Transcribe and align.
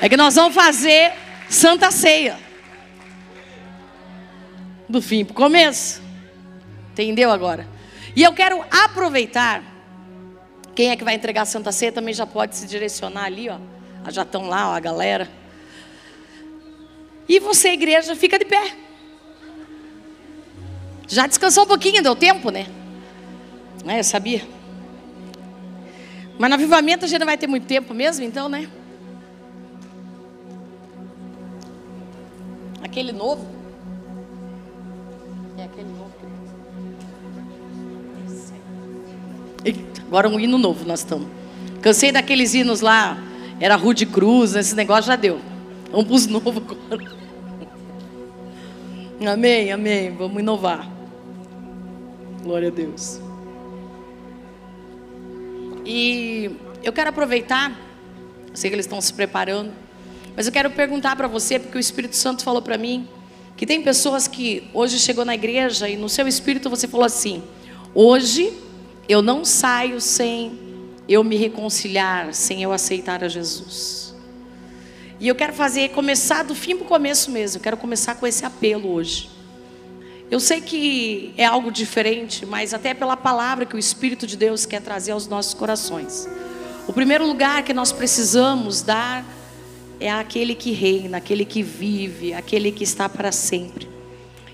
É 0.00 0.08
que 0.08 0.16
nós 0.16 0.34
vamos 0.34 0.54
fazer 0.54 1.12
Santa 1.48 1.90
Ceia. 1.90 2.38
Do 4.88 5.00
fim 5.00 5.24
para 5.24 5.32
o 5.32 5.34
começo. 5.34 6.02
Entendeu 6.92 7.30
agora? 7.30 7.66
E 8.14 8.22
eu 8.22 8.32
quero 8.32 8.64
aproveitar. 8.70 9.62
Quem 10.74 10.90
é 10.90 10.96
que 10.96 11.04
vai 11.04 11.14
entregar 11.14 11.42
a 11.42 11.46
Santa 11.46 11.72
Ceia 11.72 11.92
também 11.92 12.12
já 12.12 12.26
pode 12.26 12.56
se 12.56 12.66
direcionar 12.66 13.24
ali, 13.24 13.48
ó. 13.48 13.58
Ah, 14.04 14.10
já 14.10 14.22
estão 14.22 14.48
lá, 14.48 14.70
ó, 14.70 14.74
a 14.74 14.80
galera. 14.80 15.28
E 17.28 17.40
você, 17.40 17.70
igreja, 17.70 18.14
fica 18.14 18.38
de 18.38 18.44
pé. 18.44 18.72
Já 21.08 21.26
descansou 21.26 21.64
um 21.64 21.66
pouquinho, 21.66 22.02
deu 22.02 22.14
tempo, 22.14 22.50
né? 22.50 22.66
É, 23.86 24.00
eu 24.00 24.04
sabia. 24.04 24.46
Mas 26.38 26.50
no 26.50 26.54
avivamento 26.54 27.04
a 27.04 27.08
gente 27.08 27.20
não 27.20 27.26
vai 27.26 27.38
ter 27.38 27.46
muito 27.46 27.66
tempo 27.66 27.94
mesmo, 27.94 28.24
então, 28.24 28.48
né? 28.48 28.68
Aquele 32.82 33.12
novo. 33.12 33.46
É 35.58 35.64
aquele 35.64 35.88
novo. 35.88 36.12
Eita, 39.64 40.02
agora 40.02 40.28
um 40.28 40.38
hino 40.38 40.58
novo 40.58 40.84
nós 40.86 41.00
estamos. 41.00 41.28
Cansei 41.82 42.12
daqueles 42.12 42.54
hinos 42.54 42.80
lá. 42.80 43.18
Era 43.58 43.74
Rude 43.76 44.06
Cruz, 44.06 44.54
esse 44.54 44.74
negócio 44.74 45.04
já 45.04 45.16
deu. 45.16 45.40
Vamos 45.90 46.06
para 46.06 46.14
os 46.14 46.26
novos 46.26 46.56
agora. 46.56 47.16
Amém, 49.32 49.72
amém. 49.72 50.10
Vamos 50.14 50.40
inovar. 50.40 50.88
Glória 52.42 52.68
a 52.68 52.70
Deus. 52.70 53.20
E 55.84 56.50
eu 56.82 56.92
quero 56.92 57.10
aproveitar, 57.10 57.72
sei 58.52 58.68
que 58.68 58.74
eles 58.74 58.86
estão 58.86 59.00
se 59.00 59.14
preparando, 59.14 59.72
mas 60.36 60.46
eu 60.46 60.52
quero 60.52 60.70
perguntar 60.70 61.16
para 61.16 61.26
você, 61.26 61.58
porque 61.58 61.78
o 61.78 61.80
Espírito 61.80 62.14
Santo 62.14 62.44
falou 62.44 62.60
para 62.60 62.76
mim, 62.76 63.08
que 63.56 63.64
tem 63.64 63.80
pessoas 63.80 64.28
que 64.28 64.68
hoje 64.74 64.98
chegou 64.98 65.24
na 65.24 65.34
igreja 65.34 65.88
e 65.88 65.96
no 65.96 66.10
seu 66.10 66.28
espírito 66.28 66.68
você 66.68 66.86
falou 66.86 67.06
assim: 67.06 67.42
hoje 67.94 68.52
eu 69.08 69.22
não 69.22 69.44
saio 69.44 69.98
sem 70.00 70.58
eu 71.08 71.24
me 71.24 71.36
reconciliar, 71.36 72.34
sem 72.34 72.62
eu 72.62 72.70
aceitar 72.70 73.24
a 73.24 73.28
Jesus. 73.28 74.14
E 75.18 75.26
eu 75.26 75.34
quero 75.34 75.54
fazer, 75.54 75.88
começar 75.90 76.42
do 76.42 76.54
fim 76.54 76.76
para 76.76 76.84
o 76.84 76.88
começo 76.88 77.30
mesmo, 77.30 77.56
eu 77.56 77.62
quero 77.62 77.78
começar 77.78 78.16
com 78.16 78.26
esse 78.26 78.44
apelo 78.44 78.92
hoje. 78.92 79.30
Eu 80.30 80.40
sei 80.40 80.60
que 80.60 81.32
é 81.38 81.46
algo 81.46 81.70
diferente, 81.70 82.44
mas 82.44 82.74
até 82.74 82.92
pela 82.92 83.16
palavra 83.16 83.64
que 83.64 83.76
o 83.76 83.78
Espírito 83.78 84.26
de 84.26 84.36
Deus 84.36 84.66
quer 84.66 84.82
trazer 84.82 85.12
aos 85.12 85.26
nossos 85.26 85.54
corações. 85.54 86.28
O 86.86 86.92
primeiro 86.92 87.26
lugar 87.26 87.62
que 87.62 87.72
nós 87.72 87.92
precisamos 87.92 88.82
dar 88.82 89.24
é 89.98 90.10
aquele 90.10 90.54
que 90.54 90.72
reina, 90.72 91.18
aquele 91.18 91.44
que 91.44 91.62
vive, 91.62 92.34
aquele 92.34 92.70
que 92.70 92.84
está 92.84 93.08
para 93.08 93.32
sempre. 93.32 93.88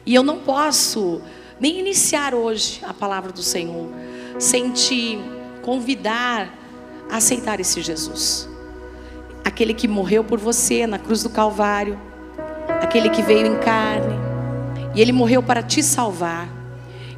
E 0.05 0.15
eu 0.15 0.23
não 0.23 0.39
posso 0.39 1.21
nem 1.61 1.79
iniciar 1.79 2.35
hoje 2.35 2.81
a 2.83 2.93
palavra 2.93 3.33
do 3.33 3.43
Senhor 3.43 3.89
sem 4.39 4.71
te 4.71 5.19
convidar 5.63 6.53
a 7.11 7.17
aceitar 7.17 7.61
esse 7.61 7.81
Jesus. 7.81 8.49
Aquele 9.45 9.75
que 9.75 9.87
morreu 9.87 10.25
por 10.25 10.39
você 10.39 10.87
na 10.87 10.99
cruz 10.99 11.23
do 11.23 11.31
Calvário, 11.31 11.99
aquele 12.81 13.11
que 13.11 13.23
veio 13.23 13.47
em 13.47 13.59
carne 13.59 14.15
e 14.95 15.01
Ele 15.01 15.13
morreu 15.13 15.43
para 15.43 15.63
te 15.63 15.83
salvar. 15.83 16.49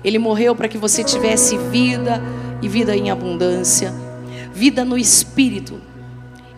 Ele 0.02 0.18
morreu 0.18 0.54
para 0.54 0.68
que 0.68 0.76
você 0.76 1.02
tivesse 1.02 1.56
vida 1.56 2.22
e 2.60 2.68
vida 2.68 2.94
em 2.94 3.10
abundância, 3.10 3.92
vida 4.52 4.84
no 4.84 4.98
espírito. 4.98 5.80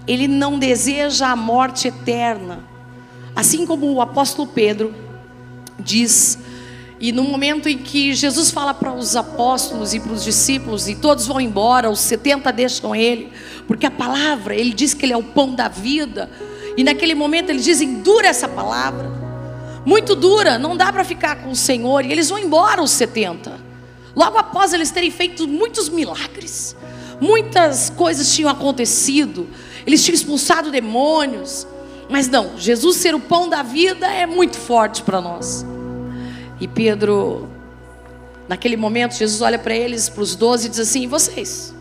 Ele 0.07 0.29
não 0.29 0.59
deseja 0.59 1.29
a 1.29 1.37
morte 1.37 1.89
eterna. 1.89 2.61
Assim 3.35 3.67
como 3.67 3.93
o 3.93 4.01
apóstolo 4.01 4.49
Pedro 4.49 4.95
diz, 5.79 6.39
e 6.99 7.13
no 7.13 7.25
momento 7.25 7.69
em 7.69 7.77
que 7.77 8.15
Jesus 8.15 8.51
fala 8.51 8.73
para 8.73 8.93
os 8.93 9.15
apóstolos 9.15 9.93
e 9.93 10.01
para 10.01 10.13
os 10.13 10.25
discípulos, 10.25 10.89
e 10.89 10.95
todos 10.95 11.27
vão 11.27 11.41
embora, 11.41 11.91
os 11.91 12.01
70 12.01 12.51
deixam 12.53 12.95
ele, 12.95 13.31
porque 13.67 13.85
a 13.85 13.91
palavra, 13.91 14.55
ele 14.55 14.73
diz 14.73 14.95
que 14.95 15.05
ele 15.05 15.13
é 15.13 15.17
o 15.17 15.23
pão 15.23 15.55
da 15.55 15.69
vida, 15.69 16.31
e 16.77 16.85
naquele 16.85 17.15
momento 17.15 17.51
eles 17.51 17.65
dizem: 17.65 18.01
dura 18.01 18.29
essa 18.29 18.49
palavra 18.49 19.27
muito 19.87 20.17
dura, 20.17 20.59
não 20.59 20.77
dá 20.77 20.93
para 20.93 21.05
ficar 21.05 21.37
com 21.37 21.51
o 21.53 21.57
Senhor. 21.57 22.05
E 22.05 22.11
eles 22.11 22.29
vão 22.29 22.41
embora 22.41 22.83
os 22.83 22.91
70. 22.91 23.53
Logo 24.17 24.37
após 24.37 24.73
eles 24.73 24.91
terem 24.91 25.13
feito 25.13 25.47
muitos 25.47 25.89
milagres, 25.89 26.75
muitas 27.21 27.89
coisas 27.91 28.35
tinham 28.35 28.51
acontecido, 28.51 29.47
eles 29.87 30.05
tinham 30.05 30.17
expulsado 30.17 30.71
demônios. 30.71 31.67
Mas 32.09 32.29
não, 32.29 32.59
Jesus 32.59 32.97
ser 32.97 33.15
o 33.15 33.21
pão 33.21 33.49
da 33.49 33.63
vida 33.63 34.07
é 34.07 34.27
muito 34.27 34.59
forte 34.59 35.03
para 35.03 35.21
nós. 35.21 35.65
E 36.61 36.67
Pedro, 36.67 37.49
naquele 38.49 38.77
momento, 38.77 39.15
Jesus 39.15 39.41
olha 39.41 39.59
para 39.59 39.75
eles, 39.75 40.09
para 40.09 40.23
os 40.23 40.35
doze, 40.35 40.67
e 40.67 40.71
diz 40.71 40.81
assim: 40.81 41.03
e 41.03 41.07
vocês? 41.07 41.75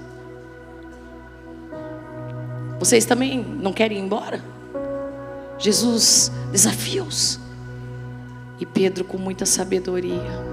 Vocês 2.79 3.05
também 3.05 3.43
não 3.43 3.73
querem 3.73 3.97
ir 3.97 4.01
embora? 4.01 4.43
Jesus 5.57 6.31
desafia-os. 6.51 7.39
E 8.59 8.65
Pedro, 8.65 9.03
com 9.03 9.17
muita 9.17 9.45
sabedoria, 9.45 10.43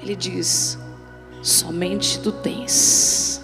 ele 0.00 0.14
diz: 0.14 0.78
Somente 1.42 2.18
tu 2.20 2.30
tens 2.30 3.39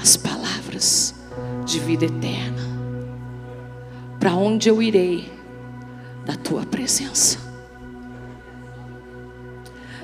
as 0.00 0.16
palavras 0.16 1.14
de 1.64 1.78
vida 1.80 2.04
eterna. 2.04 2.62
Para 4.18 4.34
onde 4.34 4.68
eu 4.68 4.82
irei 4.82 5.32
da 6.24 6.34
tua 6.34 6.64
presença? 6.64 7.38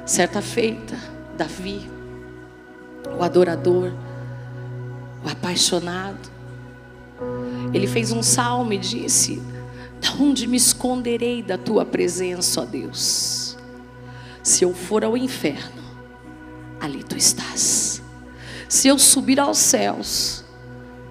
Certa 0.05 0.43
feita, 0.43 0.97
Davi, 1.37 1.91
o 3.19 3.23
adorador, 3.23 3.93
o 5.25 5.29
apaixonado, 5.29 6.31
ele 7.73 7.87
fez 7.87 8.13
um 8.13 8.23
salmo 8.23 8.73
e 8.73 8.79
disse: 8.79 9.43
onde 10.21 10.47
me 10.47 10.57
esconderei 10.57 11.43
da 11.43 11.59
tua 11.59 11.85
presença, 11.85 12.61
ó 12.61 12.65
Deus? 12.65 13.57
Se 14.43 14.65
eu 14.65 14.75
for 14.75 15.05
ao 15.05 15.17
inferno, 15.17 15.83
ali 16.81 17.03
tu 17.03 17.17
estás. 17.17 17.94
Se 18.75 18.89
eu 18.89 18.99
subir 18.99 19.39
aos 19.39 19.59
céus, 19.59 20.43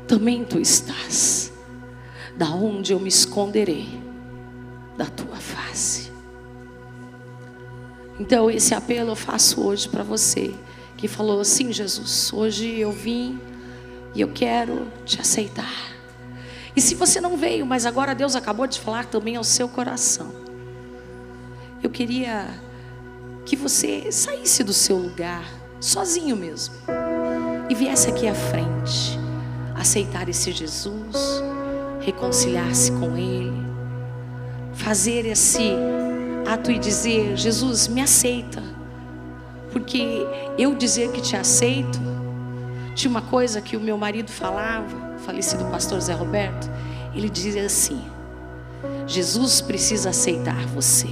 também 0.06 0.44
tu 0.44 0.60
estás. 0.60 1.54
Da 2.36 2.50
onde 2.50 2.92
eu 2.92 3.00
me 3.00 3.08
esconderei 3.08 3.88
da 4.98 5.06
tua 5.06 5.38
face. 5.38 6.12
Então, 8.20 8.52
esse 8.52 8.76
apelo 8.76 9.12
eu 9.12 9.16
faço 9.16 9.66
hoje 9.66 9.88
para 9.88 10.04
você 10.04 10.54
que 10.98 11.08
falou 11.08 11.40
assim: 11.40 11.72
Jesus, 11.72 12.34
hoje 12.34 12.78
eu 12.78 12.92
vim 12.92 13.40
e 14.14 14.20
eu 14.20 14.28
quero 14.34 14.86
te 15.06 15.22
aceitar. 15.22 15.96
E 16.76 16.82
se 16.82 16.96
você 16.96 17.22
não 17.22 17.38
veio, 17.38 17.66
mas 17.66 17.86
agora 17.86 18.14
Deus 18.14 18.36
acabou 18.36 18.68
de 18.68 18.78
falar 18.78 19.06
também 19.06 19.38
ao 19.38 19.44
seu 19.46 19.70
coração. 19.70 20.34
Eu 21.82 21.90
queria 21.90 22.46
que 23.46 23.56
você 23.56 24.12
saísse 24.12 24.66
do 24.66 24.74
seu 24.74 24.98
lugar, 24.98 25.46
sozinho 25.80 26.36
mesmo, 26.36 26.76
e 27.70 27.76
viesse 27.76 28.10
aqui 28.10 28.28
à 28.28 28.34
frente, 28.34 29.20
aceitar 29.76 30.28
esse 30.30 30.52
Jesus, 30.52 31.44
reconciliar-se 32.02 32.92
com 32.94 33.18
Ele, 33.18 33.54
fazer 34.74 35.26
esse 35.26 35.74
ato 36.48 36.72
e 36.72 36.78
dizer: 36.78 37.36
Jesus, 37.38 37.88
me 37.88 38.02
aceita, 38.02 38.62
porque 39.72 40.26
eu 40.58 40.76
dizer 40.76 41.12
que 41.12 41.22
te 41.22 41.36
aceito, 41.36 42.00
tinha 42.96 43.10
uma 43.10 43.22
coisa 43.22 43.62
que 43.62 43.76
o 43.76 43.80
meu 43.80 43.98
marido 43.98 44.30
falava, 44.30 45.18
falecido 45.20 45.66
pastor 45.66 46.00
Zé 46.00 46.14
Roberto, 46.14 46.70
ele 47.16 47.30
dizia 47.30 47.66
assim: 47.66 48.02
Jesus 49.08 49.62
precisa 49.62 50.10
aceitar 50.10 50.66
você. 50.68 51.08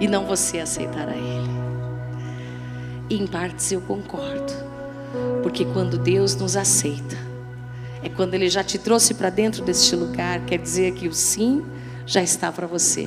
E 0.00 0.08
não 0.08 0.26
você 0.26 0.58
aceitar 0.58 1.08
a 1.08 1.16
Ele. 1.16 1.51
E 3.12 3.14
em 3.14 3.26
partes 3.26 3.70
eu 3.70 3.82
concordo. 3.82 4.54
Porque 5.42 5.66
quando 5.66 5.98
Deus 5.98 6.34
nos 6.34 6.56
aceita, 6.56 7.18
é 8.02 8.08
quando 8.08 8.32
Ele 8.32 8.48
já 8.48 8.64
te 8.64 8.78
trouxe 8.78 9.12
para 9.12 9.28
dentro 9.28 9.62
deste 9.62 9.94
lugar, 9.94 10.40
quer 10.46 10.56
dizer 10.56 10.94
que 10.94 11.06
o 11.06 11.12
sim 11.12 11.62
já 12.06 12.22
está 12.22 12.50
para 12.50 12.66
você. 12.66 13.06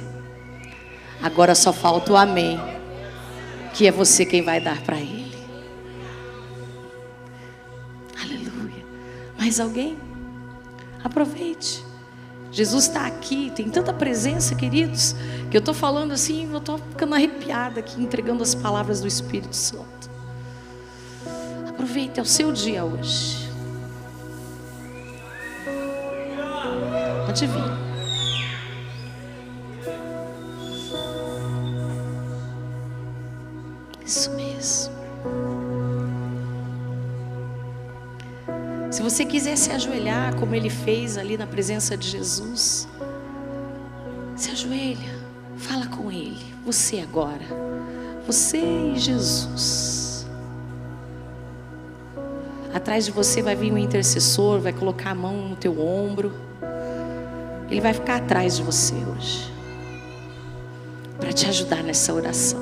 Agora 1.23 1.55
só 1.55 1.73
falta 1.73 2.13
o 2.13 2.15
amém, 2.15 2.59
que 3.73 3.87
é 3.87 3.91
você 3.91 4.23
quem 4.27 4.43
vai 4.43 4.61
dar 4.61 4.79
para 4.83 4.99
Ele. 4.99 5.33
Mais 9.39 9.59
alguém? 9.59 9.97
Aproveite. 11.03 11.83
Jesus 12.55 12.85
está 12.85 13.05
aqui, 13.05 13.51
tem 13.53 13.69
tanta 13.69 13.91
presença, 13.91 14.55
queridos, 14.55 15.13
que 15.51 15.57
eu 15.57 15.59
estou 15.59 15.73
falando 15.73 16.13
assim, 16.13 16.49
eu 16.49 16.59
estou 16.59 16.77
ficando 16.77 17.13
arrepiada 17.13 17.81
aqui, 17.81 18.01
entregando 18.01 18.41
as 18.41 18.55
palavras 18.55 19.01
do 19.01 19.07
Espírito 19.09 19.53
Santo. 19.53 20.09
Aproveita 21.67 22.21
é 22.21 22.23
o 22.23 22.25
seu 22.25 22.53
dia 22.53 22.85
hoje. 22.85 23.49
Pode 27.25 27.45
vir. 27.45 27.85
Isso 34.05 34.33
você 39.05 39.23
quiser 39.23 39.55
se 39.55 39.69
ajoelhar, 39.69 40.35
como 40.35 40.55
ele 40.55 40.69
fez 40.69 41.15
ali 41.15 41.37
na 41.37 41.45
presença 41.45 41.95
de 41.95 42.09
Jesus, 42.09 42.87
se 44.35 44.49
ajoelha, 44.49 45.13
fala 45.57 45.85
com 45.85 46.11
ele. 46.11 46.43
Você 46.65 46.99
agora. 46.99 47.45
Você 48.25 48.57
e 48.57 48.97
Jesus. 48.97 50.25
Atrás 52.73 53.05
de 53.05 53.11
você 53.11 53.43
vai 53.43 53.55
vir 53.55 53.71
um 53.71 53.77
intercessor, 53.77 54.59
vai 54.59 54.73
colocar 54.73 55.11
a 55.11 55.15
mão 55.15 55.49
no 55.49 55.55
teu 55.55 55.79
ombro. 55.79 56.33
Ele 57.69 57.81
vai 57.81 57.93
ficar 57.93 58.15
atrás 58.15 58.57
de 58.57 58.63
você 58.63 58.95
hoje. 58.95 59.53
Para 61.19 61.31
te 61.31 61.45
ajudar 61.45 61.83
nessa 61.83 62.11
oração. 62.11 62.59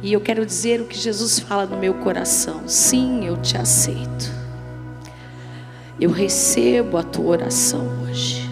E 0.00 0.10
eu 0.10 0.22
quero 0.22 0.46
dizer 0.46 0.80
o 0.80 0.86
que 0.86 0.98
Jesus 0.98 1.38
fala 1.38 1.66
no 1.66 1.76
meu 1.76 1.92
coração. 1.92 2.62
Sim, 2.66 3.26
eu 3.26 3.36
te 3.36 3.58
aceito. 3.58 4.41
Eu 6.02 6.10
recebo 6.10 6.98
a 6.98 7.04
tua 7.04 7.26
oração 7.26 7.86
hoje. 8.02 8.50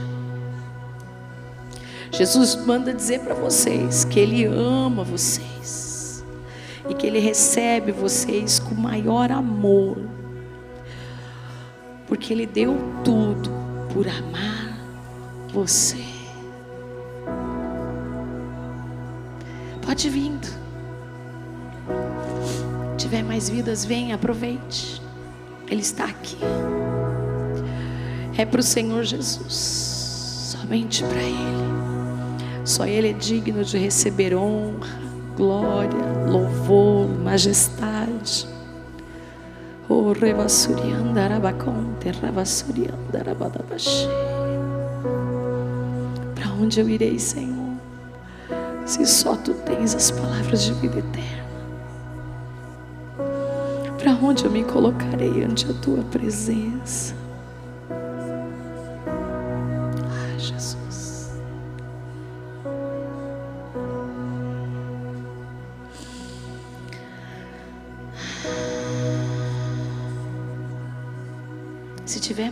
Jesus 2.13 2.55
manda 2.55 2.95
dizer 2.95 3.23
para 3.23 3.35
vocês 3.35 4.05
que 4.05 4.21
Ele 4.21 4.45
ama 4.45 5.03
vocês 5.03 6.25
e 6.89 6.95
que 6.95 7.09
Ele 7.09 7.19
recebe 7.19 7.91
vocês 7.91 8.61
com 8.61 8.77
maior 8.77 9.33
amor, 9.33 9.99
porque 12.07 12.33
Ele 12.33 12.47
deu 12.47 12.79
tudo 13.03 13.51
por 13.93 14.07
amar 14.07 14.79
você. 15.53 16.05
Pode 19.85 20.09
vindo. 20.09 20.47
Se 20.47 20.55
tiver 22.97 23.25
mais 23.25 23.49
vidas, 23.49 23.85
venha, 23.85 24.15
aproveite. 24.15 25.03
Ele 25.69 25.81
está 25.81 26.05
aqui. 26.05 26.39
É 28.37 28.45
para 28.45 28.61
o 28.61 28.63
Senhor 28.63 29.03
Jesus, 29.05 30.55
somente 30.57 31.05
para 31.05 31.23
Ele. 31.23 31.71
Só 32.65 32.87
Ele 32.87 33.11
é 33.11 33.13
digno 33.13 33.65
de 33.65 33.77
receber 33.79 34.35
honra, 34.35 35.01
glória, 35.37 36.05
louvor, 36.29 37.09
majestade. 37.09 38.49
Arabaconte, 41.25 42.11
revassurianda 42.23 43.19
arabadabaxê. 43.19 44.09
Para 46.35 46.53
onde 46.53 46.81
eu 46.81 46.89
irei, 46.89 47.19
Senhor? 47.19 47.77
Se 48.87 49.05
só 49.07 49.37
Tu 49.37 49.53
tens 49.55 49.95
as 49.95 50.11
palavras 50.11 50.63
de 50.63 50.73
vida 50.75 50.99
eterna. 50.99 51.51
Para 53.99 54.13
onde 54.13 54.45
eu 54.45 54.51
me 54.51 54.65
colocarei 54.65 55.45
ante 55.45 55.71
a 55.71 55.75
Tua 55.75 56.03
presença? 56.05 57.20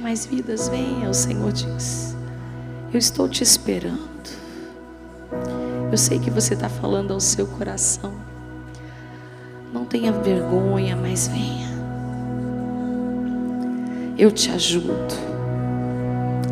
Mais 0.08 0.24
vidas, 0.24 0.70
venha, 0.70 1.10
o 1.10 1.12
Senhor 1.12 1.52
diz. 1.52 2.16
Eu 2.90 2.98
estou 2.98 3.28
te 3.28 3.42
esperando. 3.42 4.08
Eu 5.92 5.98
sei 5.98 6.18
que 6.18 6.30
você 6.30 6.54
está 6.54 6.66
falando 6.66 7.12
ao 7.12 7.20
seu 7.20 7.46
coração. 7.46 8.14
Não 9.70 9.84
tenha 9.84 10.10
vergonha, 10.10 10.96
mas 10.96 11.28
venha. 11.28 11.68
Eu 14.16 14.32
te 14.32 14.50
ajudo. 14.50 15.14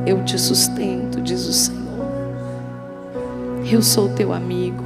Eu 0.05 0.23
te 0.23 0.38
sustento, 0.38 1.23
diz 1.23 1.47
o 1.47 1.53
Senhor. 1.55 2.06
Eu 3.73 3.81
sou 3.81 4.11
teu 4.11 4.35
amigo. 4.35 4.85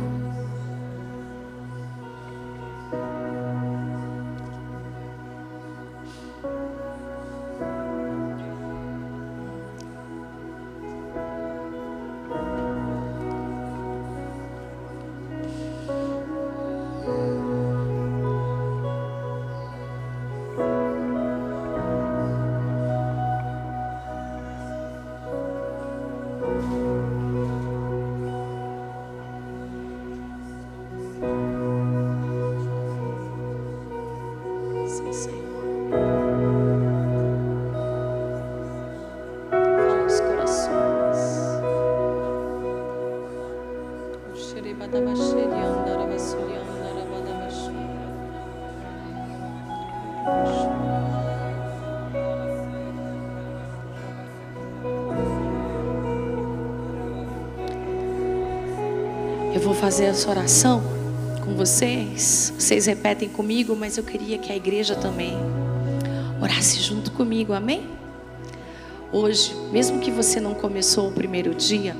Fazer 59.81 60.05
essa 60.05 60.29
oração 60.29 60.82
com 61.43 61.55
vocês. 61.55 62.53
Vocês 62.59 62.85
repetem 62.85 63.31
comigo, 63.31 63.75
mas 63.75 63.97
eu 63.97 64.05
queria 64.05 64.37
que 64.37 64.53
a 64.53 64.56
igreja 64.56 64.94
também 64.94 65.32
orasse 66.39 66.81
junto 66.81 67.10
comigo, 67.13 67.55
amém? 67.55 67.89
Hoje, 69.10 69.56
mesmo 69.72 69.99
que 69.99 70.10
você 70.10 70.39
não 70.39 70.53
começou 70.53 71.08
o 71.08 71.13
primeiro 71.13 71.55
dia, 71.55 71.96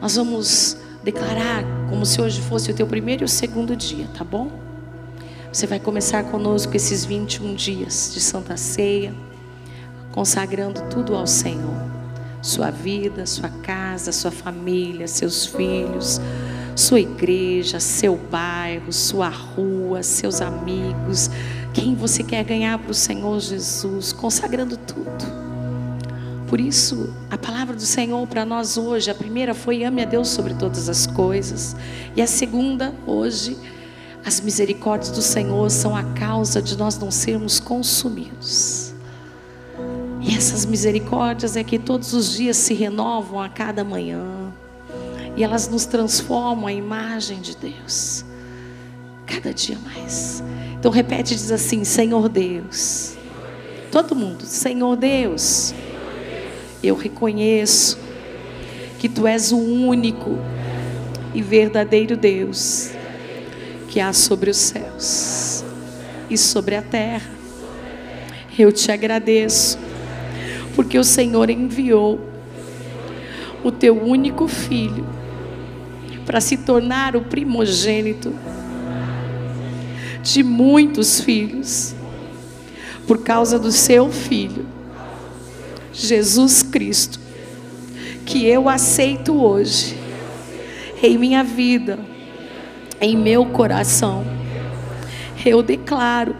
nós 0.00 0.14
vamos 0.14 0.76
declarar 1.02 1.64
como 1.90 2.06
se 2.06 2.20
hoje 2.20 2.40
fosse 2.40 2.70
o 2.70 2.74
teu 2.74 2.86
primeiro 2.86 3.24
e 3.24 3.26
o 3.26 3.28
segundo 3.28 3.74
dia, 3.74 4.06
tá 4.16 4.22
bom? 4.22 4.52
Você 5.52 5.66
vai 5.66 5.80
começar 5.80 6.22
conosco 6.30 6.76
esses 6.76 7.04
21 7.04 7.56
dias 7.56 8.12
de 8.14 8.20
Santa 8.20 8.56
Ceia, 8.56 9.12
consagrando 10.12 10.80
tudo 10.82 11.16
ao 11.16 11.26
Senhor. 11.26 11.90
Sua 12.40 12.70
vida, 12.70 13.26
sua 13.26 13.48
casa, 13.48 14.12
sua 14.12 14.30
família, 14.30 15.08
seus 15.08 15.44
filhos, 15.44 16.20
sua 16.74 17.00
igreja, 17.00 17.78
seu 17.80 18.16
bairro, 18.16 18.92
sua 18.92 19.28
rua, 19.28 20.02
seus 20.02 20.40
amigos, 20.40 21.30
quem 21.72 21.94
você 21.94 22.22
quer 22.22 22.44
ganhar 22.44 22.78
para 22.78 22.90
o 22.90 22.94
Senhor 22.94 23.38
Jesus, 23.40 24.12
consagrando 24.12 24.76
tudo. 24.76 25.42
Por 26.48 26.60
isso, 26.60 27.14
a 27.30 27.38
palavra 27.38 27.74
do 27.74 27.82
Senhor 27.82 28.26
para 28.26 28.44
nós 28.44 28.76
hoje, 28.76 29.10
a 29.10 29.14
primeira 29.14 29.54
foi 29.54 29.84
ame 29.84 30.02
a 30.02 30.04
Deus 30.04 30.28
sobre 30.28 30.52
todas 30.54 30.88
as 30.88 31.06
coisas, 31.06 31.74
e 32.14 32.20
a 32.20 32.26
segunda, 32.26 32.94
hoje, 33.06 33.56
as 34.24 34.40
misericórdias 34.40 35.10
do 35.10 35.22
Senhor 35.22 35.70
são 35.70 35.96
a 35.96 36.04
causa 36.04 36.62
de 36.62 36.76
nós 36.76 36.98
não 36.98 37.10
sermos 37.10 37.58
consumidos. 37.58 38.92
E 40.20 40.36
essas 40.36 40.64
misericórdias 40.64 41.56
é 41.56 41.64
que 41.64 41.78
todos 41.78 42.12
os 42.12 42.36
dias 42.36 42.56
se 42.56 42.74
renovam 42.74 43.40
a 43.40 43.48
cada 43.48 43.82
manhã. 43.82 44.41
E 45.36 45.42
elas 45.42 45.68
nos 45.68 45.86
transformam 45.86 46.66
a 46.66 46.72
imagem 46.72 47.40
de 47.40 47.56
Deus. 47.56 48.24
Cada 49.26 49.52
dia 49.52 49.78
mais. 49.84 50.42
Então 50.78 50.90
repete 50.90 51.32
e 51.32 51.36
diz 51.36 51.50
assim: 51.50 51.84
Senhor 51.84 52.28
Deus. 52.28 53.16
Todo 53.90 54.14
mundo, 54.14 54.44
Senhor 54.44 54.96
Deus. 54.96 55.74
Eu 56.82 56.96
reconheço 56.96 57.98
que 58.98 59.08
tu 59.08 59.26
és 59.26 59.52
o 59.52 59.58
único 59.58 60.38
e 61.34 61.40
verdadeiro 61.40 62.16
Deus 62.16 62.90
que 63.88 64.00
há 64.00 64.12
sobre 64.12 64.50
os 64.50 64.56
céus 64.56 65.64
e 66.30 66.36
sobre 66.36 66.74
a 66.74 66.82
terra. 66.82 67.30
Eu 68.58 68.72
te 68.72 68.90
agradeço 68.90 69.78
porque 70.74 70.98
o 70.98 71.04
Senhor 71.04 71.50
enviou 71.50 72.20
o 73.62 73.70
teu 73.70 74.02
único 74.02 74.48
filho 74.48 75.21
para 76.24 76.40
se 76.40 76.56
tornar 76.58 77.16
o 77.16 77.22
primogênito 77.22 78.32
de 80.22 80.42
muitos 80.42 81.20
filhos, 81.20 81.94
por 83.06 83.22
causa 83.24 83.58
do 83.58 83.72
seu 83.72 84.10
filho, 84.10 84.64
Jesus 85.92 86.62
Cristo, 86.62 87.18
que 88.24 88.46
eu 88.46 88.68
aceito 88.68 89.34
hoje 89.34 89.98
em 91.02 91.18
minha 91.18 91.42
vida, 91.42 91.98
em 93.00 93.16
meu 93.16 93.46
coração. 93.46 94.24
Eu 95.44 95.62
declaro 95.62 96.36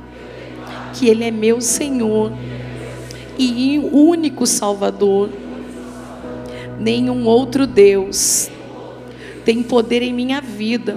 que 0.95 1.09
Ele 1.09 1.25
é 1.25 1.31
meu 1.33 1.61
Senhor 1.61 2.33
e 3.37 3.81
único 3.93 4.47
Salvador. 4.47 5.31
Nenhum 6.79 7.27
outro 7.27 7.67
Deus 7.67 8.49
tem 9.45 9.63
poder 9.63 10.03
em 10.03 10.13
minha 10.13 10.41
vida, 10.41 10.97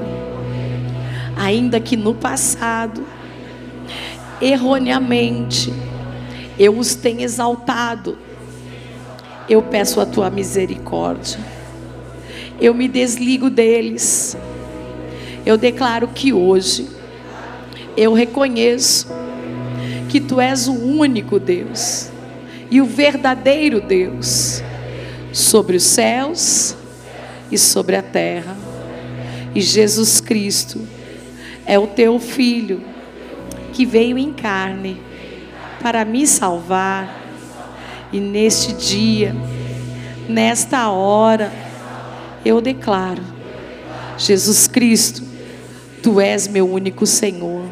ainda 1.35 1.79
que 1.79 1.97
no 1.97 2.13
passado, 2.13 3.05
erroneamente, 4.41 5.73
eu 6.57 6.77
os 6.77 6.95
tenha 6.95 7.23
exaltado. 7.23 8.17
Eu 9.47 9.61
peço 9.61 9.99
a 9.99 10.05
tua 10.05 10.29
misericórdia. 10.29 11.39
Eu 12.59 12.73
me 12.73 12.87
desligo 12.87 13.49
deles. 13.49 14.37
Eu 15.45 15.57
declaro 15.57 16.07
que 16.07 16.33
hoje 16.33 16.87
eu 17.95 18.13
reconheço 18.13 19.07
que 20.09 20.19
tu 20.19 20.39
és 20.39 20.67
o 20.67 20.73
único 20.73 21.39
Deus 21.39 22.09
e 22.71 22.81
o 22.81 22.85
verdadeiro 22.85 23.79
Deus 23.81 24.63
sobre 25.31 25.75
os 25.75 25.83
céus 25.83 26.75
e 27.55 27.57
sobre 27.57 27.95
a 27.95 28.03
terra. 28.03 28.55
E 29.55 29.61
Jesus 29.61 30.19
Cristo 30.19 30.85
é 31.65 31.79
o 31.79 31.87
teu 31.87 32.19
filho 32.19 32.83
que 33.71 33.85
veio 33.85 34.17
em 34.17 34.33
carne 34.33 35.01
para 35.81 36.03
me 36.03 36.27
salvar. 36.27 37.23
E 38.11 38.19
neste 38.19 38.73
dia, 38.73 39.33
nesta 40.27 40.89
hora, 40.89 41.51
eu 42.43 42.59
declaro: 42.59 43.23
Jesus 44.17 44.67
Cristo, 44.67 45.23
tu 46.03 46.19
és 46.19 46.47
meu 46.47 46.69
único 46.69 47.05
Senhor 47.05 47.63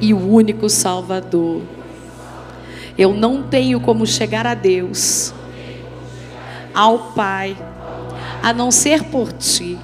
e 0.00 0.12
o 0.12 0.18
único 0.18 0.68
Salvador. 0.68 1.62
Eu 2.96 3.12
não 3.14 3.42
tenho 3.42 3.80
como 3.80 4.06
chegar 4.06 4.46
a 4.46 4.54
Deus, 4.54 5.32
ao 6.72 7.12
Pai, 7.12 7.56
a 8.44 8.52
não 8.52 8.70
ser 8.70 9.04
por 9.04 9.32
ti, 9.32 9.78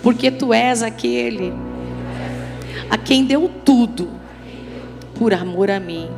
porque 0.00 0.30
tu 0.30 0.54
és 0.54 0.84
aquele 0.84 1.52
a 2.88 2.96
quem 2.96 3.24
deu 3.24 3.50
tudo 3.64 4.08
por 5.18 5.34
amor 5.34 5.68
a 5.68 5.80
mim. 5.80 6.08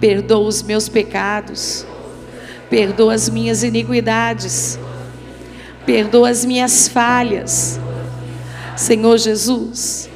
Perdoa 0.00 0.48
os 0.48 0.62
meus 0.62 0.88
pecados, 0.88 1.86
perdoa 2.70 3.12
as 3.12 3.28
minhas 3.28 3.62
iniquidades, 3.62 4.78
perdoa 5.84 6.30
as 6.30 6.42
minhas 6.42 6.88
falhas. 6.88 7.78
Senhor 8.74 9.18
Jesus, 9.18 10.08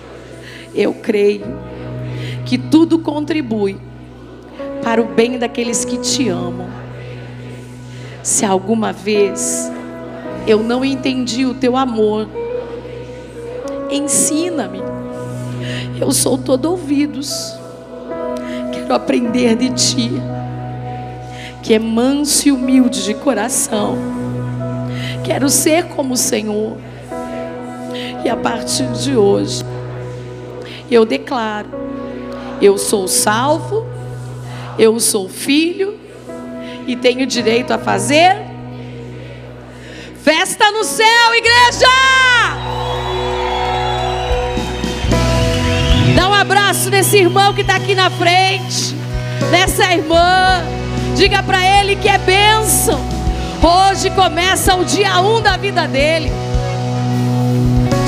eu 0.74 0.94
creio 0.94 1.44
que 2.46 2.56
tudo 2.56 2.98
contribui 2.98 3.78
para 4.82 5.02
o 5.02 5.04
bem 5.04 5.38
daqueles 5.38 5.84
que 5.84 5.98
te 5.98 6.30
amam. 6.30 6.70
Se 8.22 8.46
alguma 8.46 8.90
vez 8.90 9.70
eu 10.46 10.62
não 10.62 10.84
entendi 10.84 11.44
o 11.44 11.54
teu 11.54 11.76
amor, 11.76 12.28
ensina-me. 13.90 14.82
Eu 16.00 16.10
sou 16.12 16.36
todo 16.36 16.70
ouvidos. 16.70 17.54
Quero 18.72 18.94
aprender 18.94 19.56
de 19.56 19.70
ti, 19.70 20.10
que 21.62 21.72
é 21.72 21.78
manso 21.78 22.48
e 22.48 22.52
humilde 22.52 23.04
de 23.04 23.14
coração. 23.14 23.96
Quero 25.22 25.48
ser 25.48 25.84
como 25.88 26.14
o 26.14 26.16
Senhor. 26.16 26.76
E 28.24 28.28
a 28.28 28.36
partir 28.36 28.86
de 28.92 29.16
hoje, 29.16 29.64
eu 30.90 31.06
declaro: 31.06 31.68
eu 32.60 32.76
sou 32.76 33.08
salvo 33.08 33.94
eu 34.78 34.98
sou 34.98 35.28
filho 35.28 35.98
e 36.86 36.96
tenho 36.96 37.26
direito 37.26 37.70
a 37.72 37.78
fazer 37.78 38.36
festa 40.24 40.72
no 40.72 40.82
céu, 40.82 41.34
igreja! 41.36 41.86
Dá 46.16 46.28
um 46.30 46.32
abraço 46.32 46.88
nesse 46.88 47.18
irmão 47.18 47.52
que 47.52 47.60
está 47.60 47.76
aqui 47.76 47.94
na 47.94 48.08
frente, 48.08 48.96
nessa 49.50 49.92
irmã. 49.92 50.64
Diga 51.14 51.42
para 51.42 51.62
ele 51.78 51.94
que 51.96 52.08
é 52.08 52.16
bênção. 52.16 52.98
Hoje 53.62 54.08
começa 54.10 54.74
o 54.74 54.84
dia 54.84 55.20
1 55.20 55.36
um 55.36 55.42
da 55.42 55.58
vida 55.58 55.86
dele. 55.86 56.32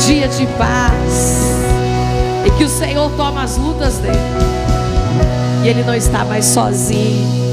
Dia 0.07 0.27
de 0.27 0.47
paz. 0.59 1.51
E 2.47 2.51
que 2.53 2.65
o 2.65 2.69
Senhor 2.69 3.11
toma 3.11 3.43
as 3.43 3.59
lutas 3.59 3.99
dele. 3.99 4.17
E 5.63 5.69
ele 5.69 5.83
não 5.85 5.95
está 5.95 6.25
mais 6.25 6.47
sozinho. 6.47 7.47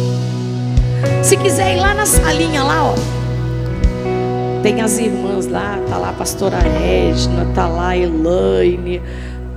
Se 1.22 1.36
quiser 1.36 1.76
ir 1.76 1.82
lá 1.82 1.94
na 1.94 2.06
salinha 2.06 2.64
lá, 2.64 2.86
ó. 2.86 3.23
Tem 4.64 4.80
as 4.80 4.98
irmãs 4.98 5.46
lá, 5.46 5.78
tá 5.90 5.98
lá 5.98 6.12
a 6.12 6.14
pastora 6.14 6.58
Regina, 6.58 7.46
tá 7.54 7.68
lá 7.68 7.90
a 7.90 7.98
Elaine, 7.98 9.02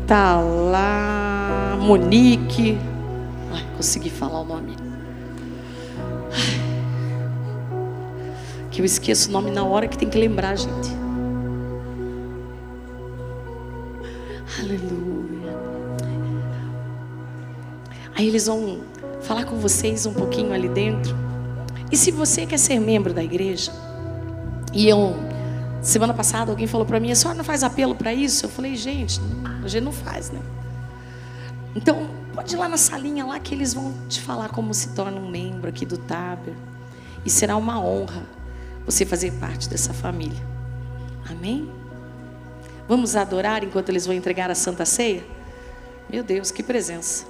tá 0.04 0.40
lá 0.40 1.78
Monique. 1.80 2.76
Ai, 3.52 3.64
consegui 3.76 4.10
falar 4.10 4.40
o 4.40 4.44
nome. 4.44 4.74
que 8.68 8.80
eu 8.80 8.84
esqueço 8.84 9.28
o 9.28 9.32
nome 9.32 9.52
na 9.52 9.62
hora 9.64 9.86
que 9.86 9.96
tem 9.96 10.10
que 10.10 10.18
lembrar, 10.18 10.56
gente. 10.56 10.90
Aleluia. 14.58 15.56
Aí 18.16 18.26
eles 18.26 18.48
vão 18.48 18.80
falar 19.22 19.44
com 19.44 19.54
vocês 19.54 20.04
um 20.04 20.12
pouquinho 20.12 20.52
ali 20.52 20.68
dentro. 20.68 21.14
E 21.92 21.96
se 21.96 22.10
você 22.10 22.44
quer 22.44 22.58
ser 22.58 22.80
membro 22.80 23.14
da 23.14 23.22
igreja, 23.22 23.70
e 24.72 24.88
eu, 24.88 25.16
semana 25.82 26.12
passada, 26.14 26.50
alguém 26.50 26.66
falou 26.66 26.86
para 26.86 27.00
mim: 27.00 27.10
a 27.10 27.14
senhora 27.14 27.36
não 27.36 27.44
faz 27.44 27.62
apelo 27.62 27.94
para 27.94 28.12
isso? 28.12 28.46
Eu 28.46 28.50
falei: 28.50 28.76
gente, 28.76 29.20
a 29.64 29.68
gente 29.68 29.84
não 29.84 29.92
faz, 29.92 30.30
né? 30.30 30.40
Então, 31.74 32.08
pode 32.34 32.54
ir 32.54 32.58
lá 32.58 32.68
na 32.68 32.76
salinha 32.76 33.24
lá 33.24 33.38
que 33.38 33.54
eles 33.54 33.74
vão 33.74 33.92
te 34.08 34.20
falar 34.20 34.48
como 34.48 34.72
se 34.72 34.90
torna 34.90 35.20
um 35.20 35.28
membro 35.28 35.68
aqui 35.68 35.84
do 35.84 35.98
Taber. 35.98 36.54
E 37.24 37.30
será 37.30 37.56
uma 37.56 37.80
honra 37.80 38.22
você 38.84 39.04
fazer 39.04 39.32
parte 39.32 39.68
dessa 39.68 39.92
família. 39.92 40.42
Amém? 41.28 41.68
Vamos 42.88 43.16
adorar 43.16 43.64
enquanto 43.64 43.88
eles 43.88 44.06
vão 44.06 44.14
entregar 44.14 44.50
a 44.50 44.54
Santa 44.54 44.84
Ceia? 44.84 45.24
Meu 46.08 46.22
Deus, 46.22 46.52
que 46.52 46.62
presença. 46.62 47.26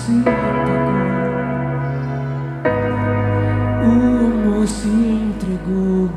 Se 0.00 0.12
apagou, 0.20 1.10
o 3.82 3.88
amor 4.26 4.66
se 4.66 4.88
entregou 4.88 6.08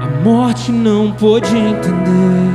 A 0.00 0.24
morte 0.24 0.72
não 0.72 1.12
pôde 1.12 1.56
entender 1.56 2.52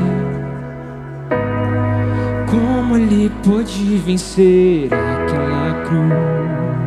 como 2.50 2.98
ele 2.98 3.32
pôde 3.44 3.98
vencer 3.98 4.90
aquela 4.92 5.84
cruz. 5.86 6.87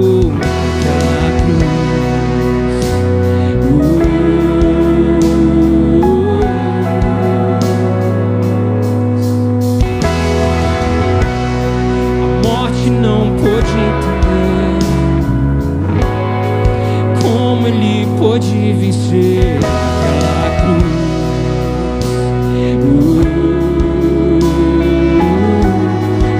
pôde 18.31 18.73
vencer 18.79 19.57
aquela 19.57 20.49
cruz. 20.61 21.01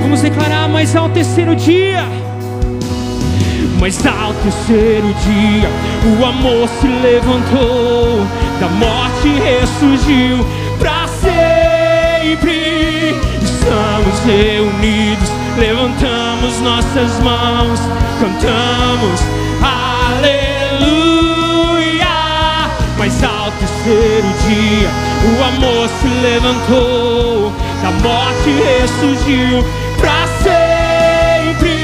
Vamos 0.02 0.22
declarar 0.22 0.70
mais 0.70 0.96
ao 0.96 1.10
terceiro 1.10 1.54
dia. 1.54 2.06
Mas 3.78 4.06
ao 4.06 4.34
terceiro 4.36 5.14
dia 5.26 5.70
o 6.18 6.26
amor 6.26 6.70
se 6.80 6.88
levantou, 6.88 8.26
da 8.62 8.70
morte 8.70 9.28
ressurgiu 9.42 10.46
para 10.80 11.08
sempre. 11.08 12.52
Estamos 13.44 14.20
reunidos, 14.26 15.30
levantamos 15.58 16.58
nossas 16.62 17.20
mãos, 17.22 17.80
cantamos 18.22 19.20
aleluia. 19.62 21.11
Se 26.00 26.08
levantou, 26.08 27.52
da 27.82 27.92
morte 27.92 28.50
ressurgiu 28.52 29.64
para 30.00 30.28
sempre. 30.44 31.76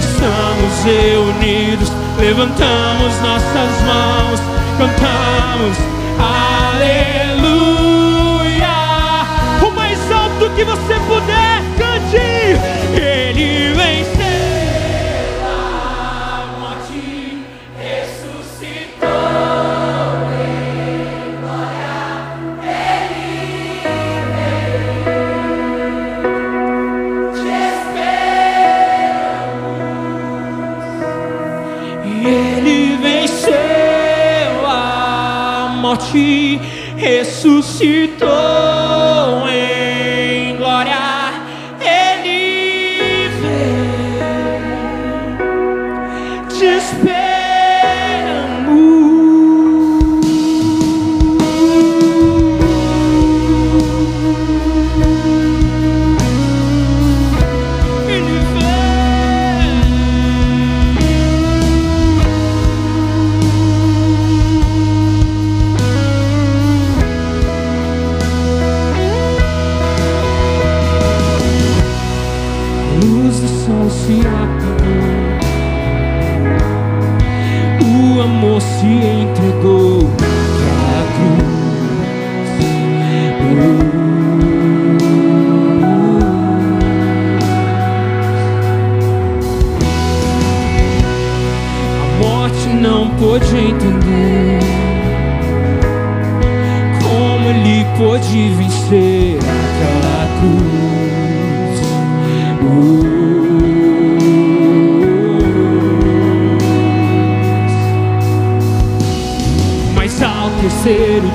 Estamos 0.00 0.84
reunidos, 0.84 1.92
levantamos 2.18 3.20
nossas 3.22 3.82
mãos, 3.82 4.40
cantamos 4.78 5.76
aleluia. 6.80 7.66
O 9.66 9.70
mais 9.74 9.98
alto 10.12 10.50
que 10.54 10.64
você 10.64 10.94
puder, 11.06 11.49
morte, 36.10 36.60
ressuscitou 36.96 38.69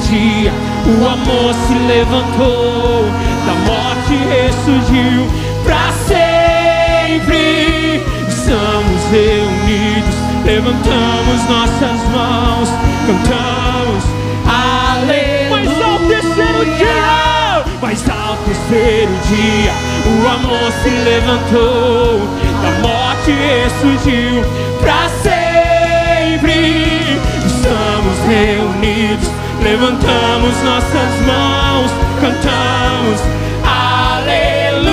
dia, 0.09 0.51
o 0.85 1.07
amor 1.07 1.53
se 1.53 1.73
levantou, 1.87 3.05
da 3.45 3.53
morte 3.65 4.15
ressurgiu 4.29 5.27
para 5.63 5.91
sempre. 6.07 7.45
Estamos 8.27 9.01
reunidos, 9.11 10.15
levantamos 10.45 11.49
nossas 11.49 11.99
mãos, 12.13 12.69
cantamos 13.07 14.15
aleluia. 14.47 15.45
Mas 15.49 15.67
ao 15.81 15.99
terceiro 15.99 16.65
dia, 16.77 17.63
mas 17.81 18.09
ao 18.09 18.37
terceiro 18.37 19.13
dia, 19.27 19.73
o 20.05 20.27
amor 20.27 20.71
se 20.83 20.89
levantou, 20.89 22.21
da 22.61 22.71
morte 22.87 23.31
ressurgiu 23.31 24.43
para 24.79 25.09
sempre. 25.09 26.55
Estamos 27.45 28.17
reunidos, 28.27 29.29
levantamos 29.65 30.56
nossas 30.62 31.21
mãos, 31.25 31.91
cantamos 32.21 33.19
aleluia. 33.63 34.86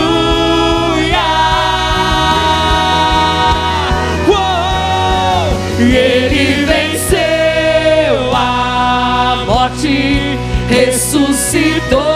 E 5.79 5.95
ele 5.95 6.65
venceu 6.65 8.35
a 8.35 9.45
morte, 9.47 10.39
ressuscitou 10.71 12.12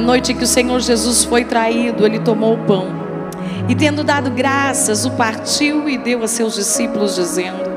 Na 0.00 0.06
noite 0.06 0.32
que 0.32 0.44
o 0.44 0.46
Senhor 0.46 0.80
Jesus 0.80 1.24
foi 1.24 1.44
traído, 1.44 2.06
ele 2.06 2.20
tomou 2.20 2.54
o 2.54 2.64
pão 2.64 2.86
e, 3.68 3.74
tendo 3.74 4.02
dado 4.02 4.30
graças, 4.30 5.04
o 5.04 5.10
partiu 5.10 5.90
e 5.90 5.98
deu 5.98 6.24
a 6.24 6.26
seus 6.26 6.54
discípulos, 6.54 7.16
dizendo: 7.16 7.70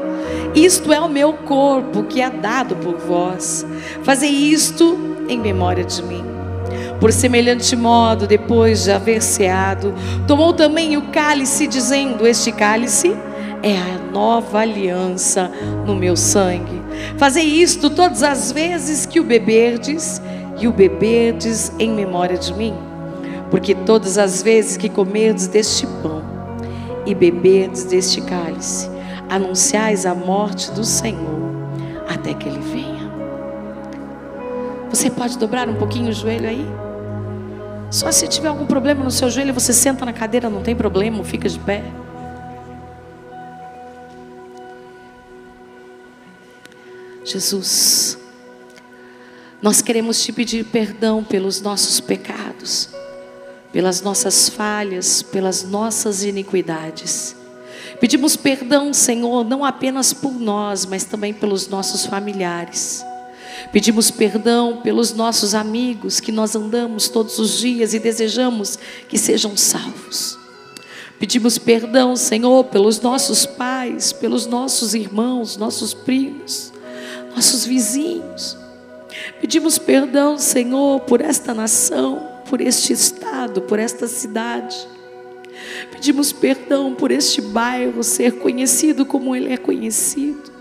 Isto 0.56 0.94
é 0.94 1.02
o 1.02 1.10
meu 1.10 1.34
corpo 1.34 2.06
que 2.06 2.22
é 2.22 2.30
dado 2.30 2.78
por 2.78 2.96
vós. 2.96 3.66
Fazei 4.04 4.30
isto 4.30 4.98
em 5.28 5.38
memória 5.38 5.84
de 5.84 6.02
mim. 6.02 6.24
Por 6.98 7.12
semelhante 7.12 7.76
modo, 7.76 8.26
depois 8.26 8.86
de 8.86 8.92
haver 8.94 9.22
ceado, 9.22 9.94
tomou 10.26 10.54
também 10.54 10.96
o 10.96 11.10
cálice, 11.10 11.68
dizendo: 11.68 12.26
Este 12.26 12.54
cálice 12.54 13.18
é 13.62 13.76
a 13.76 14.12
nova 14.14 14.60
aliança 14.60 15.52
no 15.86 15.94
meu 15.94 16.16
sangue. 16.16 16.82
Fazei 17.18 17.44
isto 17.44 17.90
todas 17.90 18.24
as 18.24 18.50
vezes 18.50 19.06
que 19.06 19.20
o 19.20 19.26
beberdes, 19.26 20.22
e 20.64 20.68
o 20.68 20.72
beberdes 20.72 21.74
em 21.78 21.92
memória 21.92 22.38
de 22.38 22.54
mim. 22.54 22.74
Porque 23.52 23.76
todas 23.76 24.18
as 24.18 24.42
vezes 24.42 24.78
que 24.78 24.88
comerdes 24.88 25.46
deste 25.46 25.86
pão 26.02 26.24
e 27.06 27.14
beberdes 27.14 27.84
deste 27.84 28.22
cálice, 28.22 28.90
anunciais 29.30 30.06
a 30.06 30.16
morte 30.16 30.72
do 30.72 30.86
Senhor 30.86 31.52
até 32.08 32.34
que 32.34 32.48
ele 32.48 32.60
venha. 32.60 33.12
Você 34.90 35.10
pode 35.10 35.38
dobrar 35.38 35.68
um 35.68 35.76
pouquinho 35.76 36.10
o 36.10 36.14
joelho 36.14 36.48
aí? 36.48 36.66
Só 37.92 38.10
se 38.10 38.26
tiver 38.30 38.48
algum 38.48 38.66
problema 38.66 39.04
no 39.04 39.12
seu 39.12 39.30
joelho, 39.30 39.54
você 39.54 39.74
senta 39.74 40.06
na 40.06 40.14
cadeira, 40.14 40.50
não 40.50 40.62
tem 40.62 40.76
problema, 40.76 41.22
fica 41.26 41.50
de 41.50 41.60
pé. 41.60 41.84
Jesus, 47.26 48.18
nós 49.64 49.82
queremos 49.82 50.22
te 50.22 50.32
pedir 50.32 50.66
perdão 50.66 51.24
pelos 51.24 51.62
nossos 51.62 52.00
pecados, 52.00 52.90
pelas 53.72 54.02
nossas 54.02 54.50
falhas, 54.50 55.24
pelas 55.24 55.64
nossas 55.64 56.24
iniquidades. 56.24 57.36
Pedimos 58.00 58.36
perdão, 58.36 58.94
Senhor, 58.94 59.46
não 59.46 59.64
apenas 59.64 60.14
por 60.14 60.34
nós, 60.34 60.86
mas 60.86 61.06
também 61.06 61.34
pelos 61.34 61.68
nossos 61.68 62.06
familiares. 62.06 63.04
Pedimos 63.72 64.12
perdão 64.12 64.82
pelos 64.84 65.14
nossos 65.14 65.56
amigos 65.56 66.20
que 66.20 66.32
nós 66.32 66.56
andamos 66.56 67.08
todos 67.08 67.40
os 67.40 67.58
dias 67.58 67.94
e 67.94 68.00
desejamos 68.00 68.78
que 69.08 69.18
sejam 69.18 69.56
salvos. 69.56 70.38
Pedimos 71.18 71.58
perdão, 71.58 72.16
Senhor, 72.16 72.66
pelos 72.66 73.00
nossos 73.00 73.46
pais, 73.46 74.12
pelos 74.12 74.46
nossos 74.46 74.94
irmãos, 74.94 75.56
nossos 75.56 75.94
primos 75.94 76.74
nossos 77.36 77.66
vizinhos. 77.66 78.63
Pedimos 79.40 79.78
perdão, 79.78 80.38
Senhor, 80.38 81.02
por 81.02 81.22
esta 81.22 81.54
nação, 81.54 82.28
por 82.50 82.62
este 82.62 82.94
estado, 82.94 83.62
por 83.62 83.80
esta 83.80 84.08
cidade. 84.08 84.88
Pedimos 85.92 86.32
perdão 86.32 86.94
por 86.94 87.12
este 87.12 87.42
bairro 87.42 88.04
ser 88.04 88.40
conhecido 88.40 89.06
como 89.06 89.36
ele 89.36 89.54
é 89.54 89.58
conhecido. 89.58 90.52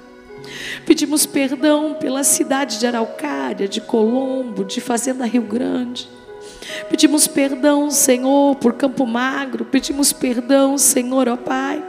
Pedimos 0.87 1.27
perdão 1.27 1.95
pela 1.95 2.25
cidade 2.25 2.79
de 2.79 2.87
Araucária, 2.87 3.69
de 3.69 3.81
Colombo, 3.81 4.65
de 4.65 4.81
Fazenda 4.81 5.25
Rio 5.25 5.43
Grande. 5.43 6.09
Pedimos 6.89 7.27
perdão, 7.27 7.91
Senhor, 7.91 8.57
por 8.57 8.75
Campo 8.75 9.07
Magro. 9.07 9.65
Pedimos 9.65 10.13
perdão, 10.13 10.77
Senhor, 10.77 11.29
ó 11.29 11.37
Pai, 11.37 11.83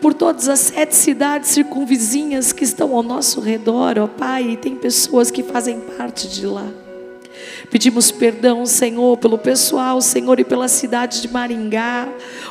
por 0.00 0.14
todas 0.14 0.48
as 0.48 0.60
sete 0.60 0.94
cidades 0.94 1.50
circunvizinhas 1.50 2.52
que 2.52 2.64
estão 2.64 2.94
ao 2.96 3.02
nosso 3.02 3.40
redor, 3.40 3.98
ó 3.98 4.06
Pai, 4.06 4.50
e 4.50 4.56
tem 4.56 4.74
pessoas 4.74 5.30
que 5.30 5.42
fazem 5.42 5.80
parte 5.80 6.28
de 6.28 6.46
lá. 6.46 6.66
Pedimos 7.70 8.10
perdão, 8.10 8.66
Senhor, 8.66 9.16
pelo 9.18 9.38
pessoal, 9.38 10.00
Senhor, 10.00 10.40
e 10.40 10.44
pela 10.44 10.68
cidade 10.68 11.20
de 11.20 11.28
Maringá, 11.28 12.08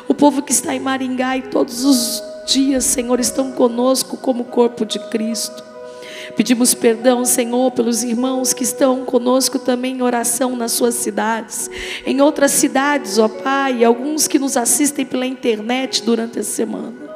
o 0.07 0.13
povo 0.13 0.41
que 0.41 0.51
está 0.51 0.73
em 0.73 0.79
Maringá 0.79 1.37
e 1.37 1.43
todos 1.43 1.83
os 1.83 2.23
dias, 2.47 2.85
Senhor, 2.85 3.19
estão 3.19 3.51
conosco 3.51 4.17
como 4.17 4.45
corpo 4.45 4.85
de 4.85 4.99
Cristo. 5.09 5.63
Pedimos 6.35 6.73
perdão, 6.73 7.25
Senhor, 7.25 7.71
pelos 7.71 8.03
irmãos 8.03 8.53
que 8.53 8.63
estão 8.63 9.03
conosco 9.03 9.59
também 9.59 9.97
em 9.97 10.01
oração 10.01 10.55
nas 10.55 10.71
suas 10.71 10.93
cidades, 10.95 11.69
em 12.05 12.21
outras 12.21 12.51
cidades, 12.51 13.17
ó 13.17 13.27
Pai, 13.27 13.83
alguns 13.83 14.27
que 14.27 14.39
nos 14.39 14.55
assistem 14.55 15.05
pela 15.05 15.25
internet 15.25 16.03
durante 16.03 16.39
a 16.39 16.43
semana. 16.43 17.08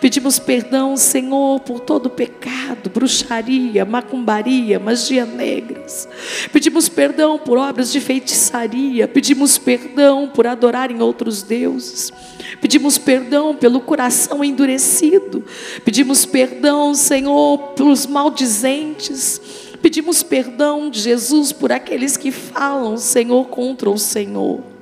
Pedimos 0.00 0.38
perdão, 0.38 0.96
Senhor, 0.96 1.60
por 1.60 1.80
todo 1.80 2.10
pecado, 2.10 2.90
bruxaria, 2.90 3.84
macumbaria, 3.84 4.78
magia 4.78 5.24
negras. 5.24 6.08
Pedimos 6.52 6.88
perdão 6.88 7.38
por 7.38 7.58
obras 7.58 7.90
de 7.90 8.00
feitiçaria. 8.00 9.08
Pedimos 9.08 9.58
perdão 9.58 10.28
por 10.28 10.46
adorar 10.46 10.90
em 10.90 11.00
outros 11.00 11.42
deuses. 11.42 12.12
Pedimos 12.60 12.98
perdão 12.98 13.54
pelo 13.54 13.80
coração 13.80 14.44
endurecido. 14.44 15.44
Pedimos 15.84 16.24
perdão, 16.24 16.94
Senhor, 16.94 17.58
pelos 17.74 18.06
maldizentes. 18.06 19.40
Pedimos 19.80 20.22
perdão, 20.22 20.90
Jesus, 20.92 21.52
por 21.52 21.70
aqueles 21.70 22.16
que 22.16 22.30
falam, 22.30 22.96
Senhor, 22.96 23.46
contra 23.48 23.88
o 23.88 23.98
Senhor. 23.98 24.77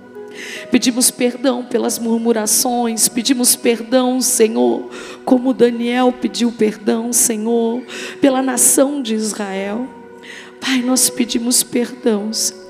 Pedimos 0.71 1.11
perdão 1.11 1.65
pelas 1.65 1.99
murmurações, 1.99 3.09
pedimos 3.09 3.57
perdão, 3.57 4.21
Senhor, 4.21 4.91
como 5.25 5.55
Daniel 5.55 6.13
pediu 6.13 6.53
perdão, 6.53 7.13
Senhor, 7.13 7.83
pela 8.21 8.43
nação 8.43 9.01
de 9.03 9.15
Israel. 9.15 9.89
Pai, 10.61 10.83
nós 10.83 11.11
pedimos 11.11 11.63
perdão, 11.63 12.33
Senhor. 12.33 12.67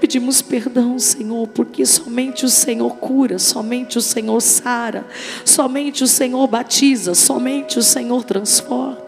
Pedimos 0.00 0.40
perdão, 0.40 0.98
Senhor, 0.98 1.46
porque 1.48 1.84
somente 1.84 2.44
o 2.44 2.48
Senhor 2.48 2.96
cura, 2.96 3.38
somente 3.38 3.98
o 3.98 4.00
Senhor 4.00 4.40
sara, 4.40 5.06
somente 5.44 6.02
o 6.02 6.06
Senhor 6.06 6.46
batiza, 6.46 7.14
somente 7.14 7.78
o 7.78 7.82
Senhor 7.82 8.24
transforma. 8.24 9.07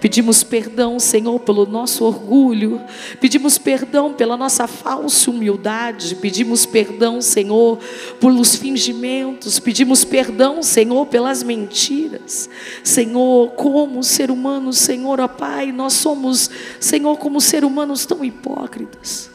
Pedimos 0.00 0.42
perdão, 0.42 0.98
Senhor, 0.98 1.38
pelo 1.40 1.66
nosso 1.66 2.04
orgulho. 2.04 2.80
Pedimos 3.20 3.58
perdão 3.58 4.14
pela 4.14 4.36
nossa 4.36 4.66
falsa 4.66 5.30
humildade. 5.30 6.14
Pedimos 6.14 6.64
perdão, 6.64 7.20
Senhor, 7.20 7.78
pelos 8.18 8.56
fingimentos. 8.56 9.58
Pedimos 9.58 10.02
perdão, 10.04 10.62
Senhor, 10.62 11.04
pelas 11.06 11.42
mentiras. 11.42 12.48
Senhor, 12.82 13.50
como 13.50 14.02
ser 14.02 14.30
humano, 14.30 14.72
Senhor, 14.72 15.20
ó 15.20 15.28
Pai, 15.28 15.70
nós 15.70 15.92
somos, 15.92 16.50
Senhor, 16.80 17.18
como 17.18 17.40
ser 17.40 17.62
humanos 17.64 18.06
tão 18.06 18.24
hipócritas. 18.24 19.30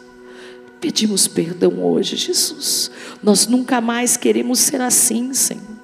Pedimos 0.82 1.28
perdão 1.28 1.84
hoje, 1.84 2.15
Jesus. 2.15 2.89
Nós 3.21 3.47
nunca 3.47 3.80
mais 3.80 4.17
queremos 4.17 4.60
ser 4.60 4.82
assim, 4.82 5.34
Senhor. 5.34 5.74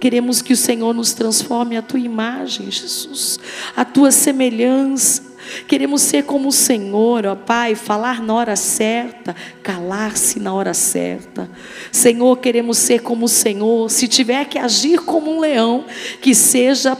Queremos 0.00 0.40
que 0.40 0.54
o 0.54 0.56
Senhor 0.56 0.94
nos 0.94 1.12
transforme 1.12 1.76
a 1.76 1.82
tua 1.82 2.00
imagem, 2.00 2.70
Jesus, 2.70 3.38
a 3.76 3.84
tua 3.84 4.10
semelhança. 4.10 5.29
Queremos 5.66 6.02
ser 6.02 6.24
como 6.24 6.48
o 6.48 6.52
Senhor, 6.52 7.26
ó 7.26 7.34
Pai, 7.34 7.74
falar 7.74 8.22
na 8.22 8.34
hora 8.34 8.56
certa, 8.56 9.34
calar-se 9.62 10.38
na 10.38 10.52
hora 10.52 10.74
certa. 10.74 11.48
Senhor, 11.90 12.36
queremos 12.38 12.78
ser 12.78 13.00
como 13.00 13.26
o 13.26 13.28
Senhor. 13.28 13.90
Se 13.90 14.06
tiver 14.06 14.44
que 14.46 14.58
agir 14.58 15.00
como 15.00 15.36
um 15.36 15.40
leão, 15.40 15.84
que 16.20 16.34
seja 16.34 16.96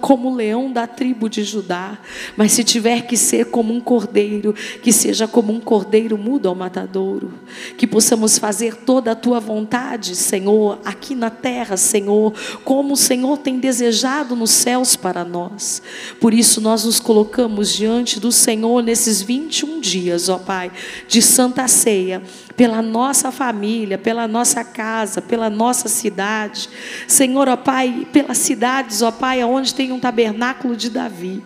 como 0.00 0.30
o 0.30 0.34
leão 0.34 0.72
da 0.72 0.86
tribo 0.86 1.28
de 1.28 1.42
Judá. 1.44 1.98
Mas 2.36 2.52
se 2.52 2.64
tiver 2.64 3.06
que 3.06 3.16
ser 3.16 3.46
como 3.46 3.72
um 3.72 3.80
cordeiro, 3.80 4.54
que 4.82 4.92
seja 4.92 5.26
como 5.26 5.52
um 5.52 5.60
cordeiro 5.60 6.18
mudo 6.18 6.48
ao 6.48 6.54
matadouro. 6.54 7.32
Que 7.76 7.86
possamos 7.86 8.38
fazer 8.38 8.74
toda 8.76 9.12
a 9.12 9.16
tua 9.16 9.40
vontade, 9.40 10.14
Senhor, 10.14 10.78
aqui 10.84 11.14
na 11.14 11.30
terra, 11.30 11.76
Senhor, 11.76 12.32
como 12.64 12.94
o 12.94 12.96
Senhor 12.96 13.38
tem 13.38 13.58
desejado 13.58 14.36
nos 14.36 14.50
céus 14.50 14.96
para 14.96 15.24
nós. 15.24 15.82
Por 16.20 16.34
isso 16.34 16.60
nós 16.60 16.84
nos 16.84 17.00
colocamos 17.00 17.72
diante 17.72 17.93
diante 17.94 18.18
do 18.18 18.32
Senhor 18.32 18.82
nesses 18.82 19.22
21 19.22 19.80
dias, 19.80 20.28
ó 20.28 20.38
Pai, 20.38 20.72
de 21.06 21.22
Santa 21.22 21.68
Ceia, 21.68 22.22
pela 22.56 22.82
nossa 22.82 23.30
família, 23.30 23.96
pela 23.96 24.26
nossa 24.26 24.64
casa, 24.64 25.22
pela 25.22 25.48
nossa 25.48 25.88
cidade. 25.88 26.68
Senhor, 27.06 27.48
ó 27.48 27.56
Pai, 27.56 28.06
pelas 28.12 28.38
cidades, 28.38 29.00
ó 29.00 29.12
Pai, 29.12 29.44
onde 29.44 29.74
tem 29.74 29.92
um 29.92 30.00
tabernáculo 30.00 30.74
de 30.74 30.90
Davi. 30.90 31.42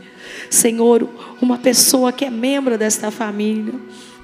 Senhor, 0.49 1.09
uma 1.41 1.59
pessoa 1.59 2.13
que 2.13 2.25
é 2.25 2.31
membro 2.31 2.79
desta 2.79 3.11
família. 3.11 3.75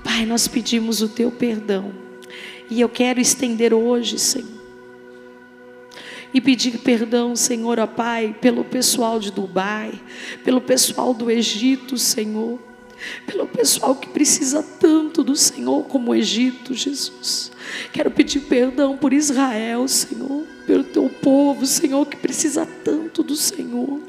Pai, 0.02 0.24
nós 0.24 0.48
pedimos 0.48 1.02
o 1.02 1.08
teu 1.08 1.30
perdão. 1.30 1.92
E 2.70 2.80
eu 2.80 2.88
quero 2.88 3.20
estender 3.20 3.74
hoje, 3.74 4.18
Senhor 4.18 4.63
e 6.34 6.40
pedir 6.40 6.78
perdão, 6.78 7.36
Senhor, 7.36 7.78
ó 7.78 7.86
Pai, 7.86 8.36
pelo 8.40 8.64
pessoal 8.64 9.20
de 9.20 9.30
Dubai, 9.30 9.92
pelo 10.42 10.60
pessoal 10.60 11.14
do 11.14 11.30
Egito, 11.30 11.96
Senhor, 11.96 12.58
pelo 13.24 13.46
pessoal 13.46 13.94
que 13.94 14.08
precisa 14.08 14.60
tanto 14.60 15.22
do 15.22 15.36
Senhor 15.36 15.84
como 15.84 16.10
o 16.10 16.14
Egito, 16.14 16.74
Jesus. 16.74 17.52
Quero 17.92 18.10
pedir 18.10 18.40
perdão 18.40 18.96
por 18.96 19.12
Israel, 19.12 19.86
Senhor, 19.86 20.44
pelo 20.66 20.82
teu 20.82 21.08
povo, 21.08 21.64
Senhor, 21.64 22.04
que 22.06 22.16
precisa 22.16 22.66
tanto 22.66 23.22
do 23.22 23.36
Senhor. 23.36 24.00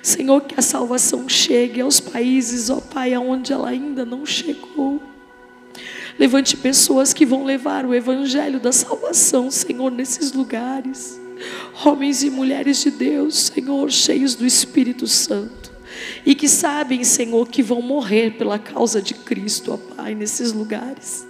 Senhor, 0.00 0.40
que 0.42 0.54
a 0.56 0.62
salvação 0.62 1.28
chegue 1.28 1.80
aos 1.80 1.98
países, 1.98 2.70
ó 2.70 2.80
Pai, 2.80 3.12
aonde 3.12 3.52
ela 3.52 3.70
ainda 3.70 4.04
não 4.04 4.24
chegou. 4.24 5.02
Levante 6.18 6.56
pessoas 6.56 7.12
que 7.12 7.26
vão 7.26 7.44
levar 7.44 7.84
o 7.84 7.94
evangelho 7.94 8.58
da 8.58 8.72
salvação, 8.72 9.50
Senhor, 9.50 9.90
nesses 9.90 10.32
lugares. 10.32 11.20
Homens 11.84 12.22
e 12.22 12.30
mulheres 12.30 12.80
de 12.80 12.90
Deus, 12.90 13.52
Senhor, 13.54 13.90
cheios 13.90 14.34
do 14.34 14.46
Espírito 14.46 15.06
Santo. 15.06 15.70
E 16.24 16.34
que 16.34 16.48
sabem, 16.48 17.04
Senhor, 17.04 17.46
que 17.48 17.62
vão 17.62 17.82
morrer 17.82 18.32
pela 18.32 18.58
causa 18.58 19.00
de 19.02 19.12
Cristo, 19.12 19.74
ó 19.74 19.94
Pai, 19.94 20.14
nesses 20.14 20.52
lugares. 20.52 21.26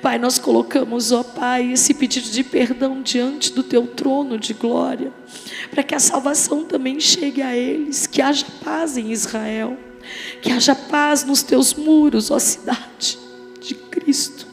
Pai, 0.00 0.18
nós 0.18 0.38
colocamos, 0.38 1.12
ó 1.12 1.22
Pai, 1.22 1.72
esse 1.72 1.92
pedido 1.92 2.30
de 2.30 2.42
perdão 2.42 3.02
diante 3.02 3.52
do 3.52 3.62
teu 3.62 3.86
trono 3.86 4.38
de 4.38 4.54
glória, 4.54 5.12
para 5.70 5.82
que 5.82 5.94
a 5.94 6.00
salvação 6.00 6.64
também 6.64 6.98
chegue 6.98 7.42
a 7.42 7.54
eles, 7.54 8.06
que 8.06 8.22
haja 8.22 8.46
paz 8.64 8.96
em 8.96 9.12
Israel, 9.12 9.76
que 10.40 10.50
haja 10.50 10.74
paz 10.74 11.24
nos 11.24 11.42
teus 11.42 11.74
muros, 11.74 12.30
ó 12.30 12.38
cidade 12.38 13.22
de 13.62 13.74
Cristo. 13.74 14.46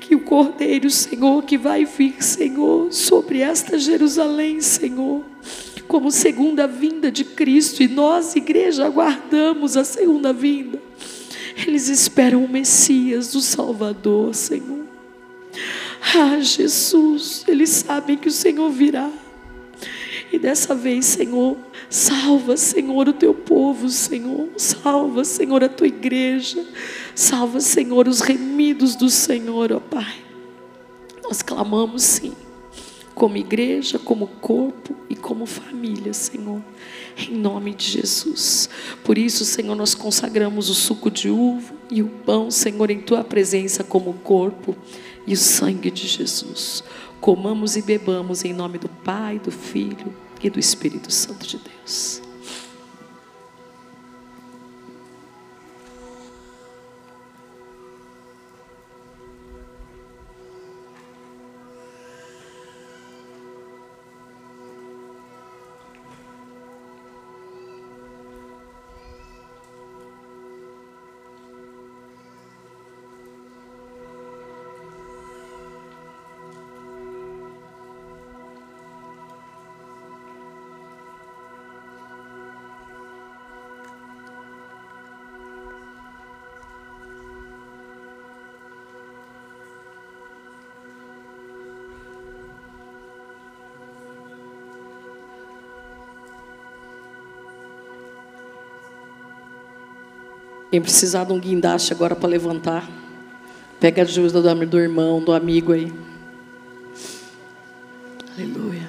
Que 0.00 0.14
o 0.14 0.20
Cordeiro, 0.20 0.90
Senhor, 0.90 1.42
que 1.42 1.56
vai 1.56 1.84
vir, 1.84 2.22
Senhor, 2.22 2.92
sobre 2.92 3.40
esta 3.40 3.78
Jerusalém, 3.78 4.60
Senhor, 4.60 5.24
como 5.88 6.10
segunda 6.10 6.66
vinda 6.66 7.10
de 7.10 7.24
Cristo, 7.24 7.82
e 7.82 7.88
nós, 7.88 8.34
igreja, 8.36 8.86
aguardamos 8.86 9.76
a 9.76 9.84
segunda 9.84 10.32
vinda. 10.32 10.80
Eles 11.66 11.88
esperam 11.88 12.44
o 12.44 12.48
Messias, 12.48 13.34
o 13.34 13.40
Salvador, 13.40 14.34
Senhor. 14.34 14.82
Ah, 16.14 16.40
Jesus, 16.40 17.44
eles 17.46 17.70
sabem 17.70 18.16
que 18.16 18.28
o 18.28 18.32
Senhor 18.32 18.70
virá. 18.70 19.10
E 20.32 20.38
dessa 20.38 20.74
vez, 20.74 21.04
Senhor, 21.04 21.56
salva, 21.92 22.56
Senhor, 22.56 23.08
o 23.08 23.12
teu 23.12 23.34
povo, 23.34 23.88
Senhor. 23.88 24.48
Salva, 24.56 25.24
Senhor, 25.24 25.62
a 25.62 25.68
tua 25.68 25.86
igreja. 25.86 26.64
Salva, 27.14 27.60
Senhor, 27.60 28.08
os 28.08 28.20
remidos 28.20 28.96
do 28.96 29.10
Senhor, 29.10 29.72
ó 29.72 29.78
Pai. 29.78 30.16
Nós 31.22 31.42
clamamos, 31.42 32.02
sim, 32.02 32.32
como 33.14 33.36
igreja, 33.36 33.98
como 33.98 34.26
corpo 34.26 34.96
e 35.08 35.14
como 35.14 35.44
família, 35.44 36.14
Senhor, 36.14 36.62
em 37.18 37.36
nome 37.36 37.74
de 37.74 37.84
Jesus. 37.84 38.70
Por 39.04 39.18
isso, 39.18 39.44
Senhor, 39.44 39.76
nós 39.76 39.94
consagramos 39.94 40.70
o 40.70 40.74
suco 40.74 41.10
de 41.10 41.28
uva 41.28 41.74
e 41.90 42.02
o 42.02 42.08
pão, 42.08 42.50
Senhor, 42.50 42.90
em 42.90 43.00
tua 43.00 43.22
presença 43.22 43.84
como 43.84 44.14
corpo 44.14 44.74
e 45.26 45.34
o 45.34 45.36
sangue 45.36 45.90
de 45.90 46.08
Jesus. 46.08 46.82
Comamos 47.20 47.76
e 47.76 47.82
bebamos 47.82 48.44
em 48.44 48.52
nome 48.52 48.78
do 48.78 48.88
Pai, 48.88 49.38
do 49.38 49.50
Filho 49.50 50.12
e 50.42 50.50
do 50.50 50.58
Espírito 50.58 51.10
Santo 51.12 51.46
de 51.46 51.58
Deus. 51.58 52.21
Quem 100.72 100.80
precisar 100.80 101.24
de 101.24 101.32
um 101.34 101.38
guindaste 101.38 101.92
agora 101.92 102.16
para 102.16 102.30
levantar, 102.30 102.88
pega 103.78 104.00
a 104.00 104.06
ajuda 104.06 104.40
do, 104.40 104.66
do 104.66 104.80
irmão, 104.80 105.22
do 105.22 105.34
amigo 105.34 105.70
aí. 105.72 105.92
Aleluia. 108.34 108.88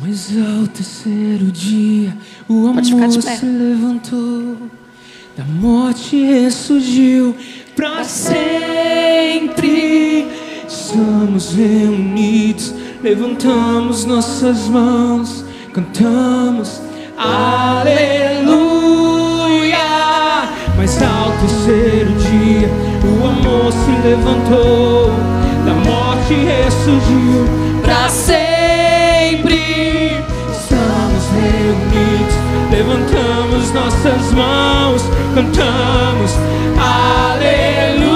Mas 0.00 0.32
ao 0.36 0.66
terceiro 0.66 1.52
dia, 1.52 2.18
o 2.48 2.66
amor 2.66 2.82
se 3.12 3.46
levantou, 3.46 4.56
da 5.36 5.44
morte 5.44 6.20
ressurgiu 6.20 7.36
para 7.76 8.02
sempre. 8.02 9.46
Estamos 10.66 11.52
reunidos 11.52 12.74
levantamos 13.06 14.04
nossas 14.04 14.66
mãos, 14.66 15.44
cantamos 15.72 16.82
aleluia. 17.16 17.86
Mas 20.76 21.00
ao 21.00 21.30
terceiro 21.38 22.12
dia 22.14 22.68
o 23.04 23.28
amor 23.28 23.72
se 23.72 23.92
levantou, 24.02 25.12
da 25.64 25.72
morte 25.88 26.34
ressurgiu 26.34 27.46
para 27.80 28.08
sempre. 28.08 30.16
Estamos 30.50 31.30
reunidos, 31.30 32.34
levantamos 32.72 33.70
nossas 33.72 34.32
mãos, 34.32 35.02
cantamos 35.32 36.32
aleluia. 36.76 38.15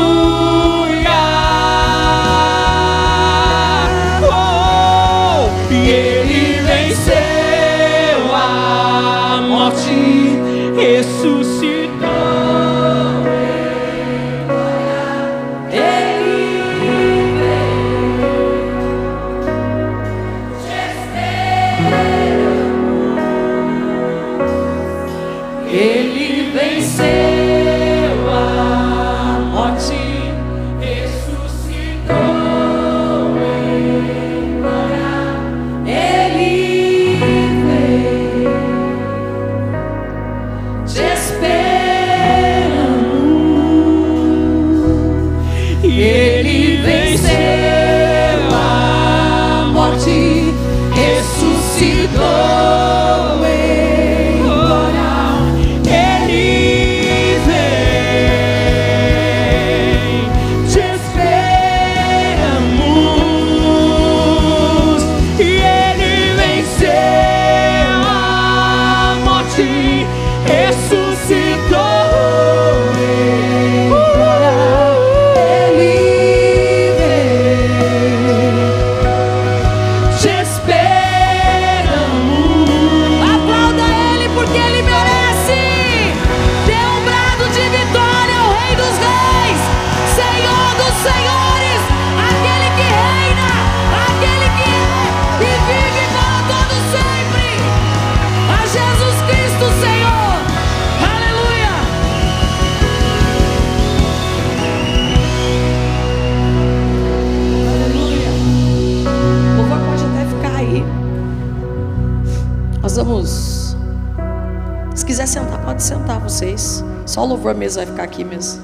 Louvor 117.41 117.55
mesmo 117.55 117.83
vai 117.83 117.87
ficar 117.87 118.03
aqui 118.03 118.23
mesmo. 118.23 118.63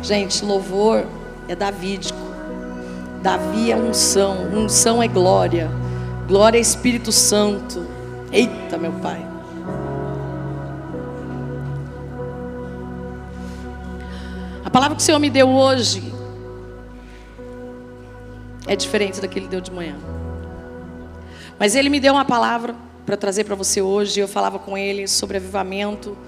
Gente, 0.00 0.44
louvor 0.44 1.04
é 1.48 1.56
davídico. 1.56 2.16
Davi 3.20 3.72
é 3.72 3.76
unção, 3.76 4.44
unção 4.54 5.02
é 5.02 5.08
glória. 5.08 5.68
Glória 6.28 6.58
é 6.58 6.60
Espírito 6.60 7.10
Santo. 7.10 7.84
Eita, 8.30 8.78
meu 8.78 8.92
Pai. 8.92 9.26
A 14.64 14.70
palavra 14.70 14.94
que 14.94 15.02
o 15.02 15.04
Senhor 15.04 15.18
me 15.18 15.30
deu 15.30 15.48
hoje 15.48 16.12
é 18.68 18.76
diferente 18.76 19.20
da 19.20 19.26
que 19.26 19.36
ele 19.36 19.48
deu 19.48 19.60
de 19.60 19.72
manhã. 19.72 19.96
Mas 21.58 21.74
ele 21.74 21.88
me 21.88 21.98
deu 21.98 22.12
uma 22.12 22.24
palavra 22.24 22.85
para 23.06 23.16
trazer 23.16 23.44
para 23.44 23.54
você 23.54 23.80
hoje. 23.80 24.18
Eu 24.18 24.26
falava 24.26 24.58
com 24.58 24.76
ele 24.76 25.06
sobre 25.06 25.36
avivamento 25.36 26.18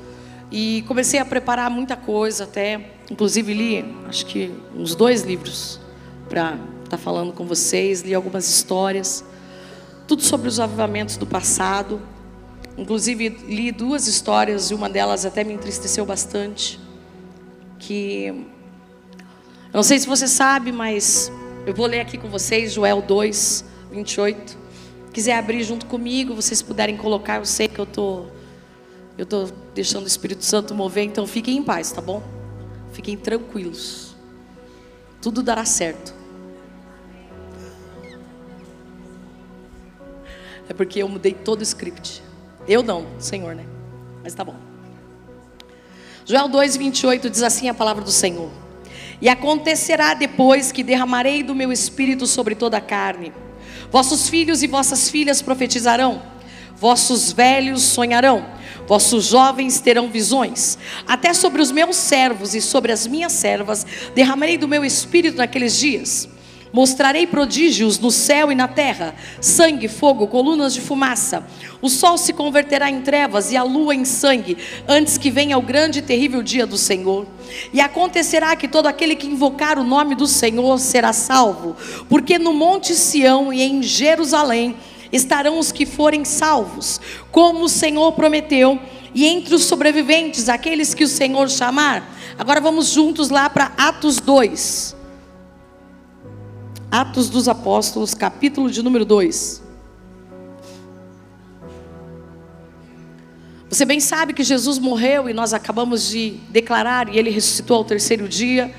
e 0.50 0.82
comecei 0.86 1.18
a 1.18 1.24
preparar 1.24 1.68
muita 1.68 1.96
coisa 1.96 2.44
até, 2.44 2.92
inclusive 3.10 3.52
li, 3.52 3.84
acho 4.08 4.24
que 4.24 4.50
uns 4.74 4.94
dois 4.94 5.22
livros 5.22 5.78
para 6.28 6.54
estar 6.84 6.96
tá 6.96 6.98
falando 6.98 7.32
com 7.34 7.44
vocês, 7.44 8.00
li 8.00 8.14
algumas 8.14 8.48
histórias, 8.48 9.22
tudo 10.06 10.22
sobre 10.22 10.48
os 10.48 10.58
avivamentos 10.58 11.18
do 11.18 11.26
passado. 11.26 12.00
Inclusive 12.78 13.28
li 13.46 13.72
duas 13.72 14.06
histórias 14.06 14.70
e 14.70 14.74
uma 14.74 14.88
delas 14.88 15.26
até 15.26 15.44
me 15.44 15.52
entristeceu 15.52 16.06
bastante, 16.06 16.80
que 17.78 18.26
eu 18.28 19.74
não 19.74 19.82
sei 19.82 19.98
se 19.98 20.06
você 20.06 20.26
sabe, 20.26 20.72
mas 20.72 21.30
eu 21.66 21.74
vou 21.74 21.86
ler 21.86 22.00
aqui 22.00 22.16
com 22.16 22.28
vocês 22.28 22.72
Joel 22.72 23.02
2, 23.02 23.64
28. 23.90 24.67
Quiser 25.18 25.34
abrir 25.34 25.64
junto 25.64 25.84
comigo, 25.86 26.32
vocês 26.32 26.62
puderem 26.62 26.96
colocar, 26.96 27.38
eu 27.38 27.44
sei 27.44 27.66
que 27.66 27.80
eu 27.80 27.84
tô 27.84 28.26
eu 29.18 29.26
tô 29.26 29.48
deixando 29.74 30.04
o 30.04 30.06
Espírito 30.06 30.44
Santo 30.44 30.72
mover, 30.76 31.02
então 31.02 31.26
fiquem 31.26 31.56
em 31.56 31.62
paz, 31.64 31.90
tá 31.90 32.00
bom? 32.00 32.22
Fiquem 32.92 33.16
tranquilos. 33.16 34.14
Tudo 35.20 35.42
dará 35.42 35.64
certo. 35.64 36.14
É 40.68 40.72
porque 40.72 41.02
eu 41.02 41.08
mudei 41.08 41.34
todo 41.34 41.58
o 41.58 41.64
script. 41.64 42.22
Eu 42.68 42.84
não, 42.84 43.04
Senhor, 43.18 43.56
né? 43.56 43.66
Mas 44.22 44.34
tá 44.34 44.44
bom. 44.44 44.54
Joel 46.24 46.48
2:28 46.48 47.28
diz 47.28 47.42
assim 47.42 47.68
a 47.68 47.74
palavra 47.74 48.04
do 48.04 48.12
Senhor: 48.12 48.52
E 49.20 49.28
acontecerá 49.28 50.14
depois 50.14 50.70
que 50.70 50.84
derramarei 50.84 51.42
do 51.42 51.56
meu 51.56 51.72
espírito 51.72 52.24
sobre 52.24 52.54
toda 52.54 52.76
a 52.76 52.80
carne. 52.80 53.32
Vossos 53.90 54.28
filhos 54.28 54.62
e 54.62 54.66
vossas 54.66 55.08
filhas 55.08 55.40
profetizarão, 55.40 56.22
vossos 56.76 57.32
velhos 57.32 57.82
sonharão, 57.82 58.46
vossos 58.86 59.26
jovens 59.26 59.80
terão 59.80 60.08
visões. 60.08 60.78
Até 61.06 61.32
sobre 61.32 61.62
os 61.62 61.70
meus 61.70 61.96
servos 61.96 62.54
e 62.54 62.60
sobre 62.60 62.92
as 62.92 63.06
minhas 63.06 63.32
servas 63.32 63.86
derramarei 64.14 64.58
do 64.58 64.68
meu 64.68 64.84
espírito 64.84 65.38
naqueles 65.38 65.78
dias. 65.78 66.28
Mostrarei 66.72 67.26
prodígios 67.26 67.98
no 67.98 68.10
céu 68.10 68.52
e 68.52 68.54
na 68.54 68.68
terra: 68.68 69.14
sangue, 69.40 69.88
fogo, 69.88 70.26
colunas 70.26 70.74
de 70.74 70.80
fumaça. 70.80 71.46
O 71.80 71.88
sol 71.88 72.18
se 72.18 72.32
converterá 72.32 72.90
em 72.90 73.00
trevas 73.00 73.50
e 73.52 73.56
a 73.56 73.62
lua 73.62 73.94
em 73.94 74.04
sangue, 74.04 74.58
antes 74.86 75.16
que 75.16 75.30
venha 75.30 75.56
o 75.56 75.62
grande 75.62 76.00
e 76.00 76.02
terrível 76.02 76.42
dia 76.42 76.66
do 76.66 76.76
Senhor. 76.76 77.26
E 77.72 77.80
acontecerá 77.80 78.54
que 78.56 78.68
todo 78.68 78.86
aquele 78.86 79.16
que 79.16 79.26
invocar 79.26 79.78
o 79.78 79.84
nome 79.84 80.14
do 80.14 80.26
Senhor 80.26 80.78
será 80.78 81.12
salvo, 81.12 81.76
porque 82.08 82.38
no 82.38 82.52
monte 82.52 82.94
Sião 82.94 83.52
e 83.52 83.62
em 83.62 83.82
Jerusalém 83.82 84.76
estarão 85.12 85.58
os 85.58 85.72
que 85.72 85.86
forem 85.86 86.24
salvos, 86.24 87.00
como 87.30 87.64
o 87.64 87.68
Senhor 87.68 88.12
prometeu, 88.12 88.78
e 89.14 89.26
entre 89.26 89.54
os 89.54 89.64
sobreviventes, 89.64 90.48
aqueles 90.48 90.92
que 90.92 91.04
o 91.04 91.08
Senhor 91.08 91.48
chamar. 91.48 92.14
Agora 92.38 92.60
vamos 92.60 92.88
juntos 92.90 93.30
lá 93.30 93.48
para 93.48 93.72
Atos 93.76 94.20
2. 94.20 94.97
Atos 96.90 97.28
dos 97.28 97.48
Apóstolos, 97.48 98.14
capítulo 98.14 98.70
de 98.70 98.82
número 98.82 99.04
2. 99.04 99.62
Você 103.68 103.84
bem 103.84 104.00
sabe 104.00 104.32
que 104.32 104.42
Jesus 104.42 104.78
morreu 104.78 105.28
e 105.28 105.34
nós 105.34 105.52
acabamos 105.52 106.08
de 106.08 106.40
declarar, 106.48 107.14
e 107.14 107.18
ele 107.18 107.28
ressuscitou 107.28 107.76
ao 107.76 107.84
terceiro 107.84 108.26
dia. 108.26 108.74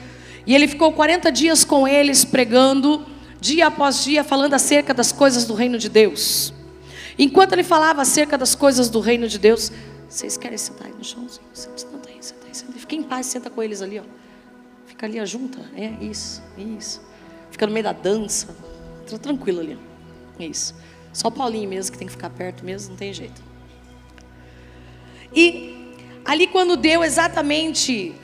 E 0.48 0.56
ele 0.56 0.67
ficou 0.67 0.91
40 0.91 1.32
dias 1.32 1.63
com 1.63 1.88
eles 1.88 2.26
pregando, 2.26 3.06
dia 3.39 3.67
após 3.67 4.04
dia, 4.04 4.24
falando 4.24 4.56
acerca 4.56 4.91
das 4.91 5.12
coisas 5.12 5.45
do 5.45 5.54
reino 5.54 5.78
de 5.78 5.88
Deus. 5.88 6.52
Enquanto 7.15 7.54
ele 7.54 7.63
falava 7.63 8.02
acerca 8.02 8.39
das 8.39 8.56
coisas 8.56 8.89
do 8.89 9.00
reino 9.00 9.28
de 9.28 9.38
Deus, 9.38 9.72
vocês 10.10 10.36
querem 10.36 10.58
sentar 10.58 10.88
aí 10.88 10.93
no 10.98 11.04
chãozinho? 11.04 11.45
Senta 11.54 12.10
aí, 12.10 12.17
senta 12.22 12.48
aí, 12.48 12.56
senta 12.56 12.74
aí. 12.74 12.80
Fica 12.80 12.95
em 12.95 13.04
paz, 13.04 13.28
senta 13.28 13.52
com 13.52 13.62
eles 13.62 13.84
ali, 13.84 14.00
ó. 14.00 14.04
Fica 14.88 15.06
ali, 15.06 15.24
junta. 15.28 15.60
É 15.76 15.93
isso, 16.04 16.41
isso 16.58 17.09
fica 17.60 17.67
no 17.67 17.74
meio 17.74 17.84
da 17.84 17.91
dança. 17.91 18.56
Tá 19.10 19.17
tranquilo 19.17 19.60
ali. 19.60 19.78
É 20.39 20.45
isso. 20.45 20.74
Só 21.12 21.30
Paulinho 21.30 21.69
mesmo 21.69 21.91
que 21.91 21.98
tem 21.98 22.08
que 22.08 22.13
ficar 22.13 22.30
perto 22.30 22.63
mesmo, 22.63 22.91
não 22.91 22.95
tem 22.95 23.12
jeito. 23.12 23.41
E 25.36 25.93
ali 26.24 26.48
quando 26.48 26.78
deu 26.78 27.04
exatamente 27.04 28.15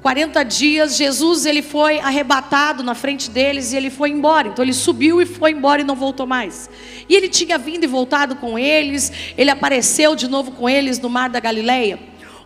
40 0.00 0.42
dias, 0.44 0.96
Jesus 0.96 1.44
ele 1.44 1.60
foi 1.60 1.98
arrebatado 1.98 2.82
na 2.82 2.94
frente 2.94 3.28
deles 3.28 3.72
e 3.72 3.76
ele 3.76 3.90
foi 3.90 4.08
embora. 4.08 4.48
Então 4.48 4.64
ele 4.64 4.72
subiu 4.72 5.20
e 5.20 5.26
foi 5.26 5.50
embora 5.50 5.82
e 5.82 5.84
não 5.84 5.94
voltou 5.94 6.26
mais. 6.26 6.70
E 7.06 7.14
ele 7.14 7.28
tinha 7.28 7.58
vindo 7.58 7.84
e 7.84 7.86
voltado 7.86 8.36
com 8.36 8.58
eles, 8.58 9.12
ele 9.36 9.50
apareceu 9.50 10.16
de 10.16 10.26
novo 10.26 10.52
com 10.52 10.70
eles 10.70 10.98
no 10.98 11.10
mar 11.10 11.28
da 11.28 11.38
Galileia. 11.38 11.98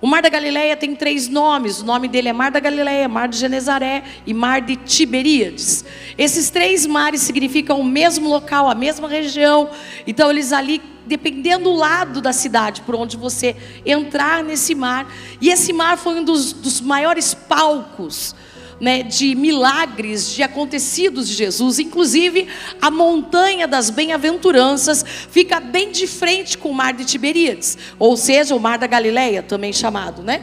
O 0.04 0.06
Mar 0.06 0.20
da 0.20 0.28
Galileia 0.28 0.76
tem 0.76 0.94
três 0.94 1.28
nomes. 1.28 1.80
O 1.80 1.84
nome 1.86 2.08
dele 2.08 2.28
é 2.28 2.32
Mar 2.34 2.50
da 2.50 2.60
Galileia, 2.60 3.08
Mar 3.08 3.26
de 3.26 3.38
Genezaré 3.38 4.04
e 4.26 4.34
Mar 4.34 4.60
de 4.60 4.76
Tiberíades. 4.76 5.82
Esses 6.18 6.50
três 6.50 6.84
mares 6.84 7.22
significam 7.22 7.80
o 7.80 7.84
mesmo 7.84 8.28
local, 8.28 8.68
a 8.68 8.74
mesma 8.74 9.08
região. 9.08 9.70
Então 10.06 10.30
eles 10.30 10.52
ali, 10.52 10.82
dependendo 11.06 11.64
do 11.64 11.72
lado 11.72 12.20
da 12.20 12.34
cidade 12.34 12.82
por 12.82 12.94
onde 12.94 13.16
você 13.16 13.56
entrar 13.86 14.44
nesse 14.44 14.74
mar. 14.74 15.10
E 15.40 15.48
esse 15.48 15.72
mar 15.72 15.96
foi 15.96 16.16
um 16.16 16.22
dos, 16.22 16.52
dos 16.52 16.82
maiores 16.82 17.32
palcos 17.32 18.34
né, 18.80 19.02
de 19.02 19.34
milagres, 19.34 20.34
de 20.34 20.42
acontecidos 20.42 21.28
de 21.28 21.34
Jesus. 21.34 21.78
Inclusive, 21.78 22.48
a 22.80 22.90
montanha 22.90 23.66
das 23.66 23.90
bem-aventuranças 23.90 25.04
fica 25.30 25.60
bem 25.60 25.90
de 25.90 26.06
frente 26.06 26.58
com 26.58 26.70
o 26.70 26.74
mar 26.74 26.92
de 26.92 27.04
Tiberíades, 27.04 27.78
ou 27.98 28.16
seja, 28.16 28.54
o 28.54 28.60
mar 28.60 28.78
da 28.78 28.86
Galileia, 28.86 29.42
também 29.42 29.72
chamado, 29.72 30.22
né? 30.22 30.42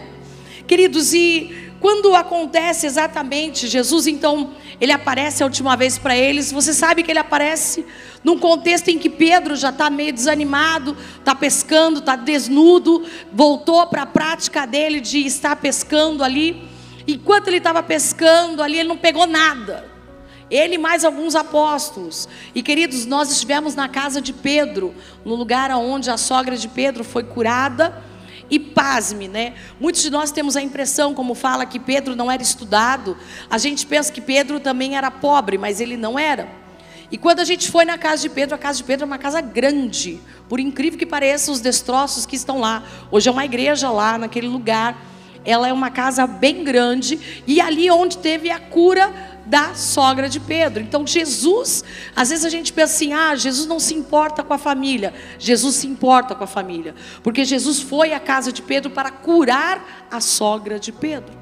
Queridos, 0.67 1.13
e 1.13 1.71
quando 1.81 2.15
acontece 2.15 2.85
exatamente, 2.85 3.67
Jesus 3.67 4.05
então, 4.05 4.51
ele 4.79 4.91
aparece 4.91 5.41
a 5.41 5.45
última 5.47 5.75
vez 5.75 5.97
para 5.97 6.15
eles, 6.15 6.51
você 6.51 6.73
sabe 6.73 7.01
que 7.01 7.11
ele 7.11 7.19
aparece 7.19 7.83
num 8.23 8.37
contexto 8.37 8.89
em 8.89 8.99
que 8.99 9.09
Pedro 9.09 9.55
já 9.55 9.69
está 9.69 9.89
meio 9.89 10.13
desanimado, 10.13 10.95
está 11.17 11.33
pescando, 11.33 11.99
está 11.99 12.15
desnudo, 12.15 13.03
voltou 13.33 13.85
para 13.87 14.03
a 14.03 14.05
prática 14.05 14.67
dele 14.67 14.99
de 15.01 15.25
estar 15.25 15.55
pescando 15.55 16.23
ali. 16.23 16.70
Enquanto 17.07 17.47
ele 17.47 17.57
estava 17.57 17.81
pescando 17.81 18.61
ali, 18.61 18.79
ele 18.79 18.89
não 18.89 18.97
pegou 18.97 19.25
nada. 19.25 19.89
Ele 20.49 20.77
mais 20.77 21.05
alguns 21.05 21.33
apóstolos. 21.33 22.27
E 22.53 22.61
queridos, 22.61 23.05
nós 23.05 23.31
estivemos 23.31 23.73
na 23.73 23.87
casa 23.87 24.19
de 24.21 24.33
Pedro, 24.33 24.93
no 25.23 25.33
lugar 25.33 25.71
onde 25.71 26.09
a 26.09 26.17
sogra 26.17 26.57
de 26.57 26.67
Pedro 26.67 27.03
foi 27.03 27.23
curada. 27.23 28.03
E 28.49 28.59
pasme, 28.59 29.29
né? 29.29 29.53
Muitos 29.79 30.01
de 30.01 30.09
nós 30.09 30.29
temos 30.29 30.57
a 30.57 30.61
impressão, 30.61 31.13
como 31.13 31.33
fala, 31.33 31.65
que 31.65 31.79
Pedro 31.79 32.17
não 32.17 32.29
era 32.29 32.43
estudado. 32.43 33.17
A 33.49 33.57
gente 33.57 33.85
pensa 33.85 34.11
que 34.11 34.19
Pedro 34.19 34.59
também 34.59 34.97
era 34.97 35.09
pobre, 35.09 35.57
mas 35.57 35.79
ele 35.79 35.95
não 35.95 36.19
era. 36.19 36.49
E 37.09 37.17
quando 37.17 37.39
a 37.39 37.45
gente 37.45 37.71
foi 37.71 37.85
na 37.85 37.97
casa 37.97 38.23
de 38.23 38.29
Pedro, 38.29 38.55
a 38.55 38.57
casa 38.57 38.79
de 38.79 38.83
Pedro 38.83 39.05
é 39.05 39.07
uma 39.07 39.17
casa 39.17 39.39
grande. 39.39 40.19
Por 40.49 40.59
incrível 40.59 40.99
que 40.99 41.05
pareça, 41.05 41.49
os 41.49 41.61
destroços 41.61 42.25
que 42.25 42.35
estão 42.35 42.59
lá. 42.59 42.83
Hoje 43.09 43.29
é 43.29 43.31
uma 43.31 43.45
igreja 43.45 43.89
lá, 43.89 44.17
naquele 44.17 44.47
lugar 44.47 44.97
ela 45.43 45.67
é 45.67 45.73
uma 45.73 45.89
casa 45.89 46.25
bem 46.27 46.63
grande 46.63 47.43
e 47.47 47.59
ali 47.59 47.89
onde 47.89 48.17
teve 48.17 48.49
a 48.49 48.59
cura 48.59 49.11
da 49.45 49.73
sogra 49.73 50.29
de 50.29 50.39
Pedro. 50.39 50.83
Então 50.83 51.05
Jesus, 51.05 51.83
às 52.15 52.29
vezes 52.29 52.45
a 52.45 52.49
gente 52.49 52.71
pensa 52.71 52.93
assim: 52.93 53.13
"Ah, 53.13 53.35
Jesus 53.35 53.67
não 53.67 53.79
se 53.79 53.93
importa 53.93 54.43
com 54.43 54.53
a 54.53 54.57
família". 54.57 55.13
Jesus 55.39 55.75
se 55.75 55.87
importa 55.87 56.35
com 56.35 56.43
a 56.43 56.47
família, 56.47 56.93
porque 57.23 57.43
Jesus 57.43 57.79
foi 57.79 58.13
à 58.13 58.19
casa 58.19 58.51
de 58.51 58.61
Pedro 58.61 58.91
para 58.91 59.09
curar 59.09 60.07
a 60.11 60.19
sogra 60.19 60.79
de 60.79 60.91
Pedro. 60.91 61.33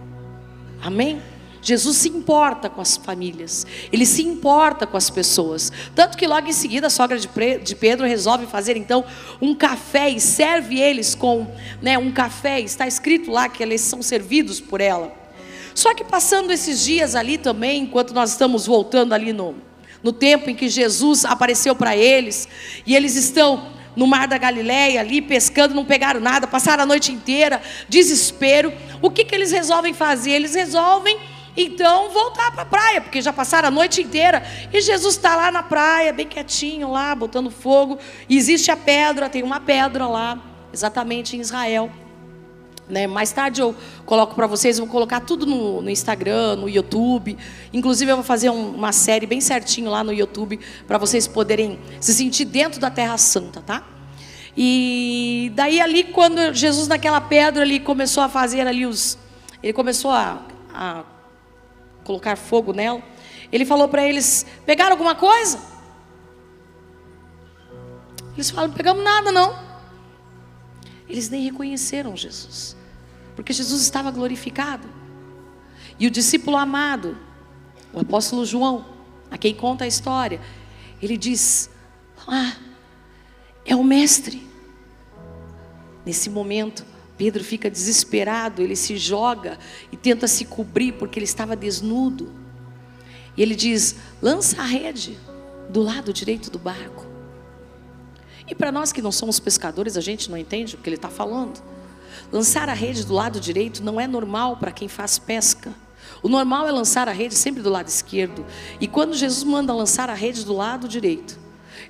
Amém? 0.82 1.22
Jesus 1.62 1.98
se 1.98 2.10
importa 2.10 2.70
com 2.70 2.82
as 2.82 2.98
famílias, 2.98 3.66
ele 3.92 4.06
se 4.06 4.24
importa 4.24 4.88
com 4.88 4.96
as 4.96 5.10
pessoas. 5.10 5.72
Tanto 5.94 6.18
que 6.18 6.28
logo 6.28 6.48
em 6.48 6.54
seguida 6.54 6.88
a 6.88 6.90
sogra 6.90 7.18
de 7.18 7.76
Pedro 7.76 8.06
resolve 8.06 8.46
fazer 8.46 8.78
então 8.78 9.04
um 9.42 9.54
café 9.54 10.10
e 10.10 10.20
serve 10.20 10.80
eles 10.80 11.16
com 11.16 11.48
né, 11.82 11.98
um 11.98 12.12
café. 12.12 12.60
Está 12.60 12.88
escrito 12.88 13.32
lá 13.32 13.50
que 13.50 13.62
eles 13.62 13.82
são 13.82 14.02
servidos 14.02 14.60
por 14.60 14.80
ela. 14.80 15.14
Só 15.76 15.94
que 15.94 16.04
passando 16.04 16.52
esses 16.52 16.84
dias 16.84 17.16
ali 17.16 17.38
também, 17.38 17.84
enquanto 17.84 18.14
nós 18.14 18.32
estamos 18.32 18.66
voltando 18.66 19.14
ali 19.14 19.32
no, 19.32 19.56
no 20.04 20.12
tempo 20.12 20.50
em 20.50 20.56
que 20.56 20.68
Jesus 20.68 21.26
apareceu 21.26 21.76
para 21.76 21.96
eles, 21.96 22.48
e 22.86 22.96
eles 22.96 23.16
estão 23.16 23.80
no 23.96 24.08
mar 24.08 24.28
da 24.28 24.38
Galileia, 24.38 25.02
ali 25.02 25.22
pescando, 25.22 25.76
não 25.76 25.86
pegaram 25.86 26.20
nada, 26.20 26.48
passaram 26.48 26.84
a 26.84 26.86
noite 26.86 27.12
inteira, 27.12 27.62
desespero. 27.88 28.74
O 29.02 29.10
que, 29.10 29.26
que 29.26 29.36
eles 29.36 29.52
resolvem 29.52 29.94
fazer? 29.94 30.32
Eles 30.32 30.56
resolvem 30.56 31.18
então 31.56 32.10
voltar 32.10 32.52
para 32.52 32.64
a 32.64 32.66
praia, 32.66 33.02
porque 33.02 33.22
já 33.22 33.34
passaram 33.34 33.68
a 33.68 33.72
noite 33.72 34.02
inteira. 34.02 34.44
E 34.72 34.82
Jesus 34.82 35.16
está 35.16 35.36
lá 35.36 35.52
na 35.52 35.64
praia, 35.64 36.14
bem 36.14 36.28
quietinho 36.28 36.92
lá, 36.92 37.14
botando 37.16 37.50
fogo. 37.50 37.98
E 38.28 38.38
existe 38.38 38.72
a 38.72 38.78
pedra, 38.78 39.30
tem 39.30 39.44
uma 39.44 39.60
pedra 39.60 40.08
lá, 40.08 40.40
exatamente 40.74 41.36
em 41.36 41.40
Israel. 41.40 41.92
Né? 42.90 43.06
Mais 43.06 43.32
tarde 43.32 43.62
eu 43.62 43.76
coloco 44.06 44.34
para 44.34 44.48
vocês, 44.48 44.80
vou 44.80 44.88
colocar 44.88 45.20
tudo 45.20 45.46
no, 45.46 45.82
no, 45.82 45.90
Instagram, 45.90 46.56
no 46.56 46.68
YouTube. 46.68 47.38
Inclusive 47.72 48.12
eu 48.12 48.16
vou 48.16 48.26
fazer 48.26 48.50
um, 48.50 48.72
uma 48.72 48.92
série 48.92 49.28
bem 49.28 49.40
certinho 49.40 49.92
lá 49.92 50.04
no 50.04 50.12
YouTube 50.12 50.60
para 50.88 50.98
vocês 50.98 51.28
poderem 51.28 51.80
se 52.00 52.14
sentir 52.14 52.46
dentro 52.46 52.80
da 52.80 52.90
Terra 52.90 53.18
Santa, 53.18 53.62
tá? 53.62 53.84
E 54.58 55.52
daí 55.56 55.80
ali 55.80 56.06
quando 56.06 56.54
Jesus 56.54 56.88
naquela 56.88 57.22
pedra 57.22 57.62
ali 57.62 57.80
começou 57.80 58.24
a 58.24 58.28
fazer 58.28 58.68
ali 58.68 58.86
os, 58.86 59.18
ele 59.62 59.72
começou 59.72 60.10
a, 60.10 60.42
a 60.74 61.04
colocar 62.10 62.36
fogo 62.36 62.74
nela. 62.74 63.02
Ele 63.52 63.66
falou 63.66 63.88
para 63.88 64.04
eles: 64.04 64.46
pegaram 64.66 64.92
alguma 64.92 65.16
coisa? 65.16 65.60
Eles 68.34 68.50
falaram: 68.50 68.74
pegamos 68.74 69.04
nada 69.04 69.32
não. 69.32 69.58
Eles 71.08 71.30
nem 71.30 71.44
reconheceram 71.44 72.16
Jesus 72.18 72.80
porque 73.40 73.54
Jesus 73.54 73.82
estava 73.82 74.12
glorificado. 74.12 74.86
E 75.98 76.06
o 76.06 76.12
discípulo 76.12 76.58
amado, 76.58 77.18
o 77.94 78.02
apóstolo 78.02 78.46
João, 78.46 78.86
a 79.32 79.38
quem 79.38 79.56
conta 79.56 79.86
a 79.86 79.88
história, 79.88 80.42
ele 81.02 81.16
diz: 81.16 81.70
Ah, 82.28 82.58
é 83.66 83.74
o 83.78 83.82
Mestre. 83.82 84.46
Nesse 86.06 86.30
momento, 86.30 86.86
Pedro 87.20 87.44
fica 87.44 87.70
desesperado, 87.70 88.62
ele 88.62 88.78
se 88.78 88.96
joga 88.96 89.60
e 89.92 89.98
tenta 89.98 90.26
se 90.26 90.46
cobrir 90.46 90.94
porque 90.94 91.20
ele 91.20 91.26
estava 91.26 91.54
desnudo. 91.54 92.32
E 93.36 93.42
ele 93.42 93.56
diz: 93.56 93.98
lança 94.22 94.62
a 94.62 94.66
rede 94.66 95.20
do 95.70 95.82
lado 95.82 96.14
direito 96.14 96.50
do 96.50 96.58
barco. 96.58 97.06
E 98.48 98.56
para 98.56 98.72
nós 98.72 98.94
que 98.94 99.02
não 99.02 99.12
somos 99.12 99.38
pescadores, 99.38 99.98
a 99.98 100.02
gente 100.02 100.32
não 100.32 100.38
entende 100.38 100.76
o 100.76 100.78
que 100.78 100.88
ele 100.88 100.96
está 100.96 101.10
falando. 101.10 101.62
Lançar 102.32 102.70
a 102.70 102.74
rede 102.74 103.06
do 103.06 103.14
lado 103.14 103.38
direito 103.38 103.84
não 103.84 104.00
é 104.00 104.08
normal 104.08 104.56
para 104.56 104.72
quem 104.72 104.88
faz 104.88 105.20
pesca. 105.20 105.74
O 106.24 106.30
normal 106.30 106.68
é 106.68 106.72
lançar 106.72 107.10
a 107.10 107.12
rede 107.12 107.36
sempre 107.36 107.62
do 107.62 107.70
lado 107.70 107.90
esquerdo. 107.90 108.46
E 108.80 108.88
quando 108.88 109.14
Jesus 109.14 109.44
manda 109.44 109.74
lançar 109.74 110.10
a 110.10 110.14
rede 110.14 110.46
do 110.46 110.54
lado 110.54 110.88
direito, 110.88 111.38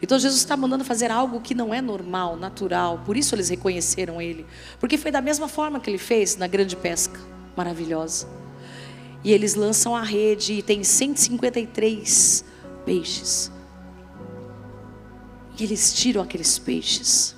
então 0.02 0.18
Jesus 0.18 0.40
está 0.40 0.56
mandando 0.56 0.86
fazer 0.86 1.12
algo 1.12 1.42
que 1.42 1.54
não 1.54 1.74
é 1.74 1.82
normal, 1.82 2.38
natural. 2.38 3.02
Por 3.06 3.18
isso 3.18 3.36
eles 3.36 3.50
reconheceram 3.50 4.22
ele. 4.22 4.46
Porque 4.80 4.98
foi 4.98 5.12
da 5.12 5.22
mesma 5.22 5.48
forma 5.48 5.80
que 5.80 5.90
ele 5.90 5.98
fez 5.98 6.38
na 6.38 6.48
grande 6.48 6.76
pesca 6.76 7.20
maravilhosa. 7.56 8.28
E 9.24 9.34
eles 9.34 9.56
lançam 9.56 9.96
a 9.96 10.02
rede 10.02 10.54
e 10.54 10.62
tem 10.62 10.84
153 10.84 12.46
peixes. 12.86 13.52
E 15.60 15.64
eles 15.64 15.94
tiram 15.94 16.22
aqueles 16.22 16.58
peixes. 16.58 17.36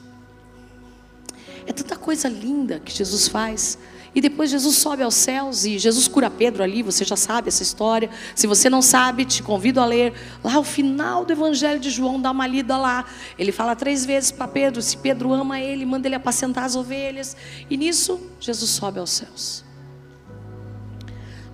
É 1.65 1.73
tanta 1.73 1.95
coisa 1.95 2.29
linda 2.29 2.79
que 2.79 2.91
Jesus 2.91 3.27
faz. 3.27 3.79
E 4.13 4.19
depois 4.19 4.49
Jesus 4.49 4.75
sobe 4.75 5.03
aos 5.03 5.15
céus 5.15 5.63
e 5.63 5.79
Jesus 5.79 6.07
cura 6.07 6.29
Pedro 6.29 6.61
ali, 6.61 6.83
você 6.83 7.05
já 7.05 7.15
sabe 7.15 7.47
essa 7.47 7.63
história. 7.63 8.09
Se 8.35 8.45
você 8.45 8.69
não 8.69 8.81
sabe, 8.81 9.23
te 9.23 9.41
convido 9.41 9.79
a 9.79 9.85
ler 9.85 10.13
lá 10.43 10.59
o 10.59 10.63
final 10.63 11.23
do 11.23 11.31
Evangelho 11.31 11.79
de 11.79 11.89
João, 11.89 12.19
dá 12.19 12.29
uma 12.31 12.45
lida 12.45 12.77
lá. 12.77 13.05
Ele 13.39 13.53
fala 13.53 13.73
três 13.73 14.05
vezes 14.05 14.29
para 14.29 14.49
Pedro: 14.49 14.81
se 14.81 14.97
Pedro 14.97 15.31
ama 15.31 15.61
ele, 15.61 15.85
manda 15.85 16.09
ele 16.09 16.15
apacentar 16.15 16.65
as 16.65 16.75
ovelhas. 16.75 17.37
E 17.69 17.77
nisso, 17.77 18.19
Jesus 18.39 18.69
sobe 18.71 18.99
aos 18.99 19.11
céus. 19.11 19.63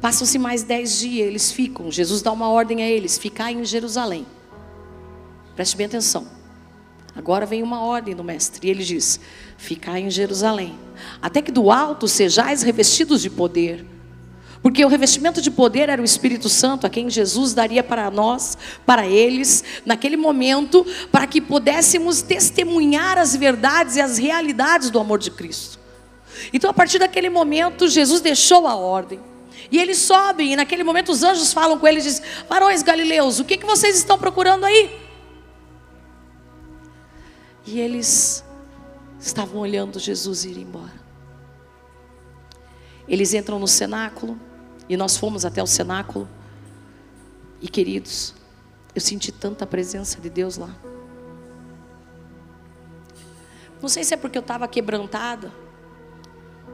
Passam-se 0.01 0.39
mais 0.39 0.63
dez 0.63 0.97
dias, 0.99 1.27
eles 1.27 1.51
ficam. 1.51 1.91
Jesus 1.91 2.23
dá 2.23 2.31
uma 2.31 2.49
ordem 2.49 2.81
a 2.81 2.89
eles: 2.89 3.19
ficar 3.19 3.51
em 3.51 3.63
Jerusalém. 3.63 4.25
Preste 5.55 5.77
bem 5.77 5.85
atenção. 5.85 6.36
Agora 7.17 7.47
vem 7.47 7.63
uma 7.63 7.81
ordem 7.81 8.15
do 8.15 8.23
mestre, 8.23 8.67
e 8.67 8.69
ele 8.69 8.83
diz: 8.83 9.19
Ficai 9.57 10.01
em 10.01 10.11
Jerusalém, 10.11 10.77
até 11.19 11.41
que 11.41 11.51
do 11.51 11.71
alto 11.71 12.07
sejais 12.07 12.61
revestidos 12.61 13.23
de 13.23 13.29
poder. 13.31 13.83
Porque 14.61 14.85
o 14.85 14.87
revestimento 14.87 15.41
de 15.41 15.49
poder 15.49 15.89
era 15.89 15.99
o 15.99 16.05
Espírito 16.05 16.47
Santo, 16.47 16.85
a 16.85 16.89
quem 16.89 17.09
Jesus 17.09 17.55
daria 17.55 17.83
para 17.83 18.11
nós, 18.11 18.55
para 18.85 19.07
eles, 19.07 19.63
naquele 19.83 20.15
momento, 20.15 20.85
para 21.11 21.25
que 21.25 21.41
pudéssemos 21.41 22.21
testemunhar 22.21 23.17
as 23.17 23.35
verdades 23.35 23.95
e 23.95 24.01
as 24.01 24.19
realidades 24.19 24.91
do 24.91 24.99
amor 24.99 25.17
de 25.17 25.31
Cristo. 25.31 25.79
Então, 26.53 26.69
a 26.69 26.73
partir 26.73 26.99
daquele 26.99 27.29
momento, 27.29 27.87
Jesus 27.87 28.21
deixou 28.21 28.67
a 28.67 28.75
ordem. 28.75 29.19
E 29.71 29.79
eles 29.79 29.97
sobem, 29.97 30.53
e 30.53 30.55
naquele 30.55 30.83
momento 30.83 31.11
os 31.11 31.23
anjos 31.23 31.51
falam 31.51 31.79
com 31.79 31.87
eles 31.87 32.05
e 32.05 32.09
dizem: 32.09 32.25
Varões 32.47 32.83
galileus, 32.83 33.39
o 33.39 33.43
que 33.43 33.57
vocês 33.65 33.97
estão 33.97 34.19
procurando 34.19 34.65
aí? 34.65 35.06
E 37.67 37.81
eles 37.81 38.45
estavam 39.19 39.59
olhando 39.59 39.99
Jesus 39.99 40.45
ir 40.45 40.57
embora. 40.57 40.93
Eles 43.05 43.33
entram 43.33 43.59
no 43.59 43.67
cenáculo, 43.67 44.39
e 44.87 44.95
nós 44.95 45.17
fomos 45.17 45.43
até 45.43 45.61
o 45.61 45.67
cenáculo. 45.67 46.29
E 47.61 47.67
queridos, 47.67 48.33
eu 48.95 49.01
senti 49.01 49.33
tanta 49.33 49.67
presença 49.67 50.21
de 50.21 50.29
Deus 50.29 50.55
lá. 50.55 50.73
Não 53.81 53.89
sei 53.89 54.03
se 54.05 54.13
é 54.13 54.17
porque 54.17 54.37
eu 54.37 54.41
estava 54.41 54.65
quebrantada, 54.67 55.51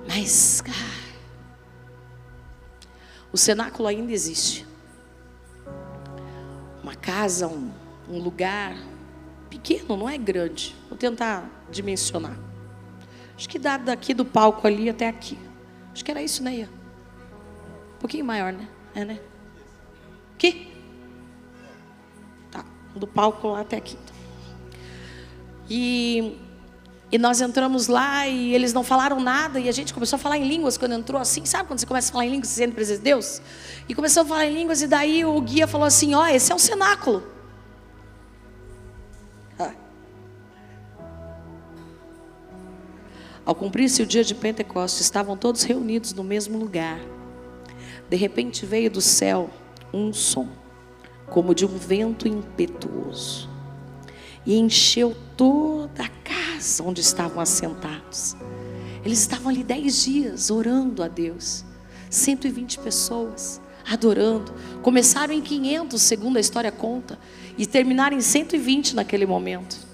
mas, 0.08 0.62
cara, 0.62 0.78
o 3.32 3.38
cenáculo 3.38 3.88
ainda 3.88 4.12
existe. 4.12 4.66
Uma 6.84 6.96
casa, 6.96 7.48
um, 7.48 7.72
um 8.08 8.20
lugar, 8.20 8.78
pequeno, 9.54 9.96
não 9.96 10.10
é 10.10 10.18
grande. 10.18 10.76
Vou 10.90 10.98
tentar 10.98 11.48
dimensionar. 11.70 12.38
Acho 13.38 13.48
que 13.48 13.60
dá 13.60 13.78
daqui 13.78 14.14
do 14.14 14.26
palco 14.26 14.66
ali 14.66 14.90
até 14.90 15.08
aqui. 15.08 15.38
Acho 15.94 16.04
que 16.04 16.10
era 16.10 16.22
isso, 16.22 16.44
né, 16.44 16.56
Ian? 16.56 16.70
Um 17.96 18.00
pouquinho 18.00 18.26
maior, 18.26 18.52
né? 18.52 18.68
É, 18.96 19.06
né? 19.06 19.20
Aqui? 20.36 20.72
Tá, 22.52 22.66
do 22.96 23.06
palco 23.06 23.50
lá 23.50 23.62
até 23.62 23.78
aqui. 23.78 23.98
E, 25.70 26.38
e 27.12 27.18
nós 27.18 27.40
entramos 27.40 27.88
lá 27.88 28.28
e 28.28 28.54
eles 28.54 28.74
não 28.74 28.84
falaram 28.84 29.20
nada 29.20 29.60
e 29.60 29.70
a 29.70 29.72
gente 29.72 29.94
começou 29.94 30.18
a 30.18 30.20
falar 30.20 30.38
em 30.38 30.48
línguas 30.48 30.78
quando 30.78 30.94
entrou 30.94 31.22
assim. 31.22 31.46
Sabe 31.46 31.68
quando 31.68 31.80
você 31.80 31.86
começa 31.86 32.10
a 32.10 32.12
falar 32.12 32.26
em 32.26 32.32
línguas, 32.32 32.50
sente 32.50 32.74
presença 32.74 32.98
de 32.98 33.06
Deus? 33.06 33.42
E 33.88 33.94
começou 33.94 34.24
a 34.24 34.26
falar 34.26 34.46
em 34.48 34.54
línguas 34.54 34.82
e 34.82 34.88
daí 34.88 35.24
o 35.24 35.40
guia 35.42 35.68
falou 35.68 35.86
assim, 35.86 36.16
ó, 36.16 36.24
oh, 36.24 36.26
esse 36.26 36.52
é 36.52 36.56
um 36.56 36.60
cenáculo. 36.60 37.33
Ao 43.46 43.54
cumprir-se 43.54 44.02
o 44.02 44.06
dia 44.06 44.24
de 44.24 44.34
Pentecostes, 44.34 45.02
estavam 45.02 45.36
todos 45.36 45.64
reunidos 45.64 46.14
no 46.14 46.24
mesmo 46.24 46.58
lugar. 46.58 47.00
De 48.10 48.16
repente 48.16 48.66
veio 48.66 48.90
do 48.90 49.02
céu 49.02 49.50
um 49.94 50.14
som, 50.14 50.48
como 51.28 51.54
de 51.54 51.66
um 51.66 51.78
vento 51.78 52.28
impetuoso, 52.28 53.50
e 54.46 54.58
encheu 54.58 55.16
toda 55.36 56.04
a 56.04 56.10
casa 56.10 56.84
onde 56.84 57.02
estavam 57.02 57.42
assentados. 57.42 58.36
Eles 59.04 59.20
estavam 59.20 59.50
ali 59.50 59.64
dez 59.64 60.04
dias 60.04 60.50
orando 60.50 61.04
a 61.04 61.08
Deus, 61.08 61.66
120 62.10 62.80
pessoas 62.80 63.62
adorando. 63.90 64.54
Começaram 64.82 65.34
em 65.34 65.42
500, 65.42 66.02
segundo 66.02 66.38
a 66.38 66.40
história 66.40 66.72
conta, 66.72 67.20
e 67.58 67.66
terminaram 67.66 68.16
em 68.16 68.22
120 68.22 68.96
naquele 68.96 69.26
momento. 69.26 69.93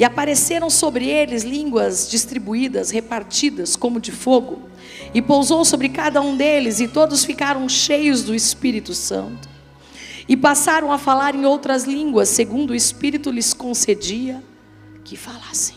E 0.00 0.04
apareceram 0.04 0.70
sobre 0.70 1.06
eles 1.06 1.42
línguas 1.42 2.08
distribuídas, 2.10 2.88
repartidas 2.88 3.76
como 3.76 4.00
de 4.00 4.10
fogo, 4.10 4.62
e 5.12 5.20
pousou 5.20 5.62
sobre 5.62 5.90
cada 5.90 6.22
um 6.22 6.38
deles, 6.38 6.80
e 6.80 6.88
todos 6.88 7.22
ficaram 7.22 7.68
cheios 7.68 8.22
do 8.22 8.34
Espírito 8.34 8.94
Santo. 8.94 9.46
E 10.26 10.38
passaram 10.38 10.90
a 10.90 10.96
falar 10.96 11.34
em 11.34 11.44
outras 11.44 11.84
línguas, 11.84 12.30
segundo 12.30 12.70
o 12.70 12.74
Espírito 12.74 13.30
lhes 13.30 13.52
concedia 13.52 14.42
que 15.04 15.18
falassem. 15.18 15.76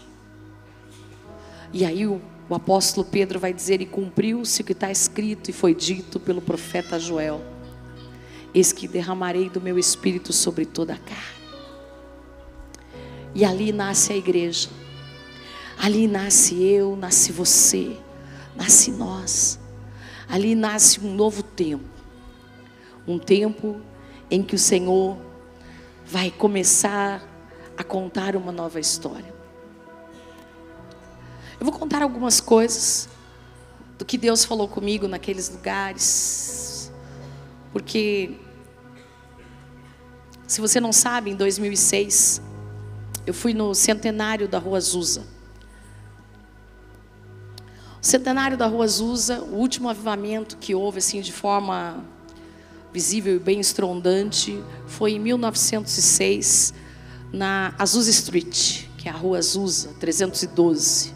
E 1.74 1.84
aí 1.84 2.08
o, 2.08 2.22
o 2.48 2.56
apóstolo 2.56 3.06
Pedro 3.06 3.42
vai 3.42 3.52
dizer: 3.52 3.82
E 3.82 3.86
cumpriu-se 3.86 4.62
o 4.62 4.64
que 4.64 4.72
está 4.72 4.90
escrito 4.90 5.50
e 5.50 5.54
foi 5.54 5.76
dito 5.76 6.18
pelo 6.18 6.42
profeta 6.42 6.98
Joel: 6.98 7.42
Eis 8.54 8.72
que 8.72 8.88
derramarei 8.88 9.50
do 9.50 9.60
meu 9.60 9.78
espírito 9.78 10.32
sobre 10.32 10.66
toda 10.66 10.94
a 10.94 10.98
carne 10.98 11.43
e 13.36 13.44
ali 13.44 13.72
nasce 13.72 14.14
a 14.14 14.16
igreja. 14.16 14.70
Ali 15.78 16.08
nasce 16.08 16.64
eu, 16.64 16.96
nasce 16.96 17.32
você, 17.32 17.98
nasce 18.56 18.92
nós. 18.92 19.60
Ali 20.30 20.56
nasce 20.56 21.00
um 21.00 21.14
novo 21.14 21.44
tempo. 21.44 21.84
Um 23.08 23.20
tempo 23.20 23.82
em 24.30 24.42
que 24.42 24.56
o 24.56 24.60
Senhor 24.60 25.18
vai 26.06 26.32
começar 26.32 27.22
a 27.78 27.84
contar 27.84 28.36
uma 28.36 28.52
nova 28.52 28.80
história. 28.80 29.34
Eu 31.60 31.66
vou 31.66 31.72
contar 31.72 32.02
algumas 32.02 32.40
coisas 32.40 33.10
do 33.98 34.06
que 34.06 34.18
Deus 34.18 34.44
falou 34.46 34.68
comigo 34.68 35.08
naqueles 35.08 35.50
lugares. 35.50 36.92
Porque, 37.72 38.38
se 40.48 40.62
você 40.62 40.80
não 40.80 40.92
sabe, 40.92 41.32
em 41.32 41.36
2006, 41.36 42.42
eu 43.26 43.34
fui 43.34 43.54
no 43.54 43.74
centenário 43.74 44.48
da 44.48 44.60
Rua 44.60 44.78
Azusa. 44.78 45.22
O 48.02 48.06
centenário 48.06 48.58
da 48.58 48.68
Rua 48.68 48.84
Azusa, 48.84 49.42
o 49.42 49.56
último 49.56 49.88
avivamento 49.88 50.58
que 50.58 50.76
houve 50.76 50.98
assim 50.98 51.22
de 51.22 51.32
forma 51.32 52.04
visível 52.92 53.36
e 53.36 53.40
bem 53.40 53.60
estrondante, 53.60 54.62
foi 54.86 55.14
em 55.14 55.20
1906, 55.20 56.74
na 57.32 57.74
Azusa 57.80 58.12
Street, 58.12 58.86
que 58.98 59.08
é 59.08 59.12
a 59.12 59.16
Rua 59.16 59.38
Azusa, 59.38 59.90
312. 60.00 61.14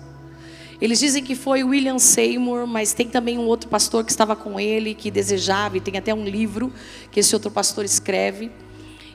Eles 0.79 0.99
dizem 0.99 1.23
que 1.23 1.35
foi 1.35 1.63
William 1.63 1.99
Seymour, 1.99 2.65
mas 2.67 2.93
tem 2.93 3.09
também 3.09 3.37
um 3.37 3.47
outro 3.47 3.69
pastor 3.69 4.05
que 4.05 4.11
estava 4.11 4.35
com 4.35 4.59
ele, 4.59 4.93
que 4.93 5.11
desejava, 5.11 5.77
e 5.77 5.81
tem 5.81 5.97
até 5.97 6.13
um 6.13 6.23
livro 6.23 6.71
que 7.11 7.19
esse 7.19 7.35
outro 7.35 7.51
pastor 7.51 7.83
escreve. 7.83 8.51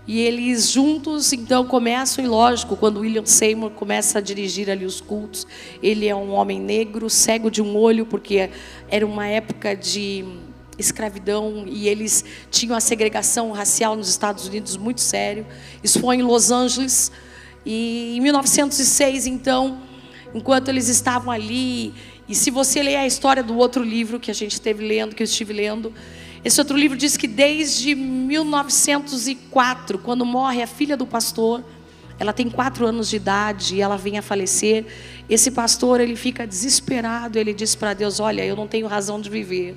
E 0.07 0.21
eles 0.21 0.71
juntos, 0.71 1.33
então, 1.33 1.65
começam, 1.65 2.25
e 2.25 2.27
lógico, 2.27 2.77
quando 2.77 3.01
William 3.01 3.25
Seymour 3.25 3.71
começa 3.71 4.19
a 4.19 4.21
dirigir 4.21 4.69
ali 4.69 4.85
os 4.85 5.01
cultos, 5.01 5.47
ele 5.81 6.09
é 6.09 6.15
um 6.15 6.33
homem 6.33 6.61
negro, 6.61 7.09
cego 7.09 7.51
de 7.51 7.63
um 7.63 7.77
olho, 7.77 8.05
porque 8.05 8.51
era 8.89 9.07
uma 9.07 9.29
época 9.29 9.77
de 9.77 10.25
escravidão 10.79 11.65
e 11.67 11.89
eles 11.89 12.25
tinham 12.51 12.77
a 12.77 12.81
segregação 12.81 13.53
racial 13.53 13.95
nos 13.95 14.09
Estados 14.09 14.47
Unidos 14.47 14.77
muito 14.77 15.01
sério. 15.01 15.47
Isso 15.85 16.01
foi 16.01 16.17
em 16.17 16.23
Los 16.23 16.51
Angeles. 16.51 17.13
E 17.65 18.17
em 18.17 18.21
1906, 18.21 19.27
então, 19.27 19.79
enquanto 20.35 20.69
eles 20.69 20.89
estavam 20.89 21.31
ali, 21.31 21.95
e 22.29 22.35
se 22.35 22.51
você 22.51 22.83
ler 22.83 22.97
a 22.97 23.07
história 23.07 23.43
do 23.43 23.57
outro 23.57 23.85
livro 23.85 24.19
que 24.19 24.31
a 24.31 24.35
gente 24.35 24.53
esteve 24.53 24.85
lendo, 24.85 25.15
que 25.15 25.23
eu 25.23 25.27
estive 25.27 25.53
lendo, 25.53 25.93
esse 26.45 26.61
outro 26.61 26.77
livro 26.77 26.97
diz 26.97 27.17
que 27.17 27.29
desde 27.29 27.95
1904, 27.95 29.99
quando 29.99 30.27
morre 30.27 30.63
a 30.63 30.67
filha 30.67 30.97
do 30.97 31.07
pastor, 31.07 31.63
ela 32.19 32.33
tem 32.33 32.51
quatro 32.51 32.85
anos 32.87 33.11
de 33.11 33.17
idade 33.17 33.77
e 33.77 33.81
ela 33.81 33.97
vem 33.97 34.19
a 34.19 34.23
falecer. 34.23 34.87
Esse 35.29 35.51
pastor 35.51 36.01
ele 36.01 36.17
fica 36.17 36.47
desesperado. 36.47 37.39
Ele 37.39 37.55
diz 37.55 37.75
para 37.75 37.95
Deus: 37.95 38.21
Olha, 38.21 38.45
eu 38.45 38.57
não 38.57 38.67
tenho 38.67 38.87
razão 38.87 39.21
de 39.21 39.31
viver 39.31 39.77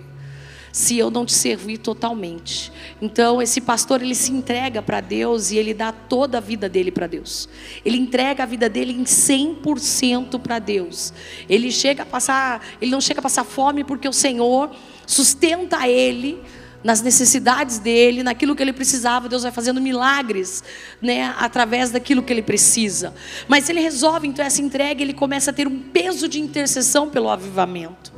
se 0.76 0.98
eu 0.98 1.10
não 1.10 1.26
te 1.26 1.32
servir 1.32 1.78
totalmente. 1.78 2.70
Então, 3.02 3.42
esse 3.42 3.62
pastor, 3.62 4.02
ele 4.02 4.14
se 4.14 4.34
entrega 4.34 4.82
para 4.82 5.00
Deus 5.00 5.50
e 5.50 5.58
ele 5.58 5.74
dá 5.74 5.94
toda 5.94 6.38
a 6.38 6.42
vida 6.42 6.68
dele 6.68 6.92
para 6.92 7.08
Deus. 7.08 7.48
Ele 7.86 7.96
entrega 7.96 8.44
a 8.44 8.46
vida 8.46 8.68
dele 8.68 8.92
em 8.92 9.06
100% 9.06 10.38
para 10.38 10.60
Deus. 10.60 11.14
Ele 11.48 11.72
chega 11.72 12.04
a 12.04 12.06
passar, 12.06 12.62
ele 12.82 12.92
não 12.92 13.00
chega 13.00 13.22
a 13.22 13.24
passar 13.24 13.46
fome 13.46 13.86
porque 13.86 14.06
o 14.06 14.12
Senhor 14.12 14.70
sustenta 15.08 15.88
ele 15.88 16.42
nas 16.86 17.02
necessidades 17.02 17.80
dele, 17.80 18.22
naquilo 18.22 18.56
que 18.56 18.62
ele 18.62 18.72
precisava, 18.72 19.28
Deus 19.28 19.42
vai 19.42 19.52
fazendo 19.52 19.82
milagres, 19.82 20.64
né, 21.02 21.34
através 21.40 21.90
daquilo 21.90 22.22
que 22.22 22.32
ele 22.32 22.44
precisa. 22.44 23.12
Mas 23.48 23.68
ele 23.68 23.80
resolve 23.80 24.28
então 24.28 24.46
essa 24.46 24.62
entrega, 24.62 25.02
ele 25.02 25.12
começa 25.12 25.50
a 25.50 25.54
ter 25.54 25.68
um 25.68 25.80
peso 25.80 26.28
de 26.28 26.40
intercessão 26.40 27.10
pelo 27.10 27.28
avivamento. 27.28 28.14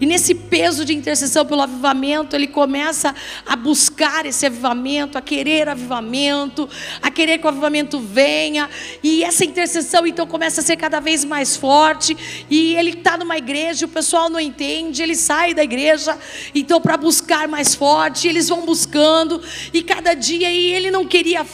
E 0.00 0.06
nesse 0.06 0.34
peso 0.34 0.84
de 0.84 0.94
intercessão 0.94 1.44
pelo 1.44 1.62
avivamento, 1.62 2.36
ele 2.36 2.46
começa 2.46 3.14
a 3.44 3.56
buscar 3.56 4.26
esse 4.26 4.46
avivamento, 4.46 5.18
a 5.18 5.20
querer 5.20 5.68
avivamento, 5.68 6.68
a 7.02 7.10
querer 7.10 7.38
que 7.38 7.46
o 7.46 7.48
avivamento 7.48 7.98
venha. 7.98 8.70
E 9.02 9.24
essa 9.24 9.44
intercessão 9.44 10.06
então 10.06 10.26
começa 10.26 10.60
a 10.60 10.64
ser 10.64 10.76
cada 10.76 11.00
vez 11.00 11.24
mais 11.24 11.56
forte. 11.56 12.16
E 12.48 12.76
ele 12.76 12.90
está 12.90 13.16
numa 13.16 13.36
igreja, 13.36 13.86
o 13.86 13.88
pessoal 13.88 14.30
não 14.30 14.38
entende, 14.38 15.02
ele 15.02 15.16
sai 15.16 15.52
da 15.52 15.64
igreja, 15.64 16.16
então 16.54 16.80
para 16.80 16.96
buscar 16.96 17.48
mais 17.48 17.74
forte, 17.74 18.28
eles 18.28 18.48
vão 18.48 18.64
buscando. 18.64 19.42
E 19.72 19.82
cada 19.82 20.14
dia 20.14 20.50
e 20.50 20.72
ele 20.72 20.92
não 20.92 21.04
queria, 21.04 21.44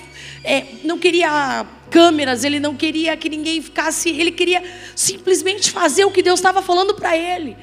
é, 0.44 0.66
não 0.84 0.98
queria 0.98 1.66
câmeras, 1.90 2.44
ele 2.44 2.60
não 2.60 2.74
queria 2.74 3.16
que 3.16 3.28
ninguém 3.30 3.62
ficasse, 3.62 4.10
ele 4.10 4.32
queria 4.32 4.62
simplesmente 4.94 5.70
fazer 5.70 6.04
o 6.04 6.10
que 6.10 6.22
Deus 6.22 6.40
estava 6.40 6.60
falando 6.60 6.94
para 6.94 7.16
ele 7.16 7.56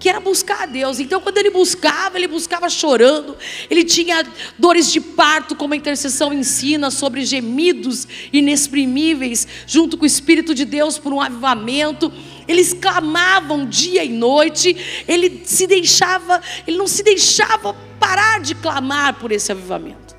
que 0.00 0.08
era 0.08 0.18
buscar 0.18 0.62
a 0.62 0.66
Deus. 0.66 0.98
Então, 0.98 1.20
quando 1.20 1.36
ele 1.36 1.50
buscava, 1.50 2.16
ele 2.16 2.26
buscava 2.26 2.70
chorando, 2.70 3.36
ele 3.68 3.84
tinha 3.84 4.26
dores 4.58 4.90
de 4.90 4.98
parto, 4.98 5.54
como 5.54 5.74
a 5.74 5.76
intercessão 5.76 6.32
ensina, 6.32 6.90
sobre 6.90 7.22
gemidos 7.24 8.08
inexprimíveis, 8.32 9.46
junto 9.66 9.98
com 9.98 10.04
o 10.04 10.06
Espírito 10.06 10.54
de 10.54 10.64
Deus 10.64 10.98
por 10.98 11.12
um 11.12 11.20
avivamento. 11.20 12.10
Eles 12.48 12.72
clamavam 12.72 13.66
dia 13.66 14.02
e 14.02 14.08
noite, 14.08 15.04
ele 15.06 15.42
se 15.44 15.66
deixava, 15.66 16.40
ele 16.66 16.78
não 16.78 16.86
se 16.86 17.02
deixava 17.02 17.74
parar 18.00 18.40
de 18.40 18.54
clamar 18.54 19.14
por 19.20 19.30
esse 19.30 19.52
avivamento. 19.52 20.16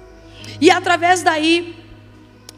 E 0.61 0.69
através 0.69 1.23
daí, 1.23 1.80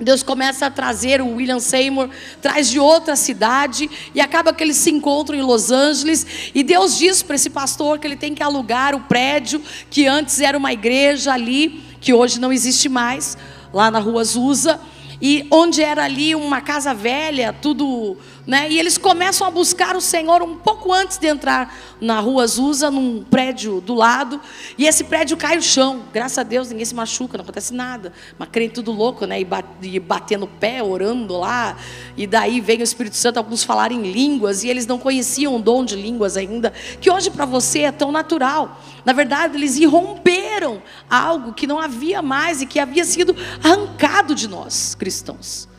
Deus 0.04 0.24
começa 0.24 0.66
a 0.66 0.70
trazer 0.70 1.22
o 1.22 1.36
William 1.36 1.60
Seymour, 1.60 2.10
traz 2.42 2.70
de 2.70 2.80
outra 2.80 3.16
cidade, 3.16 3.90
e 4.14 4.22
acaba 4.22 4.54
que 4.54 4.64
eles 4.64 4.78
se 4.78 4.92
encontram 4.92 5.38
em 5.38 5.42
Los 5.42 5.72
Angeles. 5.72 6.52
E 6.54 6.64
Deus 6.64 6.98
diz 6.98 7.24
para 7.24 7.36
esse 7.36 7.50
pastor 7.50 8.00
que 8.00 8.08
ele 8.08 8.16
tem 8.16 8.36
que 8.36 8.44
alugar 8.44 8.96
o 8.96 9.02
prédio 9.02 9.62
que 9.90 10.06
antes 10.06 10.42
era 10.42 10.58
uma 10.58 10.74
igreja 10.74 11.34
ali, 11.34 11.84
que 12.00 12.14
hoje 12.14 12.40
não 12.40 12.52
existe 12.52 12.90
mais, 12.90 13.38
lá 13.74 13.90
na 13.90 14.00
rua 14.00 14.22
Azusa, 14.22 14.80
e 15.22 15.48
onde 15.50 15.82
era 15.82 16.04
ali 16.04 16.36
uma 16.36 16.60
casa 16.60 16.94
velha, 16.94 17.54
tudo 17.54 18.18
né? 18.46 18.70
E 18.70 18.78
eles 18.78 18.98
começam 18.98 19.48
a 19.48 19.52
buscar 19.52 19.96
o 19.96 20.02
Senhor 20.02 20.42
um 20.42 20.56
pouco 20.56 20.92
antes 20.92 21.18
de 21.18 21.28
entrar 21.28 21.74
na 22.00 22.20
rua 22.20 22.44
Azusa, 22.44 22.92
num 22.92 23.24
prédio 23.24 23.80
do 23.80 23.94
lado. 23.94 24.40
E 24.78 24.86
esse 24.86 25.06
prédio 25.06 25.38
cai 25.38 25.56
no 25.56 25.62
chão. 25.62 26.04
Graças 26.12 26.38
a 26.38 26.44
Deus 26.44 26.70
ninguém 26.70 26.86
se 26.86 26.94
machuca, 26.94 27.38
não 27.38 27.44
acontece 27.44 27.74
nada. 27.74 28.12
Mas 28.38 28.50
crente 28.50 28.74
tudo 28.74 28.92
louco, 28.92 29.26
né? 29.26 29.40
E 29.40 30.00
batendo 30.00 30.46
pé, 30.46 30.84
orando 30.84 31.38
lá. 31.38 31.78
E 32.18 32.28
daí 32.28 32.60
vem 32.60 32.80
o 32.80 32.84
Espírito 32.84 33.16
Santo, 33.16 33.38
alguns 33.38 33.64
falarem 33.64 34.02
línguas. 34.02 34.64
E 34.64 34.70
eles 34.70 34.86
não 34.86 35.00
conheciam 35.00 35.56
o 35.56 35.60
dom 35.60 35.86
de 35.86 35.96
línguas 35.96 36.36
ainda. 36.36 36.74
Que 37.00 37.10
hoje 37.10 37.32
para 37.32 37.46
você 37.46 37.82
é 37.82 37.92
tão 37.92 38.12
natural. 38.12 38.82
Na 39.06 39.14
verdade, 39.14 39.56
eles 39.56 39.78
irromperam 39.78 40.82
algo 41.10 41.54
que 41.54 41.66
não 41.66 41.80
havia 41.80 42.22
mais 42.22 42.62
e 42.62 42.66
que 42.66 42.80
havia 42.80 43.06
sido 43.06 43.36
arrancado 43.64 44.36
de 44.36 44.50
nós, 44.50 44.96
cristãos 44.96 45.72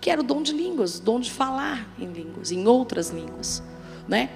que 0.00 0.10
era 0.10 0.20
o 0.20 0.24
dom 0.24 0.42
de 0.42 0.52
línguas, 0.52 0.98
o 0.98 1.02
dom 1.02 1.20
de 1.20 1.30
falar 1.30 1.88
em 1.98 2.06
línguas, 2.06 2.50
em 2.50 2.66
outras 2.66 3.10
línguas, 3.10 3.62
né? 4.08 4.30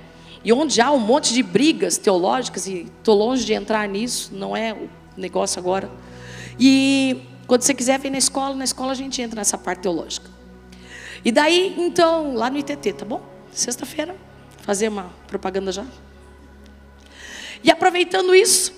E 0.45 0.53
onde 0.53 0.81
há 0.81 0.93
um 0.93 0.99
monte 0.99 1.33
de 1.33 1.43
brigas 1.43 1.97
teológicas, 1.97 2.67
e 2.67 2.87
estou 2.99 3.17
longe 3.17 3.45
de 3.45 3.55
entrar 3.55 3.89
nisso, 3.89 4.31
não 4.35 4.55
é 4.55 4.75
o 4.75 4.89
negócio 5.17 5.59
agora. 5.59 5.91
E 6.61 7.23
quando 7.47 7.63
você 7.63 7.73
quiser 7.73 7.99
vir 7.99 8.11
na 8.11 8.19
escola, 8.19 8.55
na 8.55 8.65
escola 8.65 8.93
a 8.93 8.95
gente 8.95 9.23
entra 9.23 9.41
nessa 9.41 9.57
parte 9.57 9.81
teológica. 9.81 10.31
E 11.25 11.33
daí, 11.33 11.75
então, 11.79 12.35
lá 12.35 12.51
no 12.51 12.59
ITT, 12.59 12.93
tá 12.93 13.05
bom? 13.07 13.23
Sexta-feira, 13.51 14.15
fazer 14.61 14.89
uma 14.89 15.11
propaganda 15.27 15.73
já. 15.73 15.87
E 17.63 17.71
aproveitando 17.71 18.35
isso, 18.35 18.75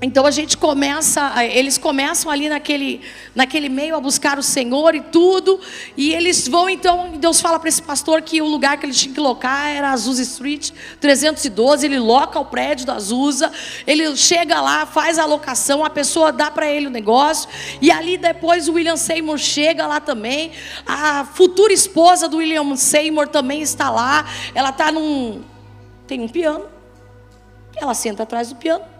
então 0.00 0.26
a 0.26 0.30
gente 0.30 0.58
começa, 0.58 1.42
eles 1.42 1.78
começam 1.78 2.30
ali 2.30 2.50
naquele, 2.50 3.00
naquele 3.34 3.70
meio 3.70 3.96
a 3.96 4.00
buscar 4.00 4.38
o 4.38 4.42
Senhor 4.42 4.94
e 4.94 5.00
tudo, 5.00 5.58
e 5.96 6.12
eles 6.12 6.46
vão 6.46 6.68
então, 6.68 7.12
Deus 7.12 7.40
fala 7.40 7.58
para 7.58 7.70
esse 7.70 7.80
pastor 7.80 8.20
que 8.20 8.42
o 8.42 8.46
lugar 8.46 8.76
que 8.76 8.84
ele 8.84 8.92
tinha 8.92 9.14
que 9.14 9.20
locar 9.20 9.68
era 9.68 9.90
Azusa 9.92 10.20
Street 10.20 10.70
312, 11.00 11.86
ele 11.86 11.98
loca 11.98 12.38
o 12.38 12.44
prédio 12.44 12.84
da 12.84 12.96
Azusa, 12.96 13.50
ele 13.86 14.14
chega 14.16 14.60
lá, 14.60 14.84
faz 14.84 15.18
a 15.18 15.24
locação, 15.24 15.82
a 15.82 15.88
pessoa 15.88 16.30
dá 16.30 16.50
para 16.50 16.70
ele 16.70 16.88
o 16.88 16.90
negócio, 16.90 17.48
e 17.80 17.90
ali 17.90 18.18
depois 18.18 18.68
o 18.68 18.74
William 18.74 18.98
Seymour 18.98 19.38
chega 19.38 19.86
lá 19.86 19.98
também, 19.98 20.52
a 20.86 21.24
futura 21.24 21.72
esposa 21.72 22.28
do 22.28 22.36
William 22.36 22.76
Seymour 22.76 23.28
também 23.28 23.62
está 23.62 23.88
lá, 23.88 24.26
ela 24.54 24.68
está 24.68 24.92
num, 24.92 25.42
tem 26.06 26.20
um 26.20 26.28
piano, 26.28 26.66
ela 27.74 27.94
senta 27.94 28.24
atrás 28.24 28.50
do 28.50 28.56
piano, 28.56 28.95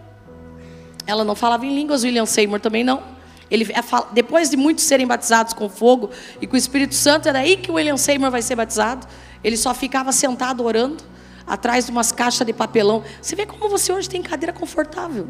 ela 1.07 1.23
não 1.23 1.33
falava 1.33 1.65
em 1.65 1.73
línguas, 1.73 2.03
William 2.03 2.25
Seymour 2.25 2.59
também 2.59 2.83
não. 2.83 3.01
Ele, 3.49 3.63
é 3.71 3.81
depois 4.11 4.49
de 4.49 4.57
muitos 4.57 4.83
serem 4.83 5.07
batizados 5.07 5.53
com 5.53 5.69
fogo 5.69 6.09
e 6.41 6.45
com 6.45 6.55
o 6.55 6.57
Espírito 6.57 6.93
Santo, 6.93 7.29
era 7.29 7.39
aí 7.39 7.55
que 7.55 7.71
o 7.71 7.75
William 7.75 7.95
Seymour 7.95 8.29
vai 8.29 8.41
ser 8.41 8.55
batizado. 8.55 9.07
Ele 9.41 9.55
só 9.55 9.73
ficava 9.73 10.11
sentado 10.11 10.63
orando, 10.65 11.03
atrás 11.45 11.85
de 11.85 11.91
umas 11.91 12.11
caixas 12.11 12.45
de 12.45 12.51
papelão. 12.51 13.03
Você 13.21 13.35
vê 13.35 13.45
como 13.45 13.69
você 13.69 13.93
hoje 13.93 14.09
tem 14.09 14.21
cadeira 14.21 14.51
confortável. 14.51 15.29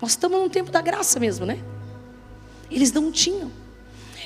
Nós 0.00 0.12
estamos 0.12 0.38
num 0.38 0.48
tempo 0.48 0.70
da 0.70 0.80
graça 0.80 1.18
mesmo, 1.18 1.44
né? 1.44 1.58
Eles 2.70 2.92
não 2.92 3.10
tinham. 3.10 3.50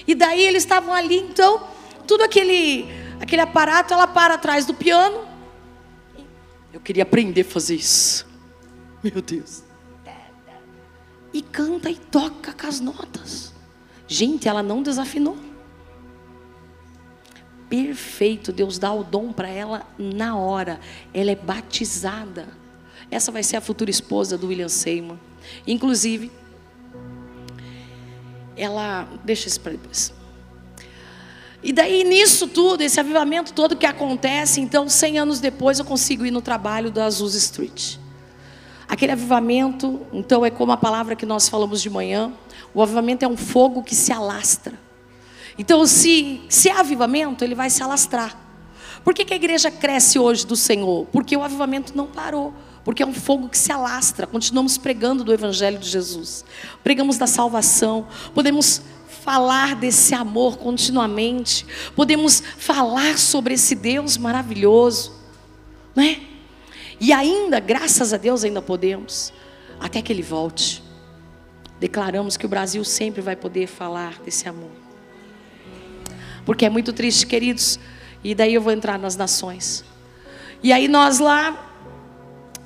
E 0.07 0.15
daí 0.15 0.43
eles 0.43 0.65
estavam 0.65 0.93
ali, 0.93 1.17
então, 1.17 1.67
tudo 2.07 2.23
aquele, 2.23 2.87
aquele 3.19 3.41
aparato, 3.41 3.95
ela 3.95 4.07
para 4.07 4.35
atrás 4.35 4.67
do 4.67 4.75
piano. 4.75 5.23
Eu 6.71 6.81
queria 6.81 7.05
aprender 7.05 7.41
a 7.41 7.45
fazer 7.45 7.77
isso. 7.77 8.27
Meu 9.03 9.23
Deus 9.23 9.64
e 11.35 11.43
canta 11.43 11.91
e 11.91 11.97
toca 11.97 12.55
com 12.55 12.67
as 12.67 12.81
notas. 12.81 13.53
Gente, 14.07 14.49
ela 14.49 14.63
não 14.63 14.83
desafinou. 14.83 15.37
perfeito. 17.69 18.53
Deus 18.53 18.79
dá 18.79 18.93
o 18.93 19.03
dom 19.03 19.33
para 19.33 19.49
ela 19.49 19.83
na 19.99 20.37
hora. 20.37 20.79
Ela 21.13 21.33
é 21.33 21.35
batizada. 21.35 22.47
Essa 23.11 23.33
vai 23.33 23.43
ser 23.43 23.57
a 23.57 23.61
futura 23.61 23.91
esposa 23.91 24.39
do 24.39 24.47
William 24.47 24.69
Seymour. 24.69 25.19
Inclusive, 25.67 26.31
ela. 28.57 29.09
Deixa 29.25 29.49
isso 29.49 29.61
para 29.61 29.73
depois. 29.73 30.15
E 31.65 31.73
daí, 31.73 32.05
nisso 32.05 32.47
tudo, 32.47 32.83
esse 32.83 33.01
avivamento 33.01 33.53
todo 33.53 33.75
que 33.75 33.87
acontece, 33.87 34.61
então, 34.61 34.89
100 34.89 35.19
anos 35.19 35.41
depois, 35.41 35.79
eu 35.79 35.85
consigo 35.85 36.27
ir 36.27 36.31
no 36.31 36.43
trabalho 36.43 36.91
da 36.91 37.07
Azusa 37.07 37.39
Street. 37.39 37.97
Aquele 38.89 39.13
avivamento, 39.13 40.01
então, 40.13 40.45
é 40.45 40.51
como 40.51 40.73
a 40.73 40.77
palavra 40.77 41.17
que 41.17 41.25
nós 41.25 41.49
falamos 41.49 41.81
de 41.81 41.89
manhã: 41.89 42.33
o 42.73 42.83
avivamento 42.83 43.25
é 43.25 43.29
um 43.29 43.37
fogo 43.37 43.83
que 43.83 43.95
se 43.95 44.13
alastra. 44.13 44.79
Então, 45.59 45.87
se, 45.87 46.43
se 46.49 46.69
é 46.69 46.79
avivamento, 46.79 47.45
ele 47.45 47.55
vai 47.55 47.71
se 47.71 47.83
alastrar. 47.83 48.37
Por 49.05 49.15
que, 49.15 49.25
que 49.25 49.33
a 49.33 49.37
igreja 49.37 49.71
cresce 49.71 50.19
hoje 50.19 50.47
do 50.47 50.57
Senhor? 50.57 51.07
Porque 51.13 51.37
o 51.37 51.43
avivamento 51.43 51.97
não 51.97 52.07
parou. 52.07 52.55
Porque 52.85 53.03
é 53.03 53.07
um 53.07 53.15
fogo 53.15 53.49
que 53.49 53.57
se 53.57 53.73
alastra. 53.73 54.27
Continuamos 54.27 54.77
pregando 54.77 55.25
do 55.25 55.33
Evangelho 55.33 55.79
de 55.79 55.89
Jesus. 55.89 56.45
Pregamos 56.83 57.17
da 57.17 57.27
salvação. 57.27 58.07
Podemos 58.35 58.83
falar 59.25 59.75
desse 59.75 60.15
amor 60.15 60.59
continuamente. 60.59 61.67
Podemos 61.97 62.43
falar 62.59 63.19
sobre 63.19 63.55
esse 63.55 63.75
Deus 63.75 64.19
maravilhoso. 64.19 65.13
Né? 65.95 66.21
E 67.05 67.13
ainda, 67.13 67.61
graças 67.61 68.15
a 68.15 68.17
Deus, 68.17 68.45
ainda 68.45 68.63
podemos. 68.63 69.31
Até 69.79 70.01
que 70.01 70.11
Ele 70.11 70.23
volte. 70.23 70.83
Declaramos 71.79 72.39
que 72.39 72.47
o 72.47 72.49
Brasil 72.49 72.83
sempre 72.83 73.21
vai 73.21 73.37
poder 73.37 73.67
falar 73.67 74.19
desse 74.25 74.49
amor. 74.49 74.71
Porque 76.47 76.65
é 76.65 76.71
muito 76.71 76.95
triste, 76.95 77.27
queridos. 77.27 77.79
E 78.25 78.35
daí 78.35 78.55
eu 78.55 78.63
vou 78.63 78.73
entrar 78.73 78.99
nas 78.99 79.17
nações. 79.17 79.85
E 80.63 80.73
aí 80.73 80.89
nós 80.89 81.19
lá, 81.19 81.71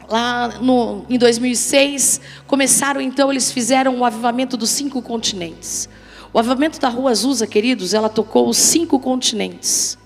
lá 0.09 0.61
no, 0.61 1.05
em 1.11 1.19
2006, 1.19 2.21
começaram 2.47 3.01
então, 3.01 3.33
eles 3.33 3.51
fizeram 3.51 3.99
o 3.99 4.05
avivamento 4.05 4.57
dos 4.57 4.71
cinco 4.71 5.03
continentes. 5.03 5.89
O 6.33 6.39
avivamento 6.39 6.79
da 6.79 6.89
Rua 6.89 7.11
Azusa, 7.11 7.45
queridos, 7.45 7.93
ela 7.93 8.09
tocou 8.09 8.49
os 8.49 8.57
cinco 8.57 9.01
continentes. 9.01 9.98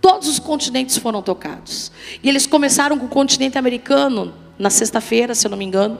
Todos 0.00 0.28
os 0.28 0.38
continentes 0.38 0.96
foram 0.98 1.22
tocados. 1.22 1.90
E 2.22 2.28
eles 2.28 2.46
começaram 2.46 2.98
com 2.98 3.06
o 3.06 3.08
continente 3.08 3.58
americano, 3.58 4.32
na 4.58 4.70
sexta-feira, 4.70 5.34
se 5.34 5.46
eu 5.46 5.50
não 5.50 5.58
me 5.58 5.64
engano. 5.64 5.98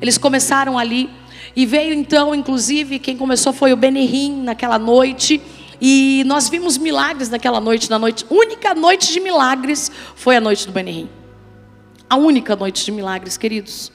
Eles 0.00 0.16
começaram 0.16 0.78
ali. 0.78 1.10
E 1.54 1.66
veio 1.66 1.92
então, 1.92 2.34
inclusive, 2.34 2.98
quem 2.98 3.16
começou 3.16 3.52
foi 3.52 3.72
o 3.72 3.76
Benihim 3.76 4.42
naquela 4.42 4.78
noite. 4.78 5.40
E 5.80 6.22
nós 6.26 6.48
vimos 6.48 6.76
milagres 6.78 7.28
naquela 7.30 7.60
noite, 7.60 7.88
na 7.90 7.98
noite, 7.98 8.26
única 8.30 8.74
noite 8.74 9.12
de 9.12 9.18
milagres 9.18 9.90
foi 10.14 10.36
a 10.36 10.40
noite 10.40 10.66
do 10.66 10.72
Benihim. 10.72 11.08
A 12.08 12.16
única 12.16 12.54
noite 12.54 12.84
de 12.84 12.92
milagres, 12.92 13.36
queridos. 13.36 13.90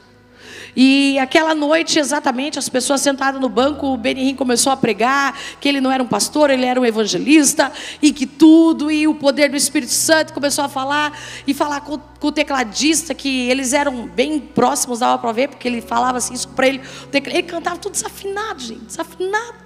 E 0.75 1.17
aquela 1.19 1.55
noite, 1.55 1.97
exatamente, 1.99 2.59
as 2.59 2.67
pessoas 2.67 3.01
sentadas 3.01 3.39
no 3.39 3.47
banco, 3.47 3.87
o 3.87 3.97
Benihim 3.97 4.35
começou 4.35 4.71
a 4.71 4.77
pregar 4.77 5.39
que 5.59 5.69
ele 5.69 5.79
não 5.79 5.91
era 5.91 6.03
um 6.03 6.07
pastor, 6.07 6.49
ele 6.49 6.65
era 6.65 6.79
um 6.79 6.85
evangelista, 6.85 7.71
e 8.01 8.11
que 8.11 8.25
tudo, 8.25 8.91
e 8.91 9.07
o 9.07 9.15
poder 9.15 9.49
do 9.49 9.55
Espírito 9.55 9.93
Santo 9.93 10.33
começou 10.33 10.65
a 10.65 10.69
falar, 10.69 11.17
e 11.47 11.53
falar 11.53 11.81
com, 11.81 11.97
com 11.97 12.27
o 12.27 12.31
tecladista, 12.31 13.13
que 13.13 13.49
eles 13.49 13.73
eram 13.73 14.07
bem 14.07 14.39
próximos, 14.39 14.99
dava 14.99 15.17
para 15.17 15.31
ver, 15.31 15.49
porque 15.49 15.67
ele 15.67 15.81
falava 15.81 16.17
assim 16.17 16.33
isso 16.33 16.49
para 16.49 16.67
ele. 16.67 16.81
Ele 17.13 17.43
cantava 17.43 17.77
tudo 17.77 17.93
desafinado, 17.93 18.61
gente, 18.61 18.85
desafinado 18.85 19.65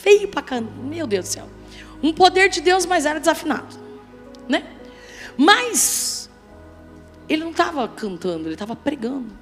feio 0.00 0.28
para 0.28 0.42
cantar. 0.42 0.72
Meu 0.82 1.06
Deus 1.06 1.28
do 1.28 1.32
céu. 1.32 1.48
Um 2.02 2.12
poder 2.12 2.48
de 2.48 2.60
Deus, 2.60 2.86
mas 2.86 3.04
era 3.04 3.20
desafinado. 3.20 3.76
Né? 4.48 4.64
Mas 5.36 6.30
ele 7.28 7.44
não 7.44 7.50
estava 7.50 7.86
cantando, 7.86 8.46
ele 8.46 8.54
estava 8.54 8.74
pregando. 8.74 9.38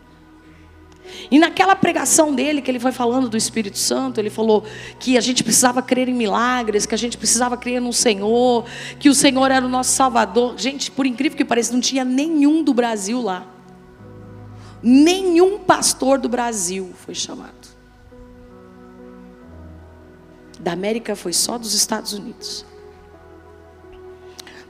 E 1.31 1.39
naquela 1.39 1.75
pregação 1.77 2.35
dele, 2.35 2.63
que 2.63 2.71
ele 2.71 2.81
foi 2.81 2.93
falando 2.93 3.29
do 3.29 3.37
Espírito 3.37 3.79
Santo, 3.79 4.19
ele 4.19 4.31
falou 4.31 4.65
que 4.99 5.17
a 5.17 5.21
gente 5.21 5.43
precisava 5.43 5.83
crer 5.83 6.09
em 6.09 6.15
milagres, 6.15 6.87
que 6.87 6.95
a 6.95 6.99
gente 6.99 7.17
precisava 7.19 7.57
crer 7.57 7.81
no 7.81 7.93
Senhor, 7.93 8.65
que 8.99 9.09
o 9.09 9.15
Senhor 9.15 9.51
era 9.51 9.65
o 9.65 9.69
nosso 9.69 9.91
Salvador. 9.93 10.55
Gente, 10.57 10.91
por 10.91 11.07
incrível 11.07 11.37
que 11.37 11.45
pareça, 11.45 11.73
não 11.73 11.81
tinha 11.81 12.05
nenhum 12.05 12.63
do 12.63 12.73
Brasil 12.73 13.21
lá. 13.21 13.47
Nenhum 14.83 15.59
pastor 15.59 16.19
do 16.19 16.29
Brasil 16.29 16.93
foi 16.95 17.15
chamado. 17.15 17.69
Da 20.61 20.73
América 20.73 21.15
foi 21.15 21.33
só 21.33 21.59
dos 21.59 21.75
Estados 21.75 22.13
Unidos. 22.13 22.65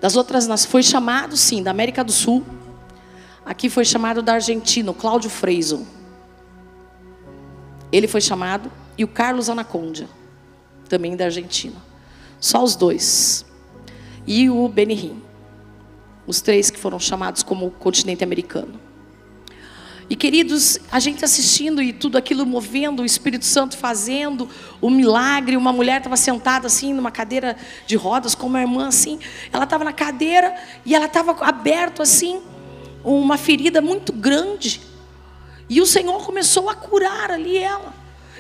Das 0.01 0.17
outras 0.17 0.47
nações 0.47 0.71
foi 0.71 0.83
chamado 0.83 1.37
sim, 1.37 1.63
da 1.63 1.71
América 1.71 2.05
do 2.05 2.13
Sul. 2.13 2.45
Aqui 3.45 3.69
foi 3.69 3.85
chamado 3.85 4.23
da 4.23 4.35
Argentina, 4.35 4.93
Cláudio 4.93 5.31
Freiso. 5.31 5.87
Ele 7.91 8.07
foi 8.07 8.21
chamado 8.21 8.71
e 8.97 9.05
o 9.05 9.09
Carlos 9.09 9.49
Anacondia, 9.49 10.09
também 10.89 11.17
da 11.17 11.27
Argentina. 11.27 11.77
Só 12.41 12.63
os 12.63 12.77
dois. 12.77 13.45
E 14.27 14.51
o 14.51 14.69
Benihim. 14.69 15.23
Os 16.27 16.41
três 16.41 16.71
que 16.71 16.79
foram 16.79 17.01
chamados 17.01 17.43
como 17.43 17.71
continente 17.71 18.23
americano. 18.23 18.79
E 20.11 20.17
queridos, 20.17 20.79
a 20.91 20.99
gente 20.99 21.23
assistindo 21.23 21.83
e 21.83 21.93
tudo 21.93 22.17
aquilo 22.17 22.47
movendo, 22.47 23.03
o 23.03 23.05
Espírito 23.05 23.45
Santo 23.45 23.77
fazendo 23.77 24.49
o 24.81 24.89
milagre. 24.89 25.55
Uma 25.57 25.73
mulher 25.73 25.99
estava 25.99 26.17
sentada 26.17 26.67
assim 26.67 26.95
numa 26.95 27.11
cadeira 27.11 27.57
de 27.87 27.95
rodas, 27.95 28.35
com 28.35 28.47
uma 28.47 28.61
irmã 28.61 28.89
assim. 28.89 29.19
Ela 29.53 29.65
estava 29.65 29.85
na 29.85 29.93
cadeira 29.93 30.55
e 30.85 30.95
ela 30.95 31.05
estava 31.05 31.33
aberto 31.45 32.01
assim, 32.01 32.41
uma 33.05 33.37
ferida 33.37 33.83
muito 33.83 34.11
grande. 34.13 34.81
E 35.69 35.81
o 35.81 35.87
Senhor 35.87 36.25
começou 36.25 36.69
a 36.69 36.75
curar 36.75 37.31
ali 37.31 37.59
ela. 37.59 37.93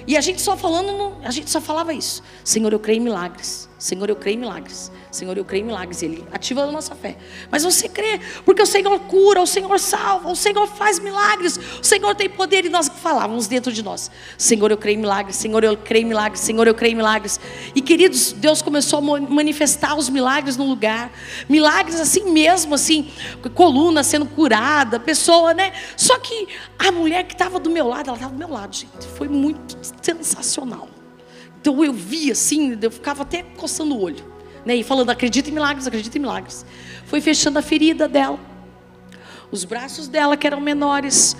E 0.06 0.16
a 0.16 0.20
gente 0.20 0.40
só 0.40 0.56
falando, 0.56 1.16
a 1.22 1.30
gente 1.30 1.50
só 1.50 1.60
falava 1.60 1.92
isso. 1.92 2.22
Senhor, 2.42 2.72
eu 2.72 2.78
creio 2.78 2.98
em 2.98 3.04
milagres. 3.04 3.67
Senhor, 3.78 4.10
eu 4.10 4.16
creio 4.16 4.34
em 4.34 4.40
milagres. 4.40 4.90
Senhor, 5.08 5.38
eu 5.38 5.44
creio 5.44 5.62
em 5.62 5.66
milagres. 5.66 6.02
Ele 6.02 6.26
ativa 6.32 6.62
a 6.62 6.66
nossa 6.66 6.96
fé. 6.96 7.16
Mas 7.48 7.62
você 7.62 7.88
crê, 7.88 8.20
porque 8.44 8.60
o 8.60 8.66
Senhor 8.66 8.98
cura, 9.00 9.40
o 9.40 9.46
Senhor 9.46 9.78
salva, 9.78 10.28
o 10.28 10.34
Senhor 10.34 10.66
faz 10.66 10.98
milagres, 10.98 11.56
o 11.56 11.84
Senhor 11.84 12.12
tem 12.16 12.28
poder. 12.28 12.64
E 12.64 12.68
nós 12.68 12.88
falávamos 12.88 13.46
dentro 13.46 13.72
de 13.72 13.80
nós: 13.80 14.10
Senhor, 14.36 14.70
eu 14.72 14.76
creio 14.76 14.98
em 14.98 15.00
milagres, 15.00 15.36
Senhor, 15.36 15.62
eu 15.62 15.76
creio 15.76 16.04
em 16.04 16.08
milagres, 16.08 16.40
Senhor, 16.40 16.66
eu 16.66 16.74
creio 16.74 16.92
em 16.92 16.96
milagres. 16.96 17.38
E 17.72 17.80
queridos, 17.80 18.32
Deus 18.32 18.60
começou 18.60 18.98
a 18.98 19.20
manifestar 19.20 19.96
os 19.96 20.08
milagres 20.08 20.56
no 20.56 20.64
lugar. 20.64 21.12
Milagres 21.48 22.00
assim 22.00 22.32
mesmo, 22.32 22.74
assim, 22.74 23.12
coluna 23.54 24.02
sendo 24.02 24.26
curada, 24.26 24.98
pessoa, 24.98 25.54
né? 25.54 25.72
Só 25.96 26.18
que 26.18 26.48
a 26.76 26.90
mulher 26.90 27.24
que 27.24 27.34
estava 27.34 27.60
do 27.60 27.70
meu 27.70 27.86
lado, 27.86 28.08
ela 28.08 28.16
estava 28.16 28.32
do 28.32 28.38
meu 28.38 28.50
lado, 28.50 28.74
gente. 28.74 29.06
Foi 29.16 29.28
muito 29.28 29.78
sensacional. 30.02 30.97
Então 31.68 31.84
eu 31.84 31.92
via 31.92 32.32
assim, 32.32 32.78
eu 32.80 32.90
ficava 32.90 33.24
até 33.24 33.42
coçando 33.42 33.94
o 33.94 34.00
olho, 34.00 34.24
né? 34.64 34.74
E 34.74 34.82
falando, 34.82 35.10
acredita 35.10 35.50
em 35.50 35.52
milagres, 35.52 35.86
acredita 35.86 36.16
em 36.16 36.20
milagres. 36.22 36.64
Foi 37.04 37.20
fechando 37.20 37.58
a 37.58 37.62
ferida 37.62 38.08
dela. 38.08 38.40
Os 39.50 39.64
braços 39.64 40.08
dela, 40.08 40.34
que 40.34 40.46
eram 40.46 40.62
menores, 40.62 41.36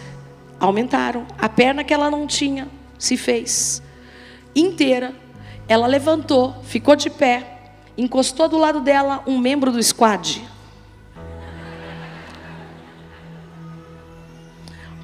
aumentaram. 0.61 1.27
A 1.39 1.49
perna 1.49 1.83
que 1.83 1.95
ela 1.95 2.11
não 2.11 2.27
tinha 2.27 2.69
se 2.99 3.17
fez 3.17 3.83
inteira. 4.55 5.15
Ela 5.67 5.87
levantou, 5.87 6.57
ficou 6.63 6.95
de 6.95 7.09
pé, 7.09 7.73
encostou 7.97 8.51
do 8.51 8.59
lado 8.59 8.81
dela 8.81 9.23
um 9.27 9.39
membro 9.39 9.73
do 9.73 9.83
squad. 9.83 10.47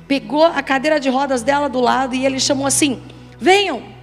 Pegou 0.07 0.45
a 0.45 0.63
cadeira 0.63 1.01
de 1.01 1.09
rodas 1.09 1.43
dela 1.43 1.67
do 1.67 1.81
lado 1.81 2.15
e 2.15 2.27
ele 2.27 2.39
chamou 2.39 2.67
assim: 2.67 3.03
Venham, 3.41 3.94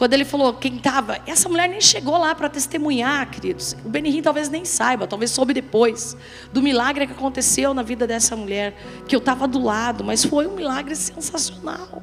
quando 0.00 0.14
ele 0.14 0.24
falou 0.24 0.54
quem 0.54 0.76
estava, 0.76 1.20
essa 1.26 1.46
mulher 1.46 1.68
nem 1.68 1.78
chegou 1.78 2.16
lá 2.16 2.34
para 2.34 2.48
testemunhar, 2.48 3.30
queridos. 3.30 3.76
O 3.84 3.88
Benihim 3.90 4.22
talvez 4.22 4.48
nem 4.48 4.64
saiba, 4.64 5.06
talvez 5.06 5.30
soube 5.30 5.52
depois 5.52 6.16
do 6.50 6.62
milagre 6.62 7.06
que 7.06 7.12
aconteceu 7.12 7.74
na 7.74 7.82
vida 7.82 8.06
dessa 8.06 8.34
mulher, 8.34 8.74
que 9.06 9.14
eu 9.14 9.18
estava 9.18 9.46
do 9.46 9.62
lado, 9.62 10.02
mas 10.02 10.24
foi 10.24 10.46
um 10.46 10.56
milagre 10.56 10.96
sensacional. 10.96 12.02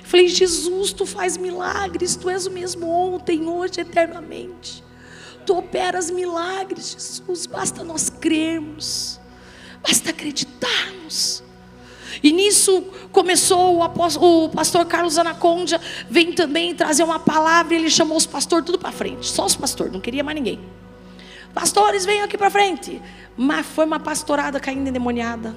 Eu 0.00 0.04
falei, 0.04 0.28
Jesus, 0.28 0.92
tu 0.92 1.06
faz 1.06 1.38
milagres, 1.38 2.14
tu 2.14 2.28
és 2.28 2.44
o 2.44 2.50
mesmo 2.50 2.86
ontem, 2.86 3.48
hoje, 3.48 3.80
eternamente. 3.80 4.84
Tu 5.46 5.56
operas 5.56 6.10
milagres, 6.10 6.92
Jesus, 6.92 7.46
basta 7.46 7.82
nós 7.82 8.10
crermos, 8.10 9.18
basta 9.82 10.10
acreditarmos. 10.10 11.42
E 12.22 12.32
nisso 12.32 12.84
começou 13.12 13.76
o, 13.76 13.82
apóstolo, 13.82 14.44
o 14.44 14.48
pastor 14.48 14.84
Carlos 14.86 15.18
Anacondia, 15.18 15.80
vem 16.08 16.32
também 16.32 16.74
trazer 16.74 17.02
uma 17.02 17.18
palavra, 17.18 17.74
ele 17.74 17.90
chamou 17.90 18.16
os 18.16 18.26
pastores 18.26 18.66
tudo 18.66 18.78
para 18.78 18.92
frente, 18.92 19.26
só 19.26 19.44
os 19.44 19.56
pastores, 19.56 19.92
não 19.92 20.00
queria 20.00 20.24
mais 20.24 20.36
ninguém. 20.36 20.60
Pastores, 21.52 22.04
venham 22.04 22.24
aqui 22.24 22.38
para 22.38 22.50
frente. 22.50 23.00
Mas 23.36 23.66
foi 23.66 23.84
uma 23.84 23.98
pastorada 23.98 24.60
caindo 24.60 24.88
endemoniada. 24.88 25.56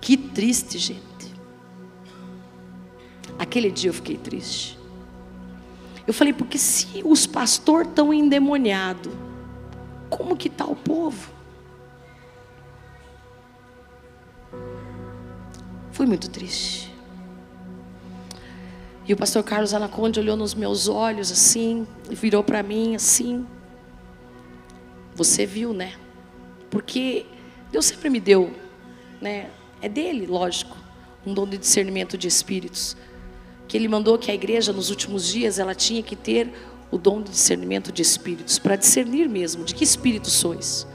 Que 0.00 0.16
triste, 0.16 0.78
gente. 0.78 1.02
Aquele 3.38 3.70
dia 3.70 3.90
eu 3.90 3.94
fiquei 3.94 4.16
triste. 4.16 4.78
Eu 6.06 6.14
falei, 6.14 6.32
porque 6.32 6.56
se 6.56 7.02
os 7.04 7.26
pastores 7.26 7.88
estão 7.88 8.14
endemoniados, 8.14 9.12
como 10.08 10.36
que 10.36 10.48
está 10.48 10.64
o 10.64 10.74
povo? 10.74 11.30
Fui 15.98 16.06
muito 16.06 16.30
triste. 16.30 16.94
E 19.04 19.12
o 19.12 19.16
pastor 19.16 19.42
Carlos 19.42 19.74
Anaconde 19.74 20.20
olhou 20.20 20.36
nos 20.36 20.54
meus 20.54 20.86
olhos 20.86 21.32
assim, 21.32 21.88
e 22.08 22.14
virou 22.14 22.44
para 22.44 22.62
mim 22.62 22.94
assim. 22.94 23.44
Você 25.16 25.44
viu, 25.44 25.72
né? 25.72 25.94
Porque 26.70 27.26
Deus 27.72 27.86
sempre 27.86 28.10
me 28.10 28.20
deu, 28.20 28.54
né? 29.20 29.50
É 29.82 29.88
dele, 29.88 30.24
lógico, 30.24 30.76
um 31.26 31.34
dom 31.34 31.48
de 31.48 31.58
discernimento 31.58 32.16
de 32.16 32.28
espíritos. 32.28 32.96
Que 33.66 33.76
ele 33.76 33.88
mandou 33.88 34.16
que 34.16 34.30
a 34.30 34.34
igreja 34.34 34.72
nos 34.72 34.90
últimos 34.90 35.26
dias 35.26 35.58
ela 35.58 35.74
tinha 35.74 36.00
que 36.00 36.14
ter 36.14 36.52
o 36.92 36.96
dom 36.96 37.20
de 37.20 37.32
discernimento 37.32 37.90
de 37.90 38.02
espíritos 38.02 38.56
para 38.56 38.76
discernir 38.76 39.28
mesmo 39.28 39.64
de 39.64 39.74
que 39.74 39.82
espírito 39.82 40.30
sois. 40.30 40.86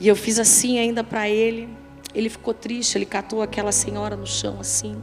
E 0.00 0.08
eu 0.08 0.16
fiz 0.16 0.38
assim 0.38 0.78
ainda 0.78 1.04
para 1.04 1.28
ele. 1.28 1.83
Ele 2.14 2.28
ficou 2.28 2.54
triste, 2.54 2.96
ele 2.96 3.06
catou 3.06 3.42
aquela 3.42 3.72
senhora 3.72 4.16
no 4.16 4.26
chão 4.26 4.58
assim, 4.60 5.00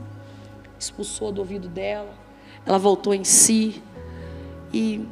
expulsou 0.79 1.31
do 1.31 1.39
ouvido 1.41 1.67
dela. 1.67 2.13
Ela 2.65 2.77
voltou 2.77 3.13
em 3.13 3.23
si 3.23 3.83
e 4.73 5.05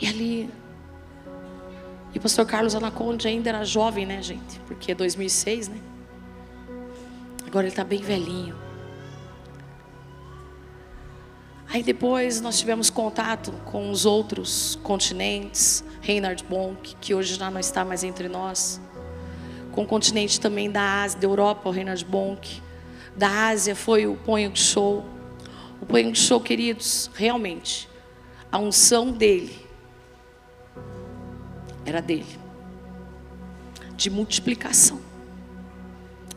e 0.00 0.06
ali 0.06 0.50
e 2.14 2.18
o 2.18 2.20
pastor 2.20 2.46
Carlos 2.46 2.76
Anaconde 2.76 3.26
ainda 3.26 3.48
era 3.48 3.64
jovem, 3.64 4.06
né, 4.06 4.22
gente? 4.22 4.60
Porque 4.66 4.92
é 4.92 4.94
2006, 4.94 5.68
né? 5.68 5.80
Agora 7.44 7.66
ele 7.66 7.72
está 7.72 7.82
bem 7.82 8.00
velhinho. 8.00 8.56
Aí 11.68 11.82
depois 11.82 12.40
nós 12.40 12.56
tivemos 12.56 12.88
contato 12.88 13.50
com 13.64 13.90
os 13.90 14.06
outros 14.06 14.78
continentes, 14.84 15.82
Reinhard 16.00 16.44
Bonk, 16.44 16.94
que 17.00 17.12
hoje 17.12 17.34
já 17.34 17.50
não 17.50 17.58
está 17.58 17.84
mais 17.84 18.04
entre 18.04 18.28
nós. 18.28 18.80
Com 19.74 19.82
o 19.82 19.86
continente 19.86 20.38
também 20.38 20.70
da 20.70 21.02
Ásia, 21.02 21.18
da 21.18 21.26
Europa, 21.26 21.68
o 21.68 21.72
Reinhard 21.72 22.04
Bonk. 22.04 22.62
Da 23.16 23.48
Ásia 23.48 23.74
foi 23.74 24.06
o 24.06 24.14
Ponho 24.14 24.54
Show. 24.54 25.04
O 25.80 25.86
Ponho 25.86 26.14
Show, 26.14 26.40
queridos, 26.40 27.10
realmente, 27.12 27.88
a 28.52 28.58
unção 28.58 29.10
dele 29.10 29.66
era 31.84 32.00
dele. 32.00 32.38
De 33.96 34.08
multiplicação, 34.08 35.00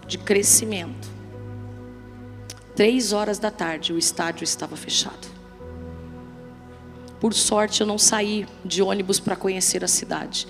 de 0.08 0.18
crescimento. 0.18 1.08
Três 2.76 3.14
horas 3.14 3.38
da 3.38 3.52
tarde, 3.52 3.94
o 3.94 4.00
estádio 4.00 4.44
estava 4.44 4.76
fechado. 4.76 5.28
Por 7.20 7.36
sorte, 7.36 7.82
eu 7.82 7.88
não 7.88 8.00
saí 8.00 8.48
de 8.66 8.82
ônibus 8.82 9.20
para 9.20 9.36
conhecer 9.36 9.84
a 9.84 9.88
cidade. 9.88 10.48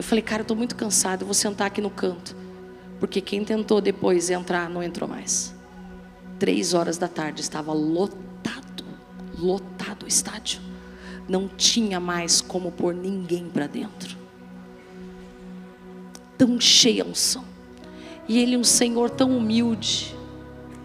Eu 0.00 0.04
falei, 0.04 0.22
cara, 0.22 0.40
eu 0.40 0.44
estou 0.44 0.56
muito 0.56 0.74
cansado, 0.74 1.22
eu 1.22 1.26
vou 1.26 1.34
sentar 1.34 1.66
aqui 1.66 1.80
no 1.80 1.90
canto. 1.90 2.34
Porque 2.98 3.20
quem 3.20 3.44
tentou 3.44 3.80
depois 3.80 4.30
entrar, 4.30 4.68
não 4.68 4.82
entrou 4.82 5.08
mais. 5.08 5.54
Três 6.38 6.74
horas 6.74 6.98
da 6.98 7.08
tarde, 7.08 7.40
estava 7.40 7.72
lotado, 7.72 8.84
lotado 9.38 10.04
o 10.04 10.08
estádio. 10.08 10.60
Não 11.28 11.48
tinha 11.48 12.00
mais 12.00 12.40
como 12.40 12.72
pôr 12.72 12.94
ninguém 12.94 13.48
para 13.48 13.66
dentro 13.66 14.20
tão 16.40 16.58
cheia 16.58 17.04
a 17.04 17.06
unção. 17.06 17.44
E 18.26 18.38
ele 18.38 18.56
um 18.56 18.64
Senhor 18.64 19.10
tão 19.10 19.36
humilde, 19.36 20.16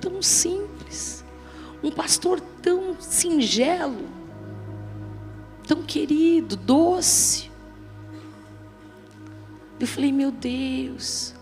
tão 0.02 0.22
simples, 0.22 1.24
um 1.82 1.90
pastor 1.90 2.42
tão 2.62 2.98
singelo, 3.00 4.04
tão 5.66 5.82
querido, 5.82 6.58
doce. 6.58 7.50
Eu 9.80 9.88
falei, 9.88 10.12
meu 10.12 10.32
Deus. 10.32 11.34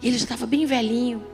E 0.00 0.08
ele 0.08 0.18
já 0.18 0.24
estava 0.24 0.46
bem 0.46 0.66
velhinho. 0.66 1.24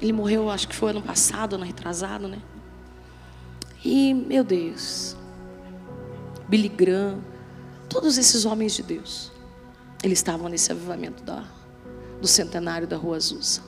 Ele 0.00 0.12
morreu, 0.12 0.48
acho 0.48 0.68
que 0.68 0.76
foi 0.76 0.90
ano 0.90 1.02
passado, 1.02 1.56
ano 1.56 1.64
retrasado, 1.64 2.28
né? 2.28 2.40
E, 3.84 4.14
meu 4.14 4.44
Deus. 4.44 5.16
Billy 6.48 6.68
Graham 6.68 7.20
Todos 7.88 8.18
esses 8.18 8.44
homens 8.44 8.74
de 8.74 8.82
Deus, 8.82 9.32
eles 10.04 10.18
estavam 10.18 10.48
nesse 10.48 10.70
avivamento 10.70 11.22
da, 11.22 11.42
do 12.20 12.28
centenário 12.28 12.86
da 12.86 12.96
Rua 12.98 13.16
Azusa. 13.16 13.62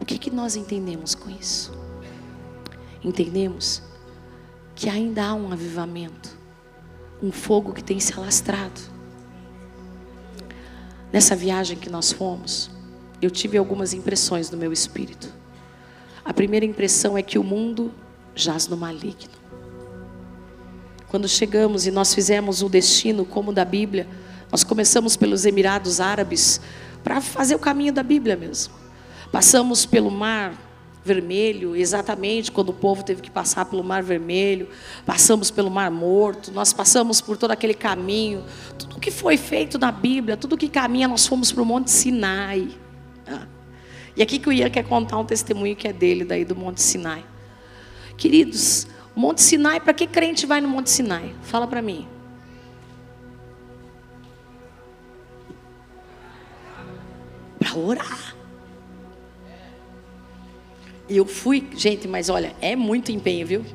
O 0.00 0.04
que, 0.04 0.16
que 0.18 0.30
nós 0.30 0.56
entendemos 0.56 1.14
com 1.14 1.28
isso? 1.28 1.70
Entendemos 3.04 3.82
que 4.74 4.88
ainda 4.88 5.26
há 5.26 5.34
um 5.34 5.52
avivamento, 5.52 6.34
um 7.22 7.30
fogo 7.30 7.72
que 7.72 7.84
tem 7.84 8.00
se 8.00 8.12
alastrado. 8.18 8.80
Nessa 11.12 11.36
viagem 11.36 11.76
que 11.76 11.88
nós 11.88 12.10
fomos, 12.10 12.70
eu 13.20 13.30
tive 13.30 13.56
algumas 13.56 13.92
impressões 13.94 14.50
no 14.50 14.58
meu 14.58 14.72
espírito. 14.72 15.32
A 16.24 16.34
primeira 16.34 16.66
impressão 16.66 17.16
é 17.16 17.22
que 17.22 17.38
o 17.38 17.44
mundo 17.44 17.92
jaz 18.34 18.66
no 18.66 18.76
maligno. 18.76 19.30
Quando 21.08 21.28
chegamos 21.28 21.86
e 21.86 21.90
nós 21.90 22.14
fizemos 22.14 22.62
o 22.62 22.68
destino 22.68 23.24
como 23.24 23.52
da 23.52 23.64
Bíblia, 23.64 24.08
nós 24.50 24.64
começamos 24.64 25.16
pelos 25.16 25.44
Emirados 25.44 26.00
Árabes 26.00 26.60
para 27.04 27.20
fazer 27.20 27.54
o 27.54 27.58
caminho 27.58 27.92
da 27.92 28.02
Bíblia 28.02 28.36
mesmo. 28.36 28.74
Passamos 29.30 29.84
pelo 29.86 30.10
Mar 30.10 30.54
Vermelho, 31.04 31.74
exatamente 31.74 32.52
quando 32.52 32.68
o 32.68 32.72
povo 32.72 33.02
teve 33.02 33.22
que 33.22 33.30
passar 33.30 33.64
pelo 33.64 33.82
Mar 33.82 34.02
Vermelho, 34.02 34.68
passamos 35.04 35.50
pelo 35.50 35.68
Mar 35.68 35.90
Morto, 35.90 36.52
nós 36.52 36.72
passamos 36.72 37.20
por 37.20 37.36
todo 37.36 37.50
aquele 37.50 37.74
caminho, 37.74 38.44
tudo 38.78 39.00
que 39.00 39.10
foi 39.10 39.36
feito 39.36 39.78
na 39.78 39.90
Bíblia, 39.90 40.36
tudo 40.36 40.56
que 40.56 40.68
caminha, 40.68 41.08
nós 41.08 41.26
fomos 41.26 41.50
para 41.50 41.62
o 41.62 41.66
Monte 41.66 41.90
Sinai. 41.90 42.68
Ah. 43.26 43.46
E 44.16 44.22
aqui 44.22 44.38
que 44.38 44.48
o 44.48 44.52
Ian 44.52 44.70
quer 44.70 44.84
contar 44.84 45.18
um 45.18 45.24
testemunho 45.24 45.74
que 45.74 45.88
é 45.88 45.92
dele, 45.92 46.24
daí 46.24 46.44
do 46.44 46.54
Monte 46.54 46.80
Sinai. 46.80 47.24
Queridos, 48.16 48.86
Monte 49.16 49.42
Sinai, 49.42 49.80
para 49.80 49.92
que 49.92 50.06
crente 50.06 50.46
vai 50.46 50.60
no 50.60 50.68
Monte 50.68 50.88
Sinai? 50.88 51.34
Fala 51.42 51.66
para 51.66 51.82
mim. 51.82 52.06
Para 57.58 57.76
orar. 57.76 58.31
E 61.12 61.18
eu 61.18 61.26
fui, 61.26 61.68
gente, 61.76 62.08
mas 62.08 62.30
olha, 62.30 62.56
é 62.58 62.74
muito 62.74 63.12
empenho, 63.12 63.46
viu? 63.46 63.66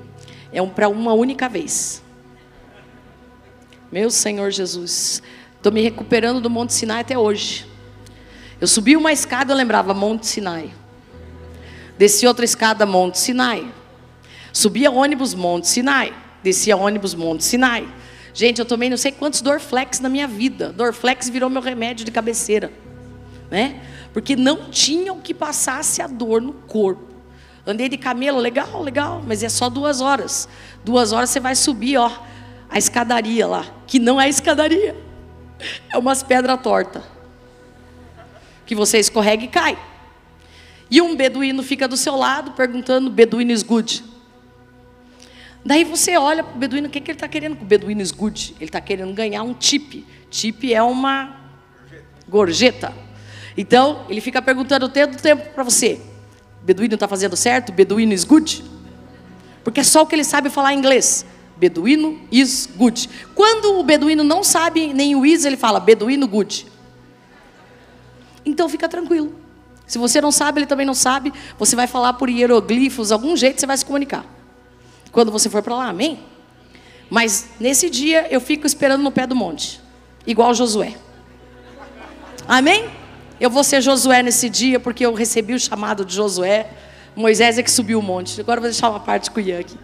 É 0.51 0.59
um, 0.59 0.69
para 0.69 0.89
uma 0.89 1.13
única 1.13 1.47
vez. 1.47 2.01
Meu 3.91 4.09
Senhor 4.09 4.49
Jesus, 4.49 5.21
estou 5.55 5.71
me 5.71 5.83
recuperando 5.83 6.41
do 6.41 6.49
Monte 6.49 6.73
Sinai 6.73 7.01
até 7.01 7.15
hoje. 7.15 7.67
Eu 8.59 8.65
subi 8.65 8.97
uma 8.97 9.11
escada, 9.11 9.53
eu 9.53 9.55
lembrava 9.55 9.93
Monte 9.93 10.25
Sinai. 10.25 10.73
Desci 11.95 12.25
outra 12.25 12.43
escada, 12.43 12.87
Monte 12.87 13.19
Sinai. 13.19 13.71
Subia 14.51 14.89
ônibus 14.89 15.35
Monte 15.35 15.67
Sinai, 15.67 16.15
descia 16.41 16.75
ônibus 16.75 17.13
Monte 17.13 17.43
Sinai. 17.43 17.87
Gente, 18.33 18.57
eu 18.57 18.65
tomei 18.65 18.89
não 18.89 18.97
sei 18.97 19.11
quantos 19.11 19.41
Dorflex 19.41 19.99
na 19.99 20.09
minha 20.09 20.27
vida. 20.27 20.73
Dorflex 20.73 21.29
virou 21.29 21.51
meu 21.51 21.61
remédio 21.61 22.03
de 22.03 22.09
cabeceira, 22.11 22.71
né? 23.51 23.79
Porque 24.11 24.35
não 24.35 24.71
tinha 24.71 25.13
o 25.13 25.21
que 25.21 25.35
passasse 25.35 26.01
a 26.01 26.07
dor 26.07 26.41
no 26.41 26.53
corpo. 26.53 27.16
Andei 27.67 27.89
de 27.89 27.97
camelo, 27.97 28.39
legal, 28.39 28.81
legal, 28.81 29.21
mas 29.27 29.43
é 29.43 29.49
só 29.49 29.69
duas 29.69 29.99
horas. 29.99 30.47
Duas 30.85 31.11
horas 31.11 31.29
você 31.29 31.39
vai 31.41 31.53
subir, 31.53 31.97
ó, 31.97 32.09
a 32.69 32.77
escadaria 32.77 33.45
lá, 33.45 33.65
que 33.85 33.99
não 33.99 34.19
é 34.19 34.29
escadaria, 34.29 34.95
é 35.91 35.97
umas 35.97 36.23
pedras 36.23 36.61
tortas. 36.61 37.03
Que 38.65 38.73
você 38.73 38.99
escorrega 38.99 39.43
e 39.43 39.47
cai. 39.49 39.77
E 40.89 41.01
um 41.01 41.13
beduíno 41.13 41.61
fica 41.61 41.89
do 41.89 41.97
seu 41.97 42.15
lado 42.15 42.51
perguntando: 42.51 43.09
Beduíno 43.09 43.51
is 43.51 43.63
good? 43.63 44.01
Daí 45.65 45.83
você 45.83 46.15
olha 46.15 46.45
para 46.45 46.55
o 46.55 46.57
beduíno, 46.57 46.87
o 46.87 46.89
que, 46.89 47.01
que 47.01 47.11
ele 47.11 47.17
está 47.17 47.27
querendo 47.27 47.57
com 47.57 47.65
o 47.65 47.67
beduíno 47.67 48.01
good? 48.15 48.55
Ele 48.55 48.65
está 48.65 48.79
querendo 48.79 49.13
ganhar 49.13 49.43
um 49.43 49.53
tip. 49.53 50.05
Tip 50.29 50.73
é 50.73 50.81
uma 50.81 51.35
gorjeta. 52.29 52.93
Então, 53.57 54.05
ele 54.07 54.21
fica 54.21 54.41
perguntando 54.41 54.85
o 54.85 54.89
tempo 54.89 55.17
para 55.53 55.63
você: 55.63 56.01
beduíno 56.67 56.95
está 56.95 57.07
fazendo 57.07 57.37
certo? 57.37 57.71
Beduíno 57.71 58.11
is 58.11 58.25
good? 58.25 58.61
Porque 59.63 59.79
é 59.79 59.83
só 59.83 60.01
o 60.01 60.05
que 60.05 60.13
ele 60.13 60.25
sabe 60.25 60.49
falar 60.49 60.73
em 60.73 60.77
inglês. 60.77 61.25
Beduíno 61.55 62.19
is 62.29 62.69
good. 62.75 63.09
Quando 63.33 63.79
o 63.79 63.83
beduíno 63.83 64.21
não 64.21 64.43
sabe 64.43 64.93
nem 64.93 65.15
o 65.15 65.25
is, 65.25 65.45
ele 65.45 65.55
fala 65.55 65.79
beduíno 65.79 66.27
good. 66.27 66.67
Então 68.45 68.67
fica 68.67 68.89
tranquilo. 68.89 69.33
Se 69.85 69.97
você 69.97 70.19
não 70.19 70.31
sabe, 70.31 70.59
ele 70.59 70.67
também 70.67 70.85
não 70.85 70.93
sabe. 70.93 71.33
Você 71.57 71.73
vai 71.73 71.87
falar 71.87 72.13
por 72.13 72.29
hieroglifos, 72.29 73.13
algum 73.13 73.37
jeito 73.37 73.61
você 73.61 73.65
vai 73.65 73.77
se 73.77 73.85
comunicar 73.85 74.25
quando 75.09 75.31
você 75.31 75.49
for 75.49 75.63
para 75.63 75.75
lá, 75.75 75.87
amém? 75.87 76.19
Mas 77.09 77.47
nesse 77.59 77.89
dia 77.89 78.27
eu 78.29 78.41
fico 78.41 78.67
esperando 78.67 79.01
no 79.01 79.11
pé 79.11 79.25
do 79.25 79.35
monte, 79.35 79.81
igual 80.25 80.53
Josué. 80.53 80.95
Amém? 82.45 82.89
Eu 83.39 83.49
vou 83.49 83.63
ser 83.63 83.81
Josué 83.81 84.23
nesse 84.23 84.49
dia 84.49 84.79
porque 84.79 85.05
eu 85.05 85.13
recebi 85.13 85.53
o 85.53 85.59
chamado 85.59 86.03
de 86.03 86.15
Josué 86.15 86.69
Moisés 87.17 87.57
é 87.57 87.63
que 87.63 87.71
subiu 87.71 87.97
o 87.97 88.03
monte. 88.03 88.39
Agora 88.39 88.59
eu 88.59 88.61
vou 88.61 88.69
deixar 88.69 88.91
uma 88.91 88.99
parte 88.99 89.31
com 89.31 89.39
o 89.39 89.43
Ian 89.43 89.59
aqui. 89.59 89.75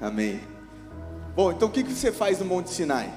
Amém. 0.00 0.40
Bom, 1.36 1.52
então 1.52 1.68
o 1.68 1.70
que 1.70 1.82
você 1.82 2.10
faz 2.10 2.38
no 2.38 2.46
Monte 2.46 2.70
Sinai? 2.70 3.10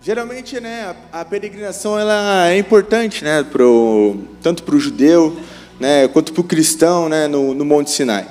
Geralmente, 0.00 0.58
né, 0.58 0.96
a 1.12 1.22
peregrinação 1.22 1.98
ela 1.98 2.48
é 2.48 2.56
importante, 2.56 3.22
né, 3.22 3.44
pro, 3.44 4.16
tanto 4.40 4.62
para 4.62 4.74
o 4.74 4.80
judeu, 4.80 5.38
né, 5.78 6.08
quanto 6.08 6.32
para 6.32 6.40
o 6.40 6.44
cristão, 6.44 7.10
né, 7.10 7.28
no, 7.28 7.52
no 7.52 7.64
Monte 7.64 7.90
Sinai. 7.90 8.26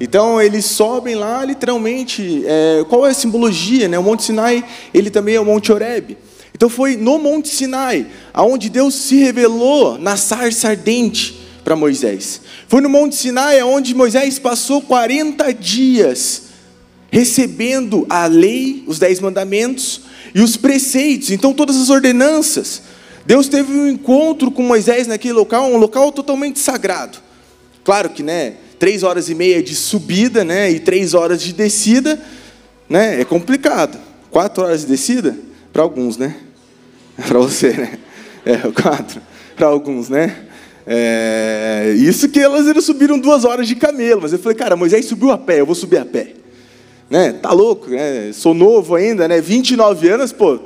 Então 0.00 0.42
eles 0.42 0.64
sobem 0.64 1.14
lá, 1.14 1.44
literalmente. 1.44 2.44
É, 2.44 2.84
qual 2.88 3.06
é 3.06 3.10
a 3.10 3.14
simbologia, 3.14 3.86
né? 3.86 3.96
O 3.96 4.02
Monte 4.02 4.24
Sinai, 4.24 4.64
ele 4.92 5.08
também 5.08 5.36
é 5.36 5.40
o 5.40 5.44
Monte 5.44 5.70
Horebe. 5.70 6.18
Então 6.56 6.68
foi 6.68 6.96
no 6.96 7.18
Monte 7.18 7.48
Sinai, 7.48 8.06
aonde 8.32 8.70
Deus 8.70 8.94
se 8.94 9.16
revelou 9.16 9.98
na 9.98 10.16
sarça 10.16 10.68
ardente 10.68 11.40
para 11.64 11.74
Moisés. 11.74 12.40
Foi 12.68 12.80
no 12.80 12.88
Monte 12.88 13.16
Sinai 13.16 13.60
onde 13.62 13.92
Moisés 13.92 14.38
passou 14.38 14.80
40 14.80 15.52
dias 15.52 16.42
recebendo 17.10 18.06
a 18.08 18.26
lei, 18.26 18.84
os 18.86 18.98
dez 18.98 19.20
mandamentos 19.20 20.02
e 20.34 20.40
os 20.40 20.56
preceitos, 20.56 21.30
então 21.30 21.52
todas 21.52 21.76
as 21.76 21.90
ordenanças. 21.90 22.82
Deus 23.26 23.48
teve 23.48 23.72
um 23.72 23.88
encontro 23.88 24.50
com 24.50 24.62
Moisés 24.62 25.06
naquele 25.06 25.34
local, 25.34 25.70
um 25.70 25.76
local 25.76 26.12
totalmente 26.12 26.58
sagrado. 26.58 27.18
Claro 27.82 28.10
que, 28.10 28.22
né, 28.22 28.54
três 28.78 29.02
horas 29.02 29.28
e 29.28 29.34
meia 29.34 29.62
de 29.62 29.74
subida, 29.74 30.44
né, 30.44 30.70
e 30.70 30.80
três 30.80 31.14
horas 31.14 31.42
de 31.42 31.52
descida, 31.52 32.20
né, 32.88 33.20
é 33.20 33.24
complicado. 33.24 33.98
Quatro 34.30 34.64
horas 34.64 34.82
de 34.82 34.86
descida 34.88 35.53
para 35.74 35.82
alguns, 35.82 36.16
né? 36.16 36.36
Para 37.28 37.38
você, 37.40 37.72
né? 37.72 37.98
É 38.46 38.56
quatro 38.70 39.20
para 39.56 39.68
alguns, 39.68 40.08
né? 40.08 40.36
É, 40.86 41.94
isso 41.96 42.28
que 42.28 42.40
elas 42.40 42.66
eles 42.66 42.84
subiram 42.84 43.18
duas 43.18 43.44
horas 43.44 43.66
de 43.66 43.74
camelo, 43.74 44.22
mas 44.22 44.32
eu 44.32 44.38
falei, 44.38 44.56
cara, 44.56 44.76
Moisés 44.76 45.06
subiu 45.06 45.30
a 45.30 45.38
pé, 45.38 45.60
eu 45.60 45.66
vou 45.66 45.74
subir 45.74 45.98
a 45.98 46.04
pé. 46.04 46.34
Né? 47.08 47.32
Tá 47.32 47.52
louco, 47.52 47.88
né? 47.88 48.32
Sou 48.32 48.52
novo 48.52 48.94
ainda, 48.94 49.28
né? 49.28 49.40
29 49.40 50.08
anos, 50.08 50.32
pô. 50.32 50.58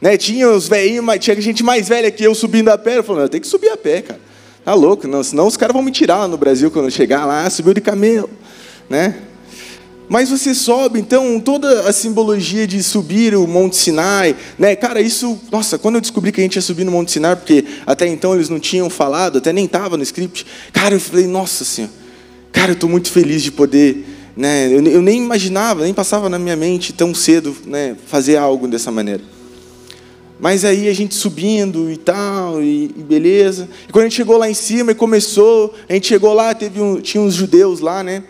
Né? 0.00 0.16
Tinha 0.16 0.50
os 0.50 0.68
velhinhos, 0.68 1.04
tinha 1.20 1.40
gente 1.40 1.62
mais 1.62 1.88
velha 1.88 2.10
que 2.10 2.24
eu 2.24 2.34
subindo 2.34 2.68
a 2.68 2.76
pé. 2.76 2.98
Eu 2.98 3.04
falei, 3.04 3.24
eu 3.24 3.28
tenho 3.28 3.40
que 3.40 3.48
subir 3.48 3.70
a 3.70 3.76
pé, 3.76 4.02
cara. 4.02 4.20
Tá 4.64 4.74
louco, 4.74 5.06
não, 5.06 5.22
senão 5.22 5.46
os 5.46 5.56
caras 5.56 5.72
vão 5.72 5.82
me 5.82 5.92
tirar 5.92 6.18
lá 6.18 6.28
no 6.28 6.36
Brasil 6.36 6.70
quando 6.70 6.86
eu 6.86 6.90
chegar 6.90 7.24
lá, 7.24 7.48
subiu 7.48 7.72
de 7.72 7.80
camelo, 7.80 8.28
né? 8.90 9.14
Mas 10.08 10.30
você 10.30 10.54
sobe, 10.54 11.00
então, 11.00 11.40
toda 11.40 11.88
a 11.88 11.92
simbologia 11.92 12.64
de 12.66 12.80
subir 12.80 13.34
o 13.34 13.46
Monte 13.46 13.76
Sinai, 13.76 14.36
né? 14.56 14.76
Cara, 14.76 15.00
isso, 15.00 15.38
nossa, 15.50 15.78
quando 15.78 15.96
eu 15.96 16.00
descobri 16.00 16.30
que 16.30 16.40
a 16.40 16.44
gente 16.44 16.54
ia 16.54 16.62
subir 16.62 16.84
no 16.84 16.92
Monte 16.92 17.10
Sinai, 17.10 17.34
porque 17.34 17.64
até 17.84 18.06
então 18.06 18.32
eles 18.34 18.48
não 18.48 18.60
tinham 18.60 18.88
falado, 18.88 19.38
até 19.38 19.52
nem 19.52 19.64
estava 19.64 19.96
no 19.96 20.04
script, 20.04 20.46
cara, 20.72 20.94
eu 20.94 21.00
falei, 21.00 21.26
nossa 21.26 21.64
Senhora, 21.64 21.92
cara, 22.52 22.70
eu 22.70 22.74
estou 22.74 22.88
muito 22.88 23.10
feliz 23.10 23.42
de 23.42 23.50
poder, 23.50 24.06
né? 24.36 24.68
Eu, 24.68 24.80
eu, 24.84 25.02
nem 25.02 25.20
imaginava, 25.20 25.82
nem 25.82 25.92
passava 25.92 26.28
na 26.28 26.38
minha 26.38 26.56
mente 26.56 26.92
tão 26.92 27.12
cedo, 27.12 27.56
né? 27.66 27.96
Fazer 28.06 28.36
algo 28.36 28.68
dessa 28.68 28.92
maneira. 28.92 29.22
Mas 30.38 30.64
aí 30.64 30.88
a 30.88 30.94
gente 30.94 31.16
subindo 31.16 31.90
e 31.90 31.96
tal, 31.96 32.62
e, 32.62 32.84
e, 32.96 33.02
beleza. 33.02 33.68
E 33.88 33.92
quando 33.92 34.04
a 34.04 34.08
gente 34.08 34.16
chegou 34.16 34.36
lá 34.36 34.48
em 34.48 34.54
cima 34.54 34.92
e 34.92 34.94
começou, 34.94 35.74
a 35.88 35.94
gente 35.94 36.06
chegou 36.06 36.32
lá, 36.32 36.54
teve 36.54 36.80
um, 36.80 37.00
tinha 37.00 37.22
uns 37.22 37.34
judeus 37.34 37.80
lá, 37.80 38.04
né? 38.04 38.22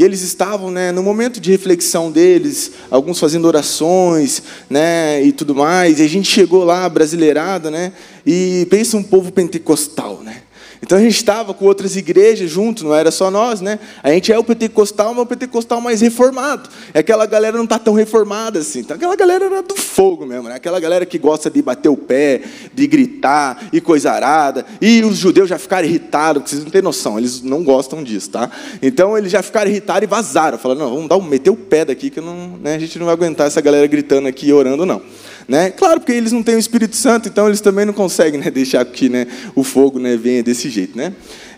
E 0.00 0.02
eles 0.02 0.22
estavam, 0.22 0.70
né, 0.70 0.90
no 0.90 1.02
momento 1.02 1.38
de 1.38 1.50
reflexão 1.50 2.10
deles, 2.10 2.72
alguns 2.90 3.20
fazendo 3.20 3.44
orações, 3.44 4.42
né, 4.70 5.22
e 5.22 5.30
tudo 5.30 5.54
mais. 5.54 6.00
E 6.00 6.02
a 6.02 6.08
gente 6.08 6.26
chegou 6.26 6.64
lá, 6.64 6.88
brasileirada, 6.88 7.70
né? 7.70 7.92
E 8.24 8.66
pensa 8.70 8.96
um 8.96 9.02
povo 9.02 9.30
pentecostal, 9.30 10.22
né? 10.24 10.40
Então 10.82 10.96
a 10.96 11.00
gente 11.00 11.16
estava 11.16 11.52
com 11.52 11.66
outras 11.66 11.94
igrejas 11.94 12.50
junto, 12.50 12.84
não 12.84 12.94
era 12.94 13.10
só 13.10 13.30
nós, 13.30 13.60
né? 13.60 13.78
A 14.02 14.10
gente 14.10 14.32
é 14.32 14.38
o 14.38 14.42
pentecostal, 14.42 15.12
mas 15.12 15.24
o 15.24 15.26
pentecostal 15.26 15.80
mais 15.80 16.00
reformado. 16.00 16.68
É 16.94 17.00
aquela 17.00 17.26
galera 17.26 17.56
não 17.56 17.64
está 17.64 17.78
tão 17.78 17.92
reformada 17.92 18.58
assim. 18.58 18.80
Então, 18.80 18.96
aquela 18.96 19.14
galera 19.14 19.44
era 19.44 19.62
do 19.62 19.76
fogo 19.76 20.24
mesmo, 20.24 20.48
né? 20.48 20.54
Aquela 20.54 20.80
galera 20.80 21.04
que 21.04 21.18
gosta 21.18 21.50
de 21.50 21.60
bater 21.60 21.90
o 21.90 21.96
pé, 21.96 22.40
de 22.72 22.86
gritar 22.86 23.68
e 23.72 23.80
coisa 23.80 24.10
arada. 24.10 24.64
E 24.80 25.02
os 25.02 25.18
judeus 25.18 25.48
já 25.48 25.58
ficaram 25.58 25.86
irritados, 25.86 26.50
vocês 26.50 26.64
não 26.64 26.70
têm 26.70 26.82
noção, 26.82 27.18
eles 27.18 27.42
não 27.42 27.62
gostam 27.62 28.02
disso, 28.02 28.30
tá? 28.30 28.50
Então 28.80 29.16
eles 29.18 29.30
já 29.30 29.42
ficaram 29.42 29.70
irritados 29.70 30.04
e 30.04 30.06
vazaram. 30.06 30.56
Falaram, 30.56 30.80
não, 30.80 30.90
vamos 30.94 31.08
dar 31.08 31.16
um, 31.16 31.22
meter 31.22 31.50
o 31.50 31.56
pé 31.56 31.84
daqui, 31.84 32.08
que 32.08 32.20
não, 32.20 32.58
né, 32.62 32.74
a 32.74 32.78
gente 32.78 32.98
não 32.98 33.04
vai 33.04 33.14
aguentar 33.14 33.46
essa 33.46 33.60
galera 33.60 33.86
gritando 33.86 34.28
aqui 34.28 34.46
e 34.46 34.52
orando, 34.52 34.86
não. 34.86 35.02
Né? 35.50 35.68
Claro, 35.68 35.98
porque 35.98 36.12
eles 36.12 36.30
não 36.30 36.44
têm 36.44 36.54
o 36.54 36.60
Espírito 36.60 36.94
Santo, 36.94 37.28
então 37.28 37.48
eles 37.48 37.60
também 37.60 37.84
não 37.84 37.92
conseguem 37.92 38.38
né, 38.38 38.48
deixar 38.54 38.84
que 38.84 39.08
né, 39.08 39.26
o 39.52 39.64
fogo 39.64 39.98
né, 39.98 40.16
venha 40.16 40.44
desse 40.44 40.70
jeito. 40.70 40.96
Né? 40.96 41.12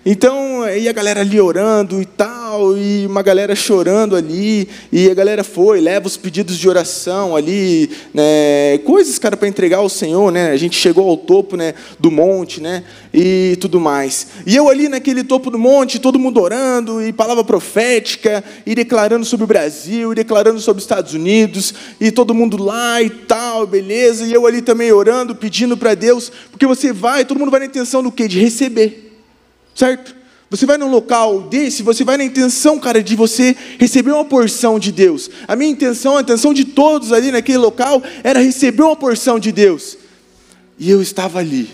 Então, 0.05 0.69
e 0.69 0.89
a 0.89 0.93
galera 0.93 1.21
ali 1.21 1.41
orando 1.41 2.03
e 2.03 2.05
tal, 2.05 2.77
e 2.77 3.07
uma 3.07 3.23
galera 3.23 3.55
chorando 3.55 4.17
ali, 4.17 4.69
e 4.91 5.09
a 5.09 5.15
galera 5.15 5.45
foi, 5.45 5.81
leva 5.81 6.09
os 6.09 6.17
pedidos 6.17 6.59
de 6.59 6.69
oração 6.69 7.37
ali, 7.37 7.89
né, 8.13 8.79
coisas, 8.85 9.17
cara, 9.17 9.37
para 9.37 9.47
entregar 9.47 9.79
ao 9.79 9.89
Senhor, 9.89 10.33
né? 10.33 10.51
A 10.51 10.57
gente 10.57 10.77
chegou 10.77 11.09
ao 11.09 11.17
topo, 11.17 11.57
né, 11.57 11.75
do 12.01 12.11
monte, 12.11 12.61
né, 12.61 12.83
e 13.15 13.57
tudo 13.61 13.79
mais. 13.79 14.27
E 14.45 14.57
eu 14.57 14.69
ali 14.69 14.89
naquele 14.89 15.23
topo 15.23 15.53
do 15.53 15.59
monte, 15.59 16.01
todo 16.01 16.19
mundo 16.19 16.41
orando, 16.41 17.01
e 17.01 17.13
palavra 17.13 17.45
profética, 17.45 18.43
e 18.67 18.75
declarando 18.75 19.25
sobre 19.25 19.45
o 19.45 19.47
Brasil, 19.47 20.11
e 20.11 20.17
declarando 20.17 20.59
sobre 20.59 20.79
os 20.79 20.85
Estados 20.85 21.15
Unidos, 21.15 21.73
e 22.01 22.11
todo 22.11 22.35
mundo 22.35 22.61
lá 22.61 23.01
e 23.01 23.09
tal, 23.09 23.69
beleza, 23.69 24.27
e 24.27 24.33
eu 24.33 24.49
ali 24.49 24.63
também 24.63 24.91
orando, 24.91 25.33
pedindo 25.37 25.77
para 25.77 25.95
Deus, 25.95 26.33
porque 26.51 26.67
você 26.67 26.93
vai, 26.93 27.25
todo 27.25 27.39
mundo 27.39 27.53
vai 27.53 27.61
na 27.61 27.67
intenção 27.67 28.03
do 28.03 28.11
quê? 28.11 28.27
De 28.27 28.41
receber. 28.41 29.12
Certo? 29.75 30.15
Você 30.53 30.67
vai 30.67 30.77
num 30.77 30.91
local 30.91 31.41
desse, 31.43 31.83
você 31.83 32.05
vai 32.05 32.19
na 32.19 32.25
intenção, 32.25 32.79
cara, 32.79 33.03
de 33.03 33.17
você 33.17 33.57
receber 33.79 34.13
uma 34.13 34.25
porção 34.25 34.79
de 34.79 34.93
Deus. 34.93 35.31
A 35.49 35.57
minha 35.57 35.71
intenção, 35.71 36.19
a 36.19 36.21
intenção 36.21 36.53
de 36.53 36.67
todos 36.67 37.11
ali 37.11 37.33
naquele 37.33 37.57
local, 37.57 38.03
era 38.23 38.39
receber 38.39 38.83
uma 38.83 38.95
porção 38.95 39.39
de 39.39 39.51
Deus. 39.51 39.97
E 40.79 40.91
eu 40.91 41.01
estava 41.01 41.39
ali. 41.39 41.71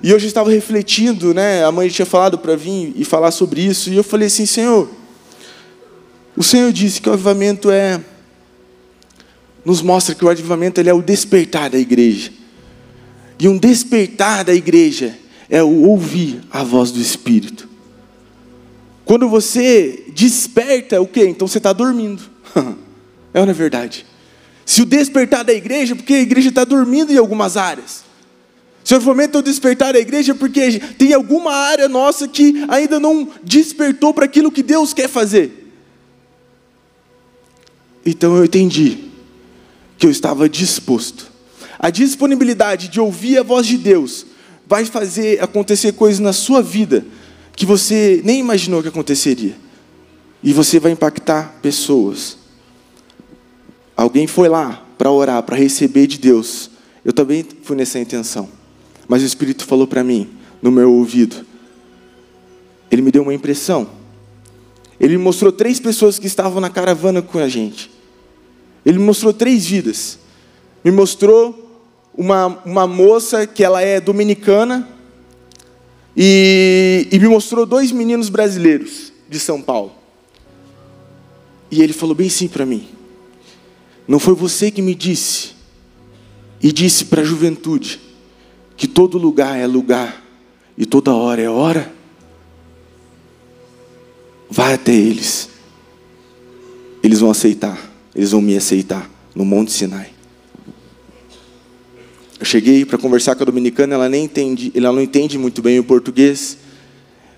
E 0.00 0.14
hoje 0.14 0.26
eu 0.26 0.28
estava 0.28 0.48
refletindo, 0.48 1.34
né? 1.34 1.64
A 1.64 1.72
mãe 1.72 1.88
tinha 1.88 2.06
falado 2.06 2.38
para 2.38 2.54
vir 2.54 2.92
e 2.94 3.04
falar 3.04 3.32
sobre 3.32 3.60
isso. 3.62 3.90
E 3.90 3.96
eu 3.96 4.04
falei 4.04 4.28
assim, 4.28 4.46
Senhor, 4.46 4.88
o 6.36 6.42
Senhor 6.44 6.72
disse 6.72 7.00
que 7.00 7.08
o 7.08 7.12
avivamento 7.12 7.68
é. 7.68 8.00
Nos 9.64 9.82
mostra 9.82 10.14
que 10.14 10.24
o 10.24 10.28
avivamento 10.28 10.80
ele 10.80 10.88
é 10.88 10.94
o 10.94 11.02
despertar 11.02 11.68
da 11.68 11.78
igreja. 11.78 12.30
E 13.40 13.48
um 13.48 13.58
despertar 13.58 14.44
da 14.44 14.54
igreja 14.54 15.18
é 15.52 15.62
o 15.62 15.82
ouvir 15.82 16.40
a 16.50 16.64
voz 16.64 16.90
do 16.90 16.98
Espírito. 16.98 17.68
Quando 19.04 19.28
você 19.28 20.04
desperta, 20.14 20.98
o 20.98 21.06
quê? 21.06 21.26
Então 21.26 21.46
você 21.46 21.58
está 21.58 21.74
dormindo. 21.74 22.22
é 23.34 23.38
ou 23.38 23.44
não 23.44 23.50
é 23.50 23.54
verdade? 23.54 24.06
Se 24.64 24.80
o 24.80 24.86
despertar 24.86 25.44
da 25.44 25.52
igreja, 25.52 25.94
porque 25.94 26.14
a 26.14 26.20
igreja 26.20 26.48
está 26.48 26.64
dormindo 26.64 27.12
em 27.12 27.18
algumas 27.18 27.58
áreas. 27.58 28.02
Se 28.82 28.94
o 28.94 29.00
fomenta 29.02 29.38
o 29.38 29.42
despertar 29.42 29.92
da 29.92 29.98
igreja, 29.98 30.34
porque 30.34 30.80
tem 30.96 31.12
alguma 31.12 31.52
área 31.52 31.86
nossa 31.86 32.26
que 32.26 32.64
ainda 32.68 32.98
não 32.98 33.28
despertou 33.42 34.14
para 34.14 34.24
aquilo 34.24 34.50
que 34.50 34.62
Deus 34.62 34.94
quer 34.94 35.08
fazer. 35.08 35.70
Então 38.06 38.38
eu 38.38 38.46
entendi 38.46 39.10
que 39.98 40.06
eu 40.06 40.10
estava 40.10 40.48
disposto. 40.48 41.30
A 41.78 41.90
disponibilidade 41.90 42.88
de 42.88 42.98
ouvir 42.98 43.36
a 43.36 43.42
voz 43.42 43.66
de 43.66 43.76
Deus 43.76 44.31
vai 44.72 44.86
fazer 44.86 45.38
acontecer 45.42 45.92
coisas 45.92 46.18
na 46.18 46.32
sua 46.32 46.62
vida 46.62 47.04
que 47.54 47.66
você 47.66 48.22
nem 48.24 48.40
imaginou 48.40 48.80
que 48.80 48.88
aconteceria. 48.88 49.54
E 50.42 50.50
você 50.54 50.80
vai 50.80 50.92
impactar 50.92 51.58
pessoas. 51.60 52.38
Alguém 53.94 54.26
foi 54.26 54.48
lá 54.48 54.82
para 54.96 55.10
orar, 55.10 55.42
para 55.42 55.56
receber 55.56 56.06
de 56.06 56.16
Deus. 56.16 56.70
Eu 57.04 57.12
também 57.12 57.44
fui 57.62 57.76
nessa 57.76 57.98
intenção. 57.98 58.48
Mas 59.06 59.22
o 59.22 59.26
Espírito 59.26 59.66
falou 59.66 59.86
para 59.86 60.02
mim, 60.02 60.30
no 60.62 60.70
meu 60.70 60.90
ouvido. 60.90 61.44
Ele 62.90 63.02
me 63.02 63.10
deu 63.10 63.24
uma 63.24 63.34
impressão. 63.34 63.90
Ele 64.98 65.18
me 65.18 65.22
mostrou 65.22 65.52
três 65.52 65.78
pessoas 65.78 66.18
que 66.18 66.26
estavam 66.26 66.62
na 66.62 66.70
caravana 66.70 67.20
com 67.20 67.38
a 67.38 67.46
gente. 67.46 67.90
Ele 68.86 68.98
me 68.98 69.04
mostrou 69.04 69.34
três 69.34 69.66
vidas. 69.66 70.18
Me 70.82 70.90
mostrou 70.90 71.61
uma, 72.16 72.46
uma 72.64 72.86
moça 72.86 73.46
que 73.46 73.64
ela 73.64 73.80
é 73.80 74.00
dominicana 74.00 74.88
e, 76.16 77.08
e 77.10 77.18
me 77.18 77.28
mostrou 77.28 77.64
dois 77.64 77.90
meninos 77.90 78.28
brasileiros 78.28 79.12
de 79.28 79.38
São 79.38 79.62
Paulo. 79.62 79.92
E 81.70 81.82
ele 81.82 81.92
falou 81.92 82.14
bem 82.14 82.26
assim 82.26 82.48
para 82.48 82.66
mim: 82.66 82.86
Não 84.06 84.18
foi 84.18 84.34
você 84.34 84.70
que 84.70 84.82
me 84.82 84.94
disse 84.94 85.52
e 86.62 86.70
disse 86.70 87.06
para 87.06 87.22
a 87.22 87.24
juventude 87.24 88.00
que 88.76 88.86
todo 88.86 89.16
lugar 89.16 89.58
é 89.58 89.66
lugar 89.66 90.22
e 90.76 90.84
toda 90.84 91.14
hora 91.14 91.40
é 91.40 91.48
hora? 91.48 91.92
Vai 94.50 94.74
até 94.74 94.92
eles. 94.92 95.48
Eles 97.02 97.20
vão 97.20 97.30
aceitar. 97.30 97.90
Eles 98.14 98.32
vão 98.32 98.42
me 98.42 98.54
aceitar 98.54 99.10
no 99.34 99.46
Monte 99.46 99.72
Sinai. 99.72 100.11
Eu 102.42 102.46
cheguei 102.46 102.84
para 102.84 102.98
conversar 102.98 103.36
com 103.36 103.44
a 103.44 103.46
dominicana, 103.46 103.94
ela 103.94 104.08
nem 104.08 104.24
entende, 104.24 104.72
ela 104.74 104.90
não 104.90 105.00
entende 105.00 105.38
muito 105.38 105.62
bem 105.62 105.78
o 105.78 105.84
português. 105.84 106.58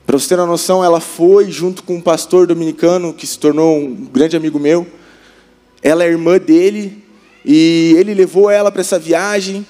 Para 0.07 0.19
você 0.19 0.31
ter 0.31 0.41
uma 0.41 0.47
noção, 0.47 0.83
ela 0.83 0.99
foi 0.99 1.51
junto 1.51 1.83
com 1.83 1.97
um 1.97 2.01
pastor 2.01 2.47
dominicano 2.47 3.13
que 3.13 3.27
se 3.27 3.39
tornou 3.39 3.77
um 3.77 4.07
grande 4.11 4.35
amigo 4.35 4.59
meu. 4.59 4.87
Ela 5.83 6.05
é 6.05 6.09
irmã 6.09 6.39
dele 6.39 7.05
e 7.45 7.95
ele 7.99 8.15
levou 8.15 8.49
ela 8.49 8.73
para 8.73 8.81
essa 8.81 8.99
viagem. 8.99 9.67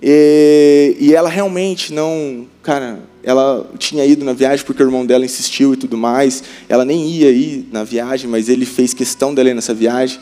E, 0.00 0.96
e, 1.00 1.12
ela 1.12 1.28
realmente 1.28 1.92
não, 1.92 2.46
cara, 2.62 3.00
ela 3.24 3.68
tinha 3.76 4.06
ido 4.06 4.24
na 4.24 4.34
viagem 4.34 4.64
porque 4.64 4.84
o 4.84 4.86
irmão 4.86 5.04
dela 5.04 5.24
insistiu 5.24 5.74
e 5.74 5.76
tudo 5.76 5.98
mais. 5.98 6.44
Ela 6.68 6.84
nem 6.84 7.08
ia 7.08 7.30
ir 7.32 7.68
na 7.72 7.82
viagem, 7.82 8.30
mas 8.30 8.48
ele 8.48 8.64
fez 8.64 8.94
questão 8.94 9.34
dela 9.34 9.50
ir 9.50 9.54
nessa 9.54 9.74
viagem. 9.74 10.20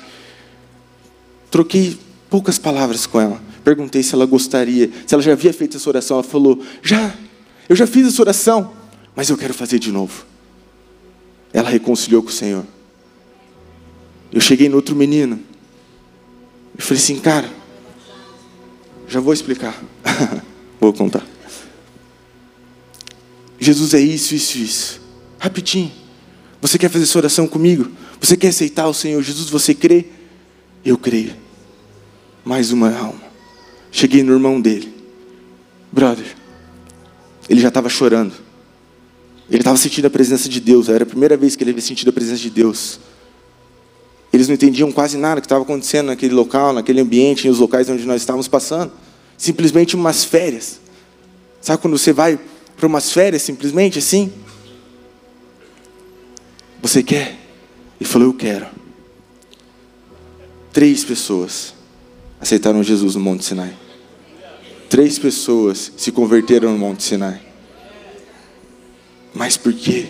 Troquei 1.51 1.99
poucas 2.31 2.59
palavras 2.59 3.05
com 3.05 3.21
ela. 3.21 3.42
Perguntei 3.65 4.03
se 4.03 4.15
ela 4.15 4.27
gostaria, 4.27 4.91
se 5.07 5.15
ela 5.15 5.23
já 5.23 5.33
havia 5.33 5.53
feito 5.53 5.77
essa 5.77 5.89
oração. 5.89 6.17
Ela 6.17 6.25
falou: 6.25 6.63
Já, 6.83 7.15
eu 7.69 7.77
já 7.77 7.87
fiz 7.87 8.07
essa 8.07 8.23
oração 8.23 8.83
mas 9.15 9.31
eu 9.31 9.37
quero 9.37 9.55
fazer 9.55 9.79
de 9.79 9.93
novo. 9.93 10.25
Ela 11.53 11.69
reconciliou 11.69 12.23
com 12.23 12.31
o 12.31 12.33
Senhor. 12.33 12.65
Eu 14.33 14.41
cheguei 14.41 14.69
no 14.69 14.77
outro 14.77 14.97
menino. 14.97 15.39
Eu 16.77 16.83
falei 16.83 17.03
assim, 17.03 17.19
cara, 17.19 17.51
já 19.07 19.21
vou 19.21 19.35
explicar. 19.35 19.79
vou 20.81 20.93
contar. 20.93 21.27
Jesus 23.61 23.93
é 23.93 24.01
isso, 24.01 24.35
isso, 24.35 24.59
isso. 24.59 25.01
Rapidinho. 25.39 25.93
Você 26.61 26.79
quer 26.79 26.89
fazer 26.89 27.05
essa 27.05 27.19
oração 27.19 27.47
comigo? 27.47 27.91
Você 28.19 28.37
quer 28.37 28.49
aceitar 28.49 28.89
o 28.89 28.95
Senhor 28.95 29.23
Jesus? 29.23 29.51
Você 29.51 29.75
crê? 29.75 30.07
Eu 30.85 30.97
creio. 30.97 31.37
Mais 32.45 32.73
uma 32.73 32.97
alma. 32.97 33.32
Cheguei 33.93 34.23
no 34.23 34.33
irmão 34.33 34.61
dele. 34.61 34.93
Brother. 35.93 36.35
Ele 37.49 37.61
já 37.61 37.69
estava 37.69 37.91
chorando. 37.91 38.33
Ele 39.51 39.61
estava 39.61 39.77
sentindo 39.77 40.07
a 40.07 40.11
presença 40.11 40.49
de 40.49 40.59
Deus, 40.59 40.89
era 40.89 41.05
a 41.05 41.07
primeira 41.07 41.37
vez 41.37 41.55
que 41.55 41.63
ele 41.63 41.71
havia 41.71 41.83
sentido 41.83 42.09
a 42.09 42.13
presença 42.13 42.41
de 42.41 42.49
Deus. 42.49 42.99
Eles 44.33 44.49
não 44.49 44.55
entendiam 44.55 44.91
quase 44.91 45.19
nada 45.19 45.43
que 45.43 45.45
estava 45.45 45.63
acontecendo 45.63 46.07
naquele 46.07 46.33
local, 46.33 46.73
naquele 46.73 47.03
ambiente, 47.03 47.47
nos 47.47 47.59
locais 47.59 47.89
onde 47.91 48.07
nós 48.07 48.23
estávamos 48.23 48.49
passando. 48.49 48.91
Simplesmente 49.37 49.95
umas 49.95 50.25
férias. 50.25 50.81
Sabe 51.61 51.83
quando 51.83 51.99
você 51.99 52.15
vai 52.15 52.41
para 52.77 52.87
umas 52.87 53.13
férias, 53.13 53.43
simplesmente 53.43 53.99
assim? 53.99 54.33
Você 56.81 57.03
quer? 57.03 57.39
Ele 58.01 58.09
falou: 58.09 58.29
Eu 58.29 58.35
quero. 58.35 58.67
Três 60.73 61.05
pessoas 61.05 61.75
aceitaram 62.41 62.83
Jesus 62.83 63.15
no 63.15 63.21
Monte 63.21 63.45
Sinai. 63.45 63.82
Três 64.93 65.19
pessoas 65.19 65.91
se 65.97 66.13
converteram 66.13 66.73
no 66.73 66.79
Monte 66.79 67.03
Sinai 67.03 67.53
mas 69.35 69.57
porque 69.57 70.09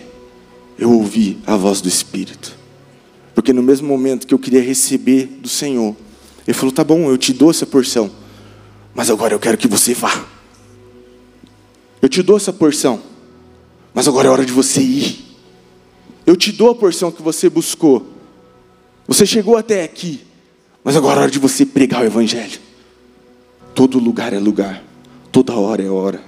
eu 0.77 0.91
ouvi 0.91 1.37
a 1.45 1.55
voz 1.55 1.81
do 1.81 1.87
Espírito. 1.87 2.57
Porque 3.33 3.53
no 3.53 3.63
mesmo 3.63 3.87
momento 3.87 4.27
que 4.27 4.33
eu 4.33 4.39
queria 4.39 4.61
receber 4.61 5.25
do 5.25 5.47
Senhor, 5.47 5.95
Ele 6.45 6.53
falou: 6.53 6.73
tá 6.73 6.83
bom, 6.83 7.09
eu 7.09 7.17
te 7.17 7.31
dou 7.31 7.49
essa 7.49 7.65
porção, 7.65 8.11
mas 8.93 9.09
agora 9.09 9.33
eu 9.33 9.39
quero 9.39 9.57
que 9.57 9.67
você 9.67 9.93
vá. 9.93 10.25
Eu 12.01 12.09
te 12.09 12.21
dou 12.21 12.35
essa 12.35 12.51
porção, 12.51 13.01
mas 13.93 14.07
agora 14.07 14.27
é 14.27 14.31
hora 14.31 14.45
de 14.45 14.51
você 14.51 14.81
ir. 14.81 15.23
Eu 16.25 16.35
te 16.35 16.51
dou 16.51 16.69
a 16.69 16.75
porção 16.75 17.09
que 17.09 17.21
você 17.21 17.49
buscou. 17.49 18.05
Você 19.07 19.25
chegou 19.25 19.55
até 19.55 19.83
aqui, 19.85 20.21
mas 20.83 20.97
agora 20.97 21.21
é 21.21 21.23
hora 21.23 21.31
de 21.31 21.39
você 21.39 21.65
pregar 21.65 22.01
o 22.01 22.05
Evangelho. 22.05 22.59
Todo 23.75 23.97
lugar 23.97 24.33
é 24.33 24.39
lugar, 24.39 24.83
toda 25.31 25.53
hora 25.53 25.81
é 25.81 25.89
hora. 25.89 26.23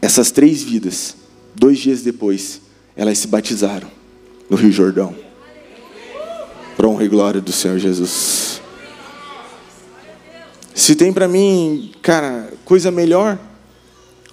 Essas 0.00 0.32
três 0.32 0.62
vidas, 0.62 1.16
dois 1.54 1.78
dias 1.78 2.02
depois, 2.02 2.60
elas 2.96 3.18
se 3.18 3.28
batizaram 3.28 3.88
no 4.50 4.56
Rio 4.56 4.72
Jordão. 4.72 5.14
Para 6.76 6.88
honra 6.88 7.04
e 7.04 7.08
glória 7.08 7.40
do 7.40 7.52
Senhor 7.52 7.78
Jesus. 7.78 8.60
Se 10.74 10.96
tem 10.96 11.12
para 11.12 11.28
mim, 11.28 11.92
cara, 12.02 12.52
coisa 12.64 12.90
melhor, 12.90 13.38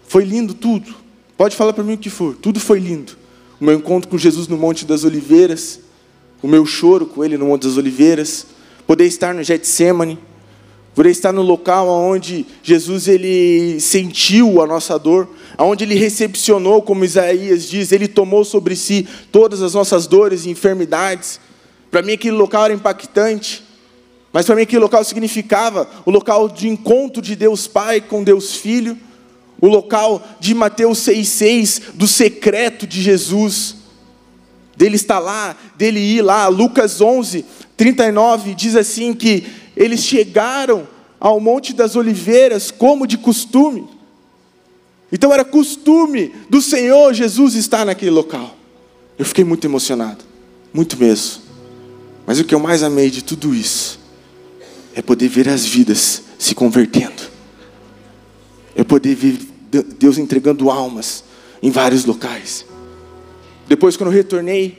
foi 0.08 0.24
lindo 0.24 0.56
tudo. 0.56 0.96
Pode 1.38 1.56
falar 1.56 1.74
para 1.74 1.84
mim 1.84 1.94
o 1.94 1.98
que 1.98 2.10
for, 2.10 2.36
tudo 2.36 2.60
foi 2.60 2.80
lindo. 2.80 3.14
O 3.62 3.66
meu 3.66 3.76
encontro 3.76 4.10
com 4.10 4.18
Jesus 4.18 4.48
no 4.48 4.58
Monte 4.58 4.86
das 4.86 5.04
Oliveiras, 5.04 5.80
o 6.42 6.48
meu 6.48 6.66
choro 6.66 7.06
com 7.06 7.24
Ele 7.24 7.38
no 7.38 7.46
Monte 7.46 7.68
das 7.68 7.78
Oliveiras, 7.78 8.48
poder 8.88 9.06
estar 9.06 9.34
no 9.36 9.44
Getsemane, 9.44 10.18
poder 10.96 11.12
estar 11.12 11.32
no 11.32 11.42
local 11.42 11.88
onde 11.88 12.46
Jesus 12.64 13.08
ele 13.08 13.80
sentiu 13.80 14.62
a 14.62 14.68
nossa 14.68 14.98
dor, 14.98 15.30
onde 15.58 15.84
ele 15.84 15.96
recepcionou, 15.96 16.82
como 16.82 17.06
Isaías 17.06 17.70
diz, 17.70 17.92
ele 17.92 18.08
tomou 18.08 18.44
sobre 18.44 18.76
si 18.76 19.08
todas 19.32 19.62
as 19.62 19.74
nossas 19.74 20.08
dores 20.08 20.46
e 20.46 20.50
enfermidades. 20.50 21.40
Para 21.90 22.02
mim 22.02 22.14
aquele 22.14 22.36
local 22.36 22.66
era 22.66 22.74
impactante, 22.74 23.64
mas 24.32 24.46
para 24.46 24.56
mim 24.56 24.64
aquele 24.64 24.82
local 24.82 25.04
significava 25.04 25.90
o 26.06 26.12
local 26.12 26.50
de 26.50 26.68
encontro 26.68 27.22
de 27.22 27.36
Deus 27.36 27.68
Pai 27.68 28.02
com 28.02 28.24
Deus 28.24 28.56
Filho, 28.56 28.98
o 29.62 29.68
local 29.68 30.26
de 30.40 30.54
Mateus 30.54 31.00
6,6, 31.00 31.82
do 31.94 32.08
secreto 32.08 32.88
de 32.88 33.02
Jesus, 33.02 33.76
dele 34.78 34.96
estar 34.96 35.20
lá, 35.20 35.58
dele 35.78 36.00
ir 36.00 36.22
lá. 36.22 36.48
Lucas 36.48 37.02
11, 37.02 37.44
39 37.76 38.56
diz 38.56 38.76
assim 38.76 39.14
que 39.14 39.46
eles 39.80 40.04
chegaram 40.04 40.86
ao 41.18 41.40
Monte 41.40 41.74
das 41.74 41.96
Oliveiras 41.96 42.70
como 42.70 43.08
de 43.08 43.18
costume. 43.18 43.88
Então 45.10 45.34
era 45.34 45.46
costume 45.46 46.36
do 46.50 46.62
Senhor 46.62 47.14
Jesus 47.14 47.56
estar 47.56 47.86
naquele 47.86 48.12
local. 48.12 48.58
Eu 49.18 49.24
fiquei 49.24 49.46
muito 49.46 49.66
emocionado, 49.66 50.26
muito 50.74 50.98
mesmo. 50.98 51.44
Mas 52.28 52.40
o 52.40 52.44
que 52.44 52.54
eu 52.54 52.60
mais 52.60 52.84
amei 52.84 53.10
de 53.10 53.24
tudo 53.24 53.56
isso 53.56 54.00
é 54.94 55.02
poder 55.02 55.30
ver 55.30 55.48
as 55.48 55.66
vidas 55.66 56.24
se 56.38 56.54
convertendo. 56.54 57.24
É 58.76 58.84
poder 58.84 59.16
ver 59.16 59.40
Deus 59.98 60.18
entregando 60.18 60.70
almas 60.70 61.24
em 61.64 61.72
vários 61.72 62.04
locais. 62.04 62.66
Depois, 63.68 63.96
quando 63.96 64.10
eu 64.10 64.14
retornei, 64.14 64.78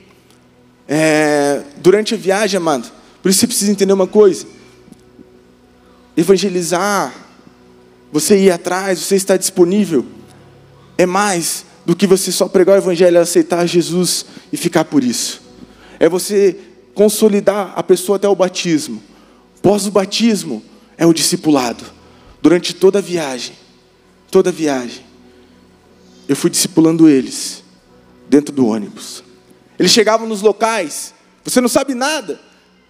é, 0.86 1.62
durante 1.78 2.14
a 2.14 2.16
viagem, 2.18 2.58
amado, 2.58 2.90
por 3.22 3.30
isso 3.30 3.40
você 3.40 3.46
precisa 3.46 3.70
entender 3.70 3.92
uma 3.92 4.06
coisa: 4.06 4.46
evangelizar, 6.16 7.14
você 8.12 8.38
ir 8.38 8.50
atrás, 8.50 8.98
você 8.98 9.16
estar 9.16 9.36
disponível 9.36 10.04
é 10.98 11.06
mais 11.06 11.64
do 11.86 11.96
que 11.96 12.06
você 12.06 12.30
só 12.30 12.46
pregar 12.46 12.76
o 12.76 12.78
Evangelho, 12.78 13.16
é 13.16 13.20
aceitar 13.20 13.66
Jesus 13.66 14.26
e 14.52 14.56
ficar 14.56 14.84
por 14.84 15.02
isso. 15.02 15.40
É 15.98 16.08
você 16.08 16.58
consolidar 16.94 17.72
a 17.74 17.82
pessoa 17.82 18.16
até 18.16 18.28
o 18.28 18.34
batismo. 18.34 19.02
Pós 19.62 19.86
o 19.86 19.90
batismo 19.90 20.62
é 20.98 21.06
o 21.06 21.14
discipulado. 21.14 21.84
Durante 22.42 22.74
toda 22.74 22.98
a 22.98 23.02
viagem, 23.02 23.54
toda 24.30 24.50
a 24.50 24.52
viagem, 24.52 25.04
eu 26.28 26.36
fui 26.36 26.50
discipulando 26.50 27.08
eles 27.08 27.62
dentro 28.28 28.54
do 28.54 28.66
ônibus. 28.66 29.24
Eles 29.78 29.92
chegavam 29.92 30.28
nos 30.28 30.42
locais, 30.42 31.14
você 31.42 31.60
não 31.60 31.68
sabe 31.68 31.94
nada, 31.94 32.38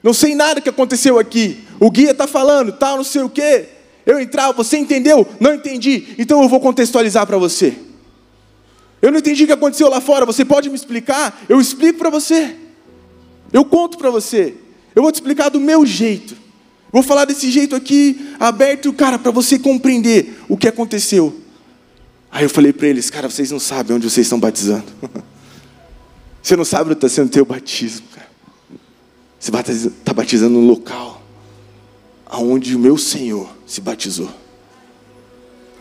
não 0.02 0.12
sei 0.12 0.34
nada 0.34 0.60
que 0.60 0.68
aconteceu 0.68 1.18
aqui. 1.18 1.64
O 1.78 1.90
guia 1.90 2.12
está 2.12 2.26
falando, 2.26 2.72
tal, 2.72 2.96
não 2.96 3.04
sei 3.04 3.22
o 3.22 3.28
quê. 3.28 3.68
Eu 4.06 4.20
entrava, 4.20 4.52
você 4.52 4.78
entendeu? 4.78 5.26
Não 5.38 5.54
entendi. 5.54 6.14
Então 6.18 6.42
eu 6.42 6.48
vou 6.48 6.60
contextualizar 6.60 7.26
para 7.26 7.36
você. 7.36 7.74
Eu 9.02 9.10
não 9.10 9.18
entendi 9.18 9.44
o 9.44 9.46
que 9.46 9.52
aconteceu 9.52 9.88
lá 9.88 10.00
fora. 10.00 10.26
Você 10.26 10.44
pode 10.44 10.68
me 10.68 10.74
explicar? 10.74 11.42
Eu 11.48 11.60
explico 11.60 11.98
para 11.98 12.10
você. 12.10 12.56
Eu 13.52 13.64
conto 13.64 13.98
para 13.98 14.10
você. 14.10 14.54
Eu 14.94 15.02
vou 15.02 15.12
te 15.12 15.16
explicar 15.16 15.48
do 15.48 15.60
meu 15.60 15.84
jeito. 15.86 16.36
Vou 16.92 17.02
falar 17.02 17.24
desse 17.24 17.50
jeito 17.50 17.76
aqui, 17.76 18.34
aberto, 18.38 18.92
cara, 18.92 19.18
para 19.18 19.30
você 19.30 19.58
compreender 19.58 20.40
o 20.48 20.56
que 20.56 20.66
aconteceu. 20.66 21.40
Aí 22.30 22.44
eu 22.44 22.50
falei 22.50 22.72
para 22.72 22.88
eles, 22.88 23.10
cara, 23.10 23.30
vocês 23.30 23.50
não 23.50 23.60
sabem 23.60 23.96
onde 23.96 24.08
vocês 24.10 24.26
estão 24.26 24.40
batizando. 24.40 24.86
você 26.42 26.56
não 26.56 26.64
sabe 26.64 26.90
onde 26.90 26.94
está 26.94 27.08
sendo 27.08 27.30
teu 27.30 27.44
batismo, 27.44 28.06
cara. 29.40 29.64
Você 29.64 29.88
está 29.88 30.12
batizando 30.12 30.58
no 30.58 30.66
local 30.66 31.22
aonde 32.26 32.76
o 32.76 32.78
meu 32.78 32.98
Senhor 32.98 33.48
se 33.66 33.80
batizou. 33.80 34.30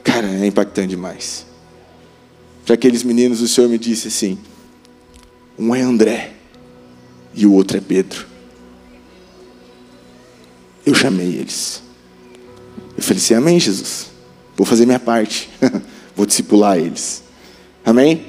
Cara, 0.04 0.28
é 0.28 0.46
impactante 0.46 0.90
demais 0.90 1.50
para 2.70 2.76
aqueles 2.76 3.02
meninos, 3.02 3.42
o 3.42 3.48
Senhor 3.48 3.68
me 3.68 3.80
disse 3.80 4.10
assim: 4.10 4.38
um 5.58 5.74
é 5.74 5.82
André 5.82 6.34
e 7.34 7.48
o 7.48 7.52
outro 7.52 7.78
é 7.78 7.82
Pedro. 7.82 8.28
Eu 10.86 10.94
chamei 10.94 11.30
eles. 11.30 11.82
Eu 12.96 13.02
falei 13.02 13.18
assim: 13.18 13.34
Amém, 13.34 13.60
Jesus. 13.60 14.12
Vou 14.56 14.68
fazer 14.68 14.86
minha 14.86 15.00
parte. 15.00 15.50
Vou 16.16 16.28
discipular 16.28 16.78
eles. 16.78 17.24
Amém? 17.84 18.28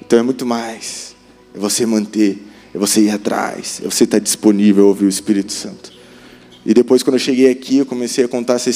Então 0.00 0.18
é 0.18 0.22
muito 0.24 0.44
mais. 0.44 1.14
É 1.54 1.58
você 1.60 1.86
manter, 1.86 2.42
é 2.74 2.78
você 2.78 3.02
ir 3.02 3.10
atrás, 3.10 3.80
é 3.84 3.88
você 3.88 4.04
estar 4.04 4.18
disponível 4.18 4.84
a 4.84 4.88
ouvir 4.88 5.06
o 5.06 5.08
Espírito 5.08 5.52
Santo. 5.52 5.92
E 6.64 6.72
depois, 6.74 7.02
quando 7.02 7.14
eu 7.14 7.20
cheguei 7.20 7.50
aqui, 7.50 7.78
eu 7.78 7.86
comecei 7.86 8.24
a 8.24 8.28
contar 8.28 8.54
essa, 8.54 8.70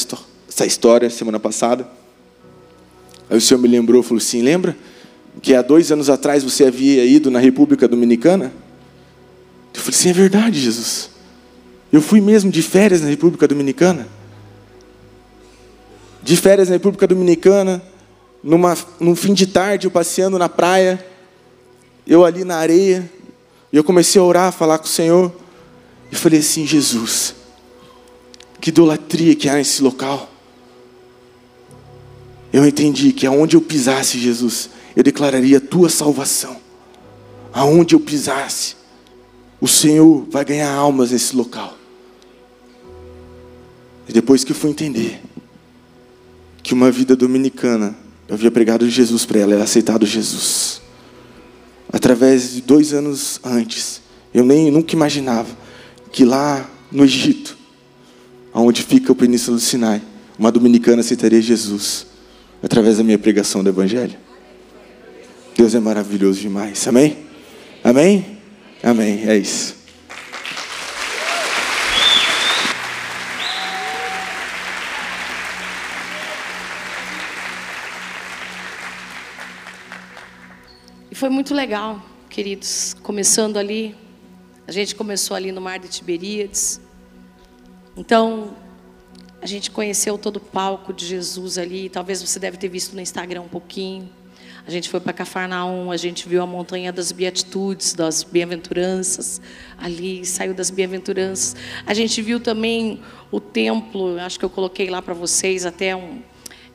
essa 0.48 0.66
história 0.66 1.08
semana 1.10 1.38
passada. 1.38 1.86
Aí 3.28 3.36
o 3.36 3.40
Senhor 3.40 3.60
me 3.60 3.68
lembrou, 3.68 4.02
falou 4.02 4.18
assim: 4.18 4.42
lembra 4.42 4.76
que 5.42 5.54
há 5.54 5.62
dois 5.62 5.92
anos 5.92 6.08
atrás 6.08 6.42
você 6.42 6.64
havia 6.64 7.04
ido 7.04 7.30
na 7.30 7.38
República 7.38 7.86
Dominicana? 7.86 8.52
Eu 9.72 9.80
falei 9.80 9.96
assim: 9.96 10.08
é 10.10 10.12
verdade, 10.12 10.60
Jesus. 10.60 11.10
Eu 11.92 12.00
fui 12.02 12.20
mesmo 12.20 12.50
de 12.50 12.62
férias 12.62 13.00
na 13.00 13.08
República 13.08 13.46
Dominicana. 13.46 14.08
De 16.22 16.36
férias 16.36 16.68
na 16.68 16.74
República 16.74 17.06
Dominicana, 17.06 17.82
numa, 18.42 18.76
num 18.98 19.14
fim 19.14 19.34
de 19.34 19.46
tarde, 19.46 19.86
eu 19.86 19.90
passeando 19.90 20.38
na 20.38 20.48
praia, 20.48 21.04
eu 22.06 22.24
ali 22.24 22.44
na 22.44 22.56
areia, 22.56 23.10
e 23.74 23.76
eu 23.76 23.82
comecei 23.82 24.20
a 24.20 24.24
orar, 24.24 24.46
a 24.46 24.52
falar 24.52 24.78
com 24.78 24.84
o 24.84 24.88
Senhor, 24.88 25.34
e 26.12 26.14
falei 26.14 26.38
assim: 26.38 26.64
Jesus, 26.64 27.34
que 28.60 28.70
idolatria 28.70 29.34
que 29.34 29.48
há 29.48 29.54
nesse 29.54 29.82
local. 29.82 30.30
Eu 32.52 32.64
entendi 32.64 33.12
que 33.12 33.26
aonde 33.26 33.56
eu 33.56 33.60
pisasse, 33.60 34.16
Jesus, 34.16 34.70
eu 34.94 35.02
declararia 35.02 35.58
a 35.58 35.60
tua 35.60 35.88
salvação. 35.88 36.56
Aonde 37.52 37.96
eu 37.96 38.00
pisasse, 38.00 38.76
o 39.60 39.66
Senhor 39.66 40.24
vai 40.30 40.44
ganhar 40.44 40.72
almas 40.72 41.10
nesse 41.10 41.34
local. 41.34 41.76
E 44.08 44.12
depois 44.12 44.44
que 44.44 44.52
eu 44.52 44.56
fui 44.56 44.70
entender 44.70 45.20
que 46.62 46.74
uma 46.74 46.92
vida 46.92 47.16
dominicana, 47.16 47.96
eu 48.28 48.36
havia 48.36 48.52
pregado 48.52 48.88
Jesus 48.88 49.26
para 49.26 49.40
ela, 49.40 49.54
ela 49.54 49.64
aceitado 49.64 50.06
Jesus. 50.06 50.83
Através 51.94 52.54
de 52.54 52.60
dois 52.60 52.92
anos 52.92 53.38
antes, 53.44 54.00
eu 54.34 54.44
nem 54.44 54.68
nunca 54.68 54.96
imaginava 54.96 55.56
que 56.10 56.24
lá 56.24 56.68
no 56.90 57.04
Egito, 57.04 57.56
onde 58.52 58.82
fica 58.82 59.12
o 59.12 59.14
Península 59.14 59.58
do 59.58 59.62
Sinai, 59.62 60.02
uma 60.36 60.50
dominicana 60.50 61.02
aceitaria 61.02 61.40
Jesus 61.40 62.04
através 62.60 62.96
da 62.96 63.04
minha 63.04 63.16
pregação 63.16 63.62
do 63.62 63.68
Evangelho. 63.68 64.16
Deus 65.56 65.72
é 65.72 65.78
maravilhoso 65.78 66.40
demais. 66.40 66.84
Amém? 66.88 67.16
Amém? 67.84 68.38
Amém. 68.82 69.28
É 69.28 69.36
isso. 69.36 69.76
Foi 81.24 81.30
muito 81.30 81.54
legal, 81.54 82.02
queridos. 82.28 82.94
Começando 83.02 83.56
ali, 83.56 83.96
a 84.68 84.70
gente 84.70 84.94
começou 84.94 85.34
ali 85.34 85.52
no 85.52 85.58
Mar 85.58 85.78
de 85.78 85.88
Tiberíades. 85.88 86.78
Então, 87.96 88.54
a 89.40 89.46
gente 89.46 89.70
conheceu 89.70 90.18
todo 90.18 90.36
o 90.36 90.40
palco 90.40 90.92
de 90.92 91.06
Jesus 91.06 91.56
ali. 91.56 91.88
Talvez 91.88 92.20
você 92.20 92.38
deve 92.38 92.58
ter 92.58 92.68
visto 92.68 92.92
no 92.92 93.00
Instagram 93.00 93.40
um 93.40 93.48
pouquinho. 93.48 94.06
A 94.66 94.70
gente 94.70 94.90
foi 94.90 95.00
para 95.00 95.14
Cafarnaum, 95.14 95.90
a 95.90 95.96
gente 95.96 96.28
viu 96.28 96.42
a 96.42 96.46
montanha 96.46 96.92
das 96.92 97.10
beatitudes, 97.10 97.94
das 97.94 98.22
bem-aventuranças, 98.22 99.40
ali 99.78 100.26
saiu 100.26 100.52
das 100.52 100.68
bem-aventuranças. 100.68 101.56
A 101.86 101.94
gente 101.94 102.20
viu 102.20 102.38
também 102.38 103.00
o 103.30 103.40
templo, 103.40 104.20
acho 104.20 104.38
que 104.38 104.44
eu 104.44 104.50
coloquei 104.50 104.90
lá 104.90 105.00
para 105.00 105.14
vocês, 105.14 105.64
até 105.64 105.96
um 105.96 106.20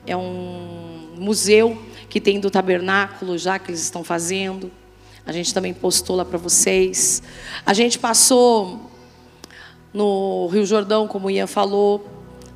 é 0.07 0.17
um 0.17 1.13
museu 1.19 1.79
que 2.09 2.19
tem 2.19 2.39
do 2.39 2.49
tabernáculo 2.49 3.37
já 3.37 3.59
que 3.59 3.69
eles 3.69 3.81
estão 3.81 4.03
fazendo. 4.03 4.71
A 5.25 5.31
gente 5.31 5.53
também 5.53 5.73
postou 5.73 6.15
lá 6.15 6.25
para 6.25 6.37
vocês. 6.37 7.21
A 7.65 7.73
gente 7.73 7.99
passou 7.99 8.89
no 9.93 10.47
Rio 10.47 10.65
Jordão, 10.65 11.07
como 11.07 11.27
o 11.27 11.31
Ian 11.31 11.47
falou, 11.47 12.07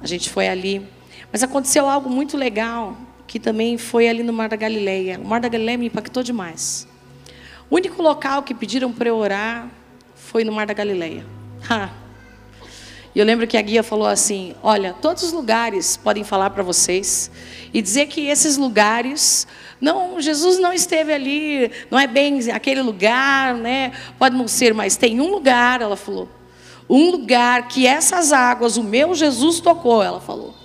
a 0.01 0.08
gente 0.08 0.30
foi 0.30 0.47
ali. 0.47 0.86
Mas 1.32 1.43
aconteceu 1.43 1.88
algo 1.88 2.10
muito 2.10 2.36
legal 2.36 2.97
que 3.28 3.39
também 3.39 3.78
foi 3.78 4.08
ali 4.08 4.24
no 4.24 4.34
Mar 4.34 4.49
da 4.49 4.56
Galileia. 4.56 5.20
O 5.20 5.26
Mar 5.26 5.39
da 5.39 5.47
Galileia 5.49 5.78
me 5.78 5.88
impactou 5.88 6.24
demais. 6.24 6.88
O 7.70 7.76
único 7.76 8.01
local 8.01 8.43
que 8.43 8.54
pediram 8.54 8.91
para 8.91 9.10
eu 9.10 9.18
orar 9.18 9.70
foi 10.16 10.43
no 10.43 10.51
Mar 10.51 10.66
da 10.66 10.74
Galileia. 10.74 11.26
E 13.16 13.20
eu 13.20 13.26
lembro 13.26 13.45
que 13.45 13.57
a 13.57 13.61
guia 13.61 13.84
falou 13.84 14.07
assim: 14.07 14.55
Olha, 14.64 14.93
todos 15.01 15.24
os 15.24 15.32
lugares 15.32 15.97
podem 15.97 16.24
falar 16.24 16.49
para 16.49 16.64
vocês 16.64 17.30
e 17.74 17.82
dizer 17.82 18.07
que 18.07 18.28
esses 18.28 18.57
lugares, 18.57 19.45
não, 19.80 20.20
Jesus 20.20 20.59
não 20.59 20.74
esteve 20.74 21.14
ali, 21.14 21.72
não 21.91 21.99
é 21.99 22.07
bem 22.07 22.51
aquele 22.51 22.82
lugar, 22.82 23.53
né? 23.55 23.91
Pode 24.18 24.36
não 24.36 24.47
ser, 24.47 24.74
mas 24.74 24.95
tem 24.95 25.22
um 25.22 25.30
lugar, 25.30 25.82
ela 25.82 25.95
falou, 25.95 26.28
um 26.89 27.11
lugar 27.11 27.68
que 27.68 27.86
essas 27.86 28.34
águas, 28.34 28.78
o 28.78 28.84
meu 28.84 29.14
Jesus 29.14 29.59
tocou, 29.59 30.01
ela 30.01 30.20
falou. 30.20 30.62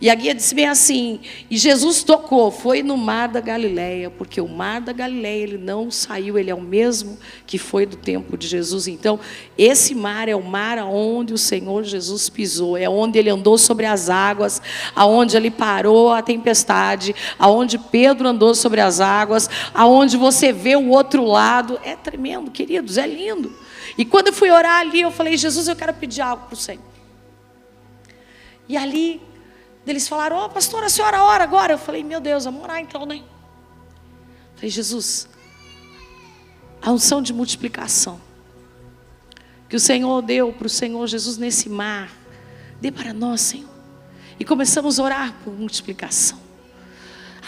E 0.00 0.10
a 0.10 0.14
guia 0.14 0.34
disse 0.34 0.54
bem 0.54 0.66
assim: 0.66 1.20
e 1.48 1.56
Jesus 1.56 2.02
tocou, 2.02 2.50
foi 2.50 2.82
no 2.82 2.96
mar 2.96 3.28
da 3.28 3.40
Galileia, 3.40 4.10
porque 4.10 4.40
o 4.40 4.48
mar 4.48 4.80
da 4.80 4.92
Galileia 4.92 5.42
ele 5.42 5.58
não 5.58 5.90
saiu, 5.90 6.36
ele 6.36 6.50
é 6.50 6.54
o 6.54 6.60
mesmo 6.60 7.18
que 7.46 7.58
foi 7.58 7.86
do 7.86 7.96
tempo 7.96 8.36
de 8.36 8.46
Jesus. 8.46 8.88
Então, 8.88 9.20
esse 9.56 9.94
mar 9.94 10.28
é 10.28 10.34
o 10.34 10.42
mar 10.42 10.78
aonde 10.78 11.32
o 11.32 11.38
Senhor 11.38 11.84
Jesus 11.84 12.28
pisou, 12.28 12.76
é 12.76 12.88
onde 12.88 13.18
ele 13.18 13.30
andou 13.30 13.56
sobre 13.56 13.86
as 13.86 14.10
águas, 14.10 14.60
aonde 14.94 15.36
ele 15.36 15.50
parou 15.50 16.12
a 16.12 16.22
tempestade, 16.22 17.14
aonde 17.38 17.78
Pedro 17.78 18.28
andou 18.28 18.54
sobre 18.54 18.80
as 18.80 19.00
águas, 19.00 19.48
aonde 19.72 20.16
você 20.16 20.52
vê 20.52 20.76
o 20.76 20.88
outro 20.88 21.24
lado. 21.24 21.78
É 21.84 21.94
tremendo, 21.94 22.50
queridos, 22.50 22.98
é 22.98 23.06
lindo. 23.06 23.52
E 23.96 24.04
quando 24.04 24.28
eu 24.28 24.32
fui 24.32 24.50
orar 24.50 24.80
ali, 24.80 25.02
eu 25.02 25.10
falei: 25.10 25.36
Jesus, 25.36 25.68
eu 25.68 25.76
quero 25.76 25.94
pedir 25.94 26.20
algo 26.20 26.46
para 26.46 26.54
o 26.54 26.58
Senhor. 26.58 26.82
E 28.68 28.76
ali 28.76 29.20
eles 29.86 30.08
falaram, 30.08 30.36
ô 30.36 30.44
oh, 30.44 30.48
pastor, 30.48 30.82
a 30.84 30.88
senhora 30.88 31.22
ora 31.22 31.44
agora. 31.44 31.74
Eu 31.74 31.78
falei, 31.78 32.02
meu 32.02 32.20
Deus, 32.20 32.44
vamos 32.44 32.62
orar 32.62 32.80
então, 32.80 33.04
né? 33.04 33.16
Eu 33.16 34.56
falei, 34.56 34.70
Jesus, 34.70 35.28
a 36.80 36.90
unção 36.90 37.20
de 37.20 37.32
multiplicação 37.32 38.20
que 39.68 39.76
o 39.76 39.80
Senhor 39.80 40.22
deu 40.22 40.52
para 40.52 40.66
o 40.66 40.70
Senhor 40.70 41.06
Jesus 41.06 41.36
nesse 41.36 41.68
mar, 41.68 42.08
dê 42.80 42.92
para 42.92 43.12
nós, 43.12 43.40
Senhor. 43.40 43.68
E 44.38 44.44
começamos 44.44 44.98
a 44.98 45.02
orar 45.02 45.34
por 45.42 45.52
multiplicação. 45.52 46.38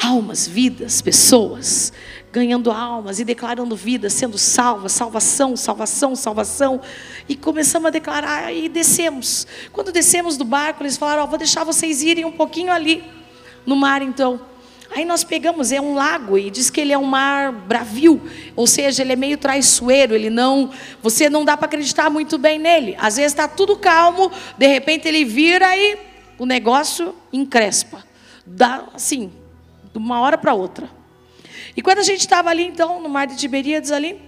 Almas, 0.02 0.46
vidas, 0.46 1.00
pessoas, 1.00 1.92
ganhando 2.36 2.70
almas 2.70 3.18
e 3.18 3.24
declarando 3.24 3.74
vidas, 3.74 4.12
sendo 4.12 4.36
salvas, 4.36 4.92
salvação, 4.92 5.56
salvação, 5.56 6.14
salvação. 6.14 6.82
E 7.26 7.34
começamos 7.34 7.86
a 7.86 7.90
declarar 7.90 8.52
e 8.52 8.68
descemos. 8.68 9.46
Quando 9.72 9.90
descemos 9.90 10.36
do 10.36 10.44
barco, 10.44 10.82
eles 10.82 10.98
falaram: 10.98 11.24
oh, 11.24 11.26
vou 11.26 11.38
deixar 11.38 11.64
vocês 11.64 12.02
irem 12.02 12.26
um 12.26 12.32
pouquinho 12.32 12.70
ali 12.70 13.02
no 13.64 13.74
mar, 13.74 14.02
então. 14.02 14.38
Aí 14.94 15.06
nós 15.06 15.24
pegamos, 15.24 15.72
é 15.72 15.80
um 15.80 15.94
lago 15.94 16.36
e 16.36 16.50
diz 16.50 16.68
que 16.68 16.78
ele 16.78 16.92
é 16.92 16.98
um 16.98 17.04
mar 17.04 17.50
bravio, 17.52 18.20
ou 18.54 18.66
seja, 18.66 19.02
ele 19.02 19.14
é 19.14 19.16
meio 19.16 19.36
traiçoeiro, 19.36 20.14
ele 20.14 20.30
não, 20.30 20.70
você 21.02 21.28
não 21.28 21.44
dá 21.44 21.56
para 21.56 21.66
acreditar 21.66 22.08
muito 22.08 22.38
bem 22.38 22.58
nele. 22.58 22.94
Às 22.98 23.16
vezes 23.16 23.32
está 23.32 23.48
tudo 23.48 23.76
calmo, 23.76 24.30
de 24.56 24.66
repente 24.66 25.08
ele 25.08 25.24
vira 25.24 25.74
e 25.76 25.98
o 26.38 26.44
negócio 26.44 27.14
encrespa. 27.32 28.04
Dá 28.46 28.84
assim, 28.94 29.32
de 29.90 29.98
uma 29.98 30.20
hora 30.20 30.38
para 30.38 30.54
outra. 30.54 30.95
E 31.77 31.82
quando 31.82 31.98
a 31.98 32.03
gente 32.03 32.20
estava 32.20 32.48
ali, 32.48 32.65
então, 32.65 33.03
no 33.03 33.09
mar 33.09 33.27
de 33.27 33.36
Tiberíades 33.36 33.93
ali, 33.93 34.19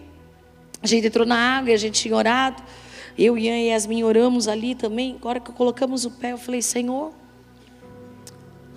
a 0.83 0.87
gente 0.87 1.07
entrou 1.07 1.27
na 1.27 1.59
água 1.59 1.73
a 1.73 1.77
gente 1.77 2.01
tinha 2.01 2.15
orado. 2.15 2.62
Eu, 3.16 3.37
Ian 3.37 3.57
e 3.57 3.69
Yasmin 3.70 4.05
oramos 4.05 4.47
ali 4.47 4.75
também. 4.75 5.16
Agora 5.16 5.41
que 5.41 5.51
colocamos 5.51 6.05
o 6.05 6.11
pé, 6.11 6.33
eu 6.33 6.39
falei, 6.39 6.62
Senhor, 6.62 7.12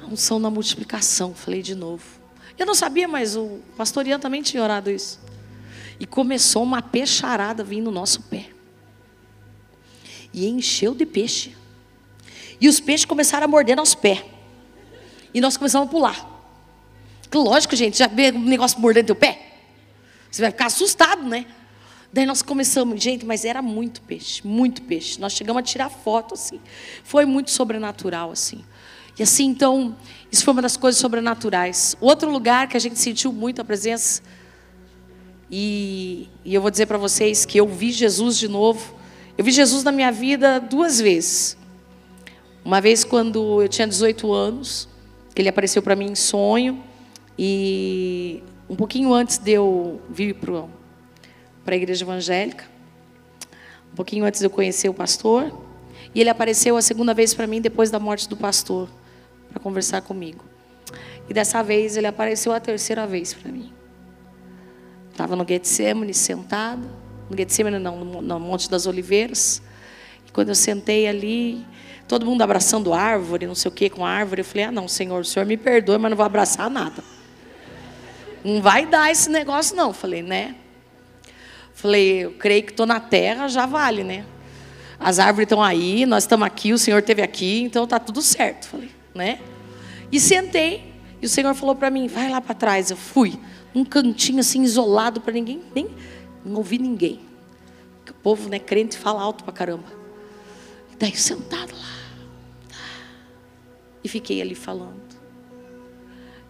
a 0.01 0.07
unção 0.07 0.39
na 0.39 0.49
multiplicação. 0.49 1.33
Falei 1.33 1.61
de 1.61 1.75
novo. 1.75 2.03
Eu 2.57 2.65
não 2.65 2.73
sabia, 2.73 3.07
mas 3.07 3.35
o 3.35 3.59
pastor 3.77 4.07
Ian 4.07 4.19
também 4.19 4.41
tinha 4.41 4.63
orado 4.63 4.89
isso. 4.89 5.19
E 5.99 6.05
começou 6.05 6.63
uma 6.63 6.81
peixarada 6.81 7.63
vindo 7.63 7.85
no 7.85 7.91
nosso 7.91 8.23
pé. 8.23 8.49
E 10.33 10.47
encheu 10.47 10.95
de 10.95 11.05
peixe. 11.05 11.55
E 12.59 12.67
os 12.69 12.79
peixes 12.79 13.05
começaram 13.05 13.45
a 13.45 13.47
morder 13.47 13.75
nosso 13.75 13.97
pé. 13.97 14.25
E 15.33 15.41
nós 15.41 15.57
começamos 15.57 15.87
a 15.87 15.91
pular. 15.91 16.30
Lógico, 17.33 17.75
gente, 17.75 17.97
já 17.97 18.07
vê 18.07 18.31
um 18.31 18.43
negócio 18.43 18.79
mordendo 18.79 19.07
teu 19.07 19.15
pé? 19.15 19.39
Você 20.29 20.41
vai 20.41 20.51
ficar 20.51 20.67
assustado, 20.67 21.23
né? 21.23 21.45
Daí 22.13 22.25
nós 22.25 22.41
começamos, 22.41 23.01
gente, 23.01 23.25
mas 23.25 23.45
era 23.45 23.61
muito 23.61 24.01
peixe, 24.01 24.45
muito 24.45 24.81
peixe. 24.81 25.19
Nós 25.19 25.33
chegamos 25.33 25.61
a 25.61 25.63
tirar 25.63 25.89
foto, 25.89 26.33
assim. 26.33 26.59
Foi 27.03 27.25
muito 27.25 27.51
sobrenatural, 27.51 28.31
assim. 28.31 28.63
E 29.17 29.23
assim, 29.23 29.45
então, 29.45 29.95
isso 30.31 30.43
foi 30.43 30.53
uma 30.53 30.61
das 30.61 30.75
coisas 30.75 30.99
sobrenaturais. 30.99 31.95
Outro 32.01 32.29
lugar 32.29 32.67
que 32.67 32.75
a 32.75 32.79
gente 32.79 32.99
sentiu 32.99 33.31
muito 33.31 33.61
a 33.61 33.63
presença, 33.63 34.21
e, 35.51 36.29
e 36.45 36.55
eu 36.55 36.61
vou 36.61 36.71
dizer 36.71 36.85
para 36.85 36.97
vocês 36.97 37.45
que 37.45 37.57
eu 37.57 37.67
vi 37.67 37.91
Jesus 37.91 38.37
de 38.37 38.47
novo. 38.47 38.95
Eu 39.37 39.43
vi 39.43 39.51
Jesus 39.51 39.83
na 39.83 39.91
minha 39.91 40.11
vida 40.11 40.59
duas 40.59 41.01
vezes. 41.01 41.57
Uma 42.63 42.79
vez 42.79 43.03
quando 43.03 43.61
eu 43.61 43.67
tinha 43.67 43.85
18 43.85 44.31
anos, 44.31 44.87
que 45.35 45.41
ele 45.41 45.49
apareceu 45.49 45.81
para 45.81 45.95
mim 45.95 46.11
em 46.11 46.15
sonho. 46.15 46.81
E 47.43 48.43
um 48.69 48.75
pouquinho 48.75 49.11
antes 49.11 49.39
de 49.39 49.53
eu 49.53 49.99
vir 50.07 50.35
para 50.35 51.73
a 51.73 51.75
igreja 51.75 52.05
evangélica, 52.05 52.65
um 53.91 53.95
pouquinho 53.95 54.25
antes 54.25 54.41
de 54.41 54.45
eu 54.45 54.49
conhecer 54.51 54.89
o 54.89 54.93
pastor, 54.93 55.51
e 56.13 56.21
ele 56.21 56.29
apareceu 56.29 56.77
a 56.77 56.83
segunda 56.83 57.15
vez 57.15 57.33
para 57.33 57.47
mim 57.47 57.59
depois 57.59 57.89
da 57.89 57.97
morte 57.97 58.29
do 58.29 58.37
pastor, 58.37 58.87
para 59.49 59.59
conversar 59.59 60.03
comigo. 60.03 60.45
E 61.27 61.33
dessa 61.33 61.63
vez 61.63 61.97
ele 61.97 62.05
apareceu 62.05 62.53
a 62.53 62.59
terceira 62.59 63.07
vez 63.07 63.33
para 63.33 63.51
mim. 63.51 63.73
estava 65.09 65.35
no 65.35 65.43
Getsemane 65.43 66.13
sentado, 66.13 66.87
no 67.27 67.35
Getsemane 67.35 67.79
não, 67.79 68.05
no, 68.05 68.39
Monte 68.39 68.69
das 68.69 68.85
Oliveiras. 68.85 69.63
E 70.27 70.31
quando 70.31 70.49
eu 70.49 70.55
sentei 70.55 71.07
ali, 71.07 71.65
todo 72.07 72.23
mundo 72.23 72.43
abraçando 72.43 72.93
árvore, 72.93 73.47
não 73.47 73.55
sei 73.55 73.69
o 73.69 73.73
que 73.73 73.89
com 73.89 74.05
árvore, 74.05 74.41
eu 74.41 74.45
falei: 74.45 74.65
"Ah, 74.65 74.71
não, 74.71 74.87
Senhor, 74.87 75.21
o 75.21 75.25
Senhor 75.25 75.43
me 75.47 75.57
perdoe, 75.57 75.97
mas 75.97 76.11
não 76.11 76.15
vou 76.15 76.25
abraçar 76.25 76.69
nada. 76.69 77.03
Não 78.43 78.61
vai 78.61 78.85
dar 78.85 79.11
esse 79.11 79.29
negócio 79.29 79.75
não", 79.75 79.93
falei, 79.93 80.21
né? 80.21 80.55
Falei, 81.73 82.25
eu 82.25 82.31
creio 82.33 82.63
que 82.63 82.71
estou 82.71 82.85
na 82.85 82.99
terra, 82.99 83.47
já 83.47 83.65
vale, 83.65 84.03
né? 84.03 84.25
As 84.99 85.17
árvores 85.17 85.45
estão 85.45 85.63
aí, 85.63 86.05
nós 86.05 86.23
estamos 86.23 86.45
aqui, 86.45 86.73
o 86.73 86.77
Senhor 86.77 86.99
esteve 86.99 87.23
aqui, 87.23 87.63
então 87.63 87.87
tá 87.87 87.97
tudo 87.99 88.21
certo. 88.21 88.67
Falei, 88.67 88.91
né? 89.15 89.39
E 90.11 90.19
sentei, 90.19 90.93
e 91.19 91.25
o 91.25 91.29
Senhor 91.29 91.53
falou 91.55 91.75
para 91.75 91.89
mim: 91.89 92.07
vai 92.07 92.29
lá 92.29 92.39
para 92.39 92.53
trás. 92.53 92.91
Eu 92.91 92.97
fui, 92.97 93.39
num 93.73 93.83
cantinho 93.83 94.39
assim, 94.39 94.61
isolado, 94.61 95.21
para 95.21 95.33
ninguém, 95.33 95.61
nem 95.73 95.89
não 96.45 96.57
ouvi 96.57 96.77
ninguém. 96.77 97.19
Porque 97.97 98.11
o 98.11 98.15
povo, 98.15 98.49
né, 98.49 98.59
crente, 98.59 98.97
fala 98.97 99.21
alto 99.21 99.43
para 99.43 99.53
caramba. 99.53 99.87
E 100.91 100.95
daí 100.95 101.15
sentado 101.15 101.73
lá. 101.75 102.77
E 104.03 104.09
fiquei 104.09 104.41
ali 104.41 104.55
falando. 104.55 105.01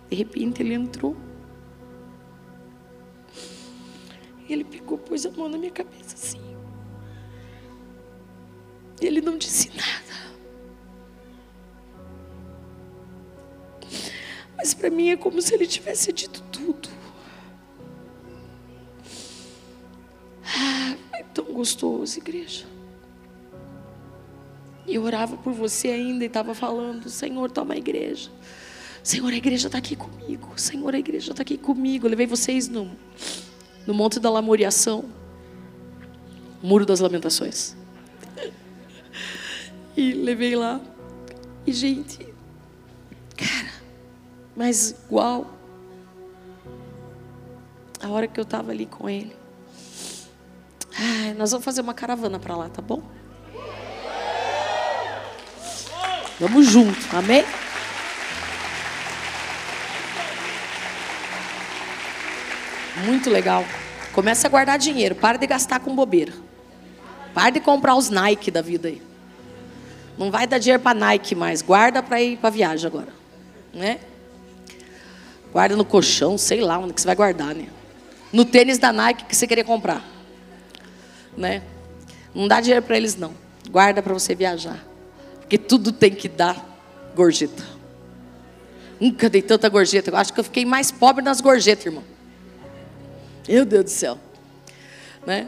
De 0.09 0.15
repente 0.15 0.61
ele 0.61 0.73
entrou. 0.73 1.15
Ele 4.53 4.63
pegou, 4.63 4.97
pôs 4.97 5.25
a 5.25 5.31
mão 5.31 5.47
na 5.47 5.57
minha 5.57 5.71
cabeça 5.71 6.15
assim. 6.15 6.41
E 9.01 9.05
ele 9.05 9.21
não 9.21 9.37
disse 9.37 9.69
nada. 9.69 10.11
Mas 14.55 14.73
para 14.73 14.89
mim 14.89 15.09
é 15.09 15.17
como 15.17 15.41
se 15.41 15.53
ele 15.55 15.65
tivesse 15.65 16.11
dito 16.13 16.43
tudo. 16.51 16.89
Ah, 20.45 20.95
é 21.13 21.23
tão 21.23 21.45
gostoso, 21.45 22.19
igreja. 22.19 22.65
E 24.85 24.95
eu 24.95 25.03
orava 25.03 25.37
por 25.37 25.53
você 25.53 25.87
ainda 25.87 26.23
e 26.25 26.27
estava 26.27 26.53
falando: 26.53 27.09
Senhor, 27.09 27.49
toma 27.49 27.73
a 27.73 27.77
igreja. 27.77 28.29
Senhor, 29.01 29.31
a 29.31 29.35
igreja 29.35 29.67
está 29.67 29.79
aqui 29.79 29.95
comigo. 29.95 30.53
Senhor, 30.57 30.93
a 30.93 30.99
igreja 30.99 31.31
está 31.31 31.41
aqui 31.41 31.57
comigo. 31.57 32.05
Eu 32.05 32.11
levei 32.11 32.27
vocês 32.27 32.67
no, 32.67 32.91
no 33.85 33.93
Monte 33.93 34.19
da 34.19 34.29
Lamoriação, 34.29 35.05
Muro 36.61 36.85
das 36.85 36.99
Lamentações. 36.99 37.75
E 39.97 40.13
levei 40.13 40.55
lá. 40.55 40.79
E, 41.67 41.73
gente, 41.73 42.25
cara, 43.35 43.73
mas 44.55 44.91
igual. 44.91 45.53
A 48.01 48.07
hora 48.09 48.25
que 48.25 48.39
eu 48.39 48.43
estava 48.43 48.71
ali 48.71 48.85
com 48.85 49.09
ele. 49.09 49.35
Ai, 50.97 51.33
nós 51.33 51.51
vamos 51.51 51.65
fazer 51.65 51.81
uma 51.81 51.93
caravana 51.93 52.39
para 52.39 52.55
lá, 52.55 52.69
tá 52.69 52.81
bom? 52.81 53.03
Vamos 56.39 56.67
junto, 56.67 56.97
amém? 57.15 57.43
Muito 62.97 63.30
legal. 63.30 63.65
Começa 64.13 64.47
a 64.47 64.49
guardar 64.49 64.77
dinheiro, 64.77 65.15
para 65.15 65.38
de 65.38 65.47
gastar 65.47 65.80
com 65.80 65.95
bobeira. 65.95 66.34
Para 67.34 67.51
de 67.51 67.59
comprar 67.59 67.95
os 67.95 68.09
Nike 68.09 68.51
da 68.51 68.61
vida 68.61 68.89
aí. 68.89 69.01
Não 70.18 70.30
vai 70.30 70.45
dar 70.45 70.57
dinheiro 70.57 70.84
para 70.84 70.93
Nike 70.93 71.34
mais, 71.34 71.61
guarda 71.61 72.03
para 72.03 72.22
ir 72.22 72.38
para 72.38 72.49
viagem 72.49 72.85
agora, 72.85 73.07
né? 73.73 73.99
Guarda 75.51 75.76
no 75.76 75.85
colchão, 75.85 76.38
sei 76.38 76.61
lá 76.61 76.77
onde 76.77 76.93
que 76.93 77.01
você 77.01 77.07
vai 77.07 77.15
guardar, 77.15 77.55
né? 77.55 77.68
No 78.31 78.45
tênis 78.45 78.77
da 78.77 78.91
Nike 78.91 79.26
que 79.26 79.35
você 79.35 79.47
queria 79.47 79.63
comprar, 79.63 80.05
né? 81.35 81.63
Não 82.35 82.47
dá 82.47 82.61
dinheiro 82.61 82.85
para 82.85 82.97
eles 82.97 83.15
não. 83.15 83.34
Guarda 83.69 84.01
para 84.01 84.13
você 84.13 84.35
viajar, 84.35 84.85
porque 85.39 85.57
tudo 85.57 85.91
tem 85.91 86.13
que 86.13 86.27
dar 86.27 86.63
gorjeta. 87.15 87.63
Nunca 88.99 89.30
dei 89.30 89.41
tanta 89.41 89.68
gorjeta. 89.68 90.11
Eu 90.11 90.18
acho 90.18 90.31
que 90.31 90.39
eu 90.39 90.43
fiquei 90.43 90.65
mais 90.65 90.91
pobre 90.91 91.23
nas 91.23 91.41
gorjetas, 91.41 91.85
irmão. 91.85 92.03
Meu 93.47 93.65
Deus 93.65 93.85
do 93.85 93.89
céu. 93.89 94.18
Né? 95.26 95.47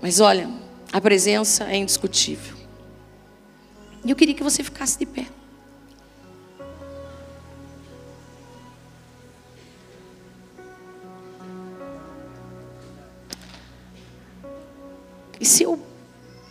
Mas 0.00 0.20
olha, 0.20 0.48
a 0.92 1.00
presença 1.00 1.64
é 1.64 1.76
indiscutível. 1.76 2.56
E 4.04 4.10
eu 4.10 4.16
queria 4.16 4.34
que 4.34 4.42
você 4.42 4.62
ficasse 4.62 4.98
de 4.98 5.06
pé. 5.06 5.26
E 15.40 15.44
se 15.44 15.62
eu 15.62 15.80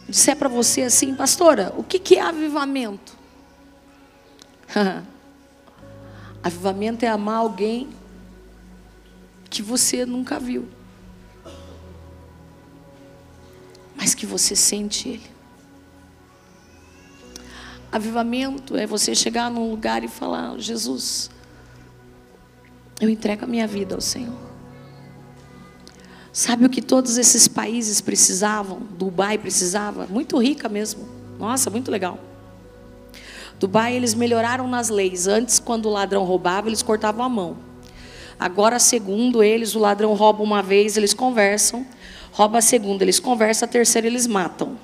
disser 0.07 0.35
para 0.35 0.47
você 0.47 0.83
assim, 0.83 1.13
pastora, 1.13 1.73
o 1.77 1.83
que, 1.83 1.99
que 1.99 2.15
é 2.15 2.21
avivamento? 2.21 3.17
avivamento 6.41 7.03
é 7.03 7.07
amar 7.07 7.39
alguém 7.39 7.89
que 9.49 9.61
você 9.61 10.05
nunca 10.05 10.39
viu, 10.39 10.67
mas 13.95 14.13
que 14.13 14.25
você 14.25 14.55
sente 14.55 15.09
ele. 15.09 15.37
Avivamento 17.91 18.75
é 18.75 18.85
você 18.85 19.15
chegar 19.15 19.49
num 19.49 19.71
lugar 19.71 20.03
e 20.03 20.07
falar: 20.07 20.57
Jesus, 20.59 21.29
eu 22.99 23.09
entrego 23.09 23.45
a 23.45 23.47
minha 23.47 23.65
vida 23.65 23.95
ao 23.95 24.01
Senhor. 24.01 24.47
Sabe 26.31 26.65
o 26.65 26.69
que 26.69 26.81
todos 26.81 27.17
esses 27.17 27.47
países 27.47 27.99
precisavam? 27.99 28.81
Dubai 28.95 29.37
precisava? 29.39 30.05
Muito 30.05 30.37
rica 30.37 30.69
mesmo. 30.69 31.07
Nossa, 31.39 31.69
muito 31.69 31.89
legal. 31.89 32.19
Dubai, 33.59 33.95
eles 33.95 34.13
melhoraram 34.13 34.67
nas 34.67 34.89
leis. 34.89 35.25
Antes, 35.25 35.57
quando 35.57 35.87
o 35.87 35.91
ladrão 35.91 36.23
roubava, 36.23 36.69
eles 36.69 36.83
cortavam 36.83 37.25
a 37.25 37.29
mão. 37.29 37.57
Agora, 38.39 38.77
segundo 38.77 39.41
eles, 39.41 39.75
o 39.75 39.79
ladrão 39.79 40.13
rouba 40.13 40.43
uma 40.43 40.61
vez, 40.61 40.95
eles 40.95 41.13
conversam. 41.13 41.85
Rouba 42.31 42.59
a 42.59 42.61
segunda, 42.61 43.03
eles 43.03 43.19
conversam. 43.19 43.67
A 43.67 43.71
terceira, 43.71 44.05
eles 44.05 44.27
matam. 44.27 44.77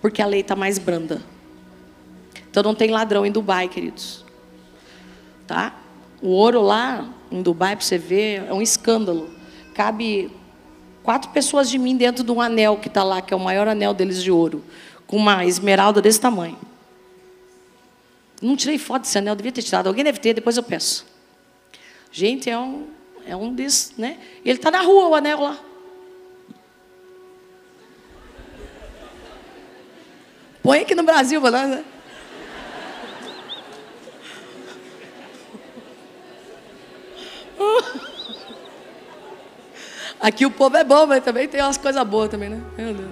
Porque 0.00 0.20
a 0.20 0.26
lei 0.26 0.40
está 0.40 0.54
mais 0.54 0.78
branda. 0.78 1.22
Então 2.50 2.62
não 2.62 2.74
tem 2.74 2.90
ladrão 2.90 3.24
em 3.24 3.32
Dubai, 3.32 3.68
queridos. 3.68 4.24
Tá? 5.46 5.74
O 6.20 6.28
ouro 6.28 6.60
lá 6.60 7.08
em 7.30 7.40
Dubai, 7.40 7.76
para 7.76 7.84
você 7.84 7.96
ver, 7.96 8.44
é 8.46 8.52
um 8.52 8.60
escândalo. 8.60 9.30
Cabe 9.74 10.30
quatro 11.02 11.30
pessoas 11.30 11.70
de 11.70 11.78
mim 11.78 11.96
dentro 11.96 12.22
de 12.22 12.30
um 12.30 12.42
anel 12.42 12.76
que 12.76 12.88
está 12.88 13.02
lá, 13.02 13.22
que 13.22 13.32
é 13.32 13.36
o 13.36 13.40
maior 13.40 13.66
anel 13.66 13.94
deles 13.94 14.22
de 14.22 14.30
ouro, 14.30 14.62
com 15.06 15.16
uma 15.16 15.46
esmeralda 15.46 16.02
desse 16.02 16.20
tamanho. 16.20 16.58
Não 18.42 18.54
tirei 18.54 18.76
foto 18.76 19.02
desse 19.02 19.16
anel, 19.16 19.34
devia 19.34 19.52
ter 19.52 19.62
tirado. 19.62 19.86
Alguém 19.86 20.04
deve 20.04 20.18
ter, 20.20 20.34
depois 20.34 20.56
eu 20.56 20.62
peço. 20.62 21.11
Gente, 22.12 22.50
é 22.50 22.58
um, 22.58 22.88
é 23.26 23.34
um 23.34 23.54
desses, 23.54 23.96
né? 23.96 24.18
Ele 24.44 24.58
está 24.58 24.70
na 24.70 24.82
rua, 24.82 25.08
o 25.08 25.14
anel 25.14 25.40
lá. 25.40 25.58
Põe 30.62 30.80
aqui 30.80 30.94
no 30.94 31.02
Brasil, 31.02 31.40
né? 31.40 31.84
Aqui 40.20 40.46
o 40.46 40.50
povo 40.50 40.76
é 40.76 40.84
bom, 40.84 41.06
mas 41.06 41.24
também 41.24 41.48
tem 41.48 41.60
umas 41.60 41.78
coisas 41.78 42.06
boas 42.06 42.28
também, 42.28 42.50
né? 42.50 42.62
Meu 42.76 42.94
Deus. 42.94 43.10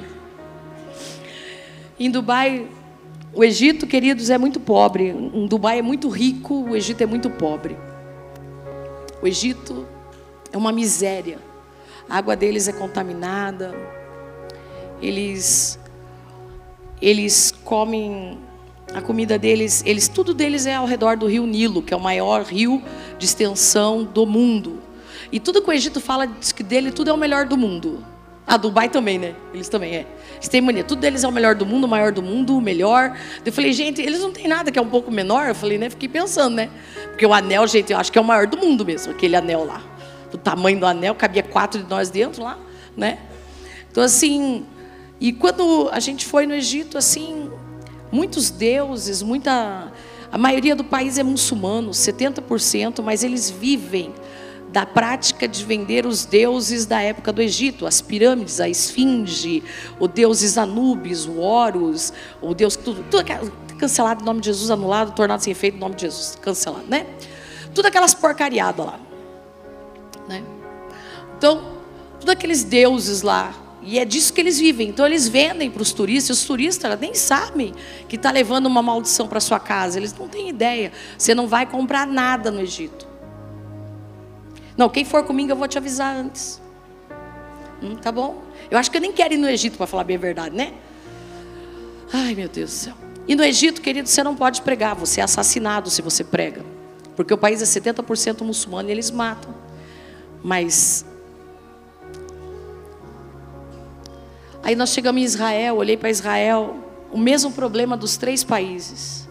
Em 1.99 2.11
Dubai, 2.11 2.69
o 3.33 3.43
Egito, 3.43 3.87
queridos, 3.87 4.31
é 4.31 4.39
muito 4.39 4.61
pobre. 4.61 5.09
Em 5.09 5.47
Dubai 5.47 5.79
é 5.79 5.83
muito 5.83 6.09
rico, 6.09 6.69
o 6.69 6.77
Egito 6.77 7.03
é 7.03 7.07
muito 7.07 7.29
pobre. 7.31 7.77
O 9.23 9.27
Egito 9.27 9.87
é 10.53 10.57
uma 10.57 10.73
miséria. 10.73 11.39
A 12.09 12.19
água 12.19 12.35
deles 12.35 12.69
é 12.69 12.73
contaminada. 12.73 13.75
Eles 15.01 15.79
eles 17.01 17.55
comem 17.65 18.39
a 18.95 19.01
comida 19.01 19.39
deles, 19.39 19.83
eles 19.87 20.09
tudo 20.09 20.35
deles 20.35 20.67
é 20.67 20.75
ao 20.75 20.85
redor 20.85 21.17
do 21.17 21.27
Rio 21.27 21.47
Nilo, 21.47 21.81
que 21.81 21.95
é 21.95 21.97
o 21.97 22.01
maior 22.01 22.43
rio 22.43 22.83
de 23.19 23.25
extensão 23.25 24.05
do 24.05 24.27
mundo. 24.27 24.83
E 25.33 25.39
tudo 25.39 25.63
que 25.63 25.71
o 25.71 25.73
Egito 25.73 26.01
fala 26.01 26.27
diz 26.27 26.53
que 26.53 26.63
dele 26.63 26.91
tudo 26.91 27.09
é 27.09 27.13
o 27.13 27.17
melhor 27.17 27.47
do 27.47 27.57
mundo. 27.57 28.05
Ah, 28.53 28.57
Dubai 28.57 28.89
também, 28.89 29.17
né? 29.17 29.37
Eles 29.55 29.69
também 29.69 29.95
é. 29.95 30.07
Eles 30.35 30.49
têm 30.49 30.61
mania, 30.61 30.83
tudo 30.83 30.99
deles 30.99 31.23
é 31.23 31.29
o 31.29 31.31
melhor 31.31 31.55
do 31.55 31.65
mundo, 31.65 31.85
o 31.85 31.89
maior 31.89 32.11
do 32.11 32.21
mundo, 32.21 32.59
o 32.59 32.61
melhor. 32.61 33.17
Eu 33.47 33.53
falei, 33.53 33.73
gente, 33.73 34.03
eles 34.03 34.19
não 34.19 34.33
têm 34.33 34.49
nada 34.49 34.73
que 34.73 34.79
é 34.79 34.83
um 34.83 34.89
pouco 34.89 35.09
menor. 35.09 35.47
Eu 35.47 35.55
falei, 35.55 35.79
né? 35.79 35.89
Fiquei 35.89 36.09
pensando, 36.09 36.57
né? 36.57 36.69
Porque 37.11 37.25
o 37.25 37.33
anel, 37.33 37.65
gente, 37.69 37.93
eu 37.93 37.99
acho 37.99 38.11
que 38.11 38.19
é 38.19 38.21
o 38.21 38.25
maior 38.25 38.49
do 38.49 38.57
mundo 38.57 38.85
mesmo, 38.85 39.13
aquele 39.13 39.37
anel 39.37 39.65
lá. 39.65 39.81
O 40.35 40.37
tamanho 40.37 40.81
do 40.81 40.85
anel, 40.85 41.15
cabia 41.15 41.45
quatro 41.45 41.81
de 41.81 41.89
nós 41.89 42.11
dentro 42.11 42.43
lá, 42.43 42.59
né? 42.97 43.21
Então, 43.89 44.03
assim, 44.03 44.67
e 45.21 45.33
quando 45.33 45.89
a 45.93 46.01
gente 46.01 46.27
foi 46.27 46.45
no 46.45 46.53
Egito, 46.53 46.99
assim, 46.99 47.49
muitos 48.11 48.51
deuses, 48.51 49.23
muita. 49.23 49.93
A 50.33 50.37
maioria 50.37 50.75
do 50.75 50.83
país 50.83 51.19
é 51.19 51.23
muçulmano, 51.23 51.93
70%, 51.93 53.01
mas 53.01 53.23
eles 53.23 53.49
vivem 53.49 54.13
da 54.73 54.87
prática 54.87 55.49
de 55.49 55.65
vender 55.65 56.07
os 56.07 56.25
deuses 56.25 56.87
da 56.87 57.01
época 57.01 57.33
do 57.33 57.43
Egito, 57.43 57.87
as 57.87 58.01
pirâmides, 58.01 58.61
a 58.61 58.69
esfinge, 58.69 59.63
o 59.99 60.07
deuses 60.07 60.57
Anubis, 60.57 61.27
o 61.27 61.39
Horus, 61.39 62.13
o 62.41 62.55
deus 62.55 62.77
tudo, 62.77 63.05
tudo 63.11 63.25
cancelado 63.79 64.23
em 64.23 64.25
nome 64.25 64.41
de 64.41 64.47
Jesus, 64.47 64.71
anulado, 64.71 65.13
tornado 65.13 65.43
sem 65.43 65.51
efeito 65.51 65.77
em 65.77 65.81
nome 65.81 65.97
de 65.97 66.03
Jesus, 66.03 66.39
cancelado, 66.41 66.87
né? 66.87 67.07
Tudo 67.75 67.87
aquelas 67.87 68.15
porcariadas 68.15 68.87
lá, 68.87 69.01
né? 70.29 70.43
Então, 71.37 71.79
tudo 72.21 72.31
aqueles 72.31 72.63
deuses 72.63 73.23
lá, 73.23 73.53
e 73.83 73.99
é 73.99 74.05
disso 74.05 74.33
que 74.33 74.41
eles 74.41 74.59
vivem. 74.59 74.89
Então 74.89 75.07
eles 75.07 75.27
vendem 75.27 75.71
para 75.71 75.81
os 75.81 75.93
turistas. 75.93 76.39
Os 76.39 76.45
turistas 76.45 77.01
nem 77.01 77.15
sabem 77.15 77.73
que 78.09 78.17
está 78.17 78.31
levando 78.31 78.67
uma 78.67 78.83
maldição 78.83 79.27
para 79.27 79.41
sua 79.41 79.59
casa. 79.59 79.99
Eles 79.99 80.13
não 80.17 80.29
têm 80.29 80.51
ideia. 80.51 80.93
Você 81.17 81.35
não 81.35 81.49
vai 81.49 81.65
comprar 81.65 82.07
nada 82.07 82.51
no 82.51 82.61
Egito. 82.61 83.10
Não, 84.81 84.89
quem 84.89 85.05
for 85.05 85.23
comigo 85.24 85.52
eu 85.52 85.57
vou 85.57 85.69
te 85.69 85.77
avisar 85.77 86.16
antes. 86.16 86.59
Hum, 87.82 87.97
tá 87.97 88.11
bom? 88.11 88.43
Eu 88.70 88.78
acho 88.78 88.90
que 88.90 88.97
eu 88.97 89.01
nem 89.02 89.12
quero 89.12 89.35
ir 89.35 89.36
no 89.36 89.47
Egito 89.47 89.77
para 89.77 89.86
falar 89.86 90.05
bem 90.05 90.16
a 90.16 90.19
verdade, 90.19 90.57
né? 90.57 90.73
Ai 92.11 92.35
meu 92.35 92.48
Deus 92.48 92.70
do 92.70 92.74
céu. 92.74 92.94
E 93.28 93.35
no 93.35 93.44
Egito, 93.44 93.82
querido, 93.82 94.09
você 94.09 94.23
não 94.23 94.35
pode 94.35 94.62
pregar. 94.62 94.94
Você 94.94 95.20
é 95.20 95.24
assassinado 95.24 95.90
se 95.90 96.01
você 96.01 96.24
prega. 96.24 96.65
Porque 97.15 97.35
o 97.35 97.36
país 97.36 97.61
é 97.61 97.66
70% 97.66 98.40
muçulmano 98.40 98.89
e 98.89 98.93
eles 98.93 99.11
matam. 99.11 99.55
Mas 100.43 101.05
Aí 104.62 104.74
nós 104.74 104.89
chegamos 104.94 105.20
em 105.20 105.24
Israel, 105.27 105.77
olhei 105.77 105.98
para 105.98 106.09
Israel, 106.09 106.74
o 107.12 107.19
mesmo 107.19 107.52
problema 107.52 107.98
dos 107.98 108.16
três 108.16 108.43
países. 108.43 109.28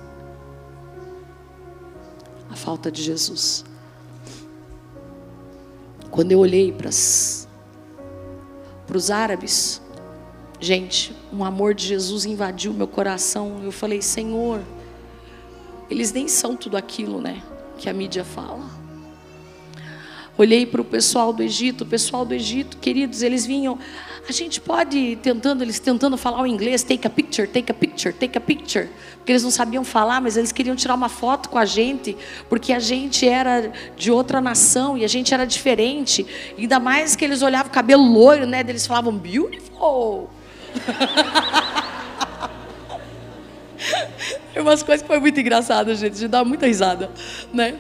A 2.52 2.56
falta 2.56 2.92
de 2.92 3.02
Jesus. 3.02 3.66
Quando 6.12 6.32
eu 6.32 6.40
olhei 6.40 6.72
para 6.72 6.90
os 8.98 9.12
árabes, 9.12 9.82
gente, 10.60 11.16
um 11.32 11.46
amor 11.46 11.74
de 11.74 11.86
Jesus 11.86 12.26
invadiu 12.26 12.74
meu 12.74 12.88
coração. 12.88 13.62
Eu 13.64 13.72
falei, 13.72 14.02
Senhor, 14.02 14.62
eles 15.90 16.12
nem 16.12 16.28
são 16.28 16.56
tudo 16.56 16.76
aquilo, 16.78 17.22
né, 17.22 17.42
que 17.78 17.90
a 17.90 17.94
mídia 17.94 18.24
fala. 18.24 18.80
Olhei 20.38 20.66
para 20.66 20.82
o 20.82 20.86
pessoal 20.86 21.34
do 21.34 21.44
Egito, 21.44 21.84
o 21.84 21.88
pessoal 21.88 22.26
do 22.26 22.34
Egito, 22.34 22.78
queridos, 22.78 23.22
eles 23.22 23.46
vinham 23.46 23.78
a 24.28 24.32
gente 24.32 24.60
pode 24.60 25.18
tentando, 25.22 25.64
eles 25.64 25.80
tentando 25.80 26.18
falar 26.18 26.42
o 26.42 26.48
inglês, 26.48 26.84
take 26.84 27.06
a 27.06 27.10
picture, 27.10 27.48
take 27.48 27.72
a 27.72 27.74
picture, 27.74 28.14
take 28.14 28.38
a 28.38 28.42
picture, 28.42 28.90
porque 29.18 29.32
eles 29.32 29.44
não 29.44 29.52
sabiam 29.52 29.84
falar, 29.84 30.22
mas 30.22 30.38
eles 30.38 30.52
queriam 30.52 30.76
tirar 30.76 30.96
uma 30.96 31.10
foto 31.10 31.50
com 31.50 31.58
a 31.58 31.66
gente, 31.66 32.18
porque 32.48 32.74
a 32.74 32.80
gente 32.80 33.28
era 33.28 33.72
de 33.96 34.12
outra 34.12 34.42
nação 34.42 34.98
e 34.98 35.04
a 35.04 35.08
gente 35.08 35.34
era 35.34 35.46
diferente. 35.46 36.26
Ainda 36.58 36.80
mais 36.80 37.16
que 37.16 37.24
eles 37.26 37.42
olhavam 37.42 37.70
o 37.70 37.74
cabelo 37.74 38.04
loiro, 38.04 38.46
né? 38.46 38.60
Eles 38.68 38.86
falavam 38.86 39.16
beautiful. 39.16 40.30
umas 44.62 44.84
coisas 44.84 45.02
que 45.02 45.08
foi 45.08 45.20
muito 45.20 45.40
engraçada, 45.40 45.94
gente, 45.96 46.18
de 46.18 46.28
dar 46.28 46.44
muita 46.46 46.68
risada, 46.68 47.10
né? 47.54 47.76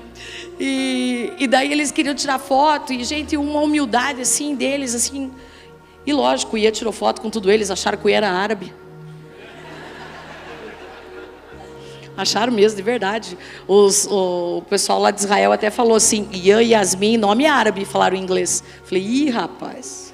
E, 0.60 1.34
e 1.40 1.48
daí 1.48 1.72
eles 1.72 1.92
queriam 1.92 2.16
tirar 2.16 2.40
foto 2.40 2.92
e 2.92 3.04
gente, 3.04 3.38
uma 3.38 3.62
humildade 3.62 4.22
assim 4.22 4.56
deles, 4.56 4.96
assim, 4.96 5.32
e 6.06 6.14
lógico, 6.14 6.58
ia 6.58 6.72
tirou 6.72 6.94
foto 6.94 7.22
com 7.22 7.30
tudo 7.30 7.52
eles, 7.52 7.70
acharam 7.70 7.98
que 7.98 8.06
eu 8.06 8.14
era 8.14 8.30
árabe. 8.30 8.74
Acharam 12.18 12.52
mesmo, 12.52 12.76
de 12.76 12.84
verdade. 12.84 13.38
Os, 13.66 14.06
o, 14.06 14.62
pessoal 14.70 15.00
lá 15.00 15.10
de 15.10 15.22
Israel 15.22 15.54
até 15.54 15.70
falou 15.70 15.96
assim, 15.96 16.28
Ian 16.34 16.62
Yasmin, 16.62 17.16
nome 17.16 17.46
árabe, 17.46 17.86
falaram 17.86 18.18
em 18.18 18.22
inglês. 18.22 18.62
Falei, 18.84 19.04
ih, 19.04 19.30
rapaz. 19.30 20.14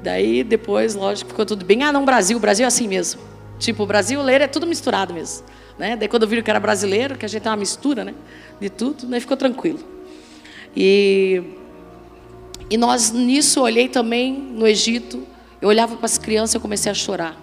Daí 0.00 0.44
depois, 0.44 0.94
lógico, 0.94 1.30
ficou 1.30 1.44
tudo 1.44 1.64
bem. 1.64 1.82
Ah, 1.82 1.92
não, 1.92 2.04
Brasil, 2.04 2.38
Brasil 2.38 2.64
é 2.64 2.68
assim 2.68 2.86
mesmo. 2.86 3.20
Tipo, 3.58 3.84
brasileiro 3.84 4.44
é 4.44 4.46
tudo 4.46 4.64
misturado 4.64 5.12
mesmo. 5.12 5.44
Né? 5.76 5.96
Daí 5.96 6.06
quando 6.06 6.26
viram 6.26 6.42
que 6.42 6.50
era 6.50 6.60
brasileiro, 6.60 7.16
que 7.16 7.24
a 7.24 7.28
gente 7.28 7.46
é 7.46 7.50
uma 7.50 7.56
mistura, 7.56 8.04
né? 8.04 8.14
De 8.60 8.70
tudo, 8.70 9.06
daí 9.06 9.20
ficou 9.20 9.36
tranquilo. 9.36 9.80
E 10.76 11.42
e 12.72 12.76
nós 12.78 13.10
nisso 13.10 13.60
olhei 13.60 13.86
também 13.86 14.32
no 14.32 14.66
Egito. 14.66 15.26
Eu 15.60 15.68
olhava 15.68 15.94
para 15.94 16.06
as 16.06 16.16
crianças 16.16 16.54
e 16.54 16.58
comecei 16.58 16.90
a 16.90 16.94
chorar. 16.94 17.38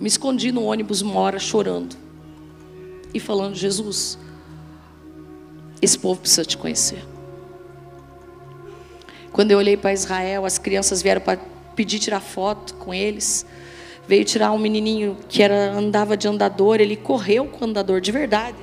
Me 0.00 0.08
escondi 0.08 0.50
no 0.50 0.64
ônibus 0.64 1.00
uma 1.00 1.20
hora 1.20 1.38
chorando 1.38 1.96
e 3.14 3.20
falando: 3.20 3.54
Jesus, 3.54 4.18
esse 5.80 5.96
povo 5.96 6.18
precisa 6.18 6.44
te 6.44 6.58
conhecer. 6.58 7.04
Quando 9.30 9.52
eu 9.52 9.58
olhei 9.58 9.76
para 9.76 9.92
Israel, 9.92 10.44
as 10.44 10.58
crianças 10.58 11.00
vieram 11.00 11.20
para 11.20 11.38
pedir 11.76 12.00
tirar 12.00 12.18
foto 12.18 12.74
com 12.74 12.92
eles. 12.92 13.46
Veio 14.08 14.24
tirar 14.24 14.50
um 14.50 14.58
menininho 14.58 15.18
que 15.28 15.40
era 15.40 15.70
andava 15.70 16.16
de 16.16 16.26
andador, 16.26 16.80
ele 16.80 16.96
correu 16.96 17.46
com 17.46 17.64
o 17.64 17.68
andador 17.68 18.00
de 18.00 18.10
verdade. 18.10 18.56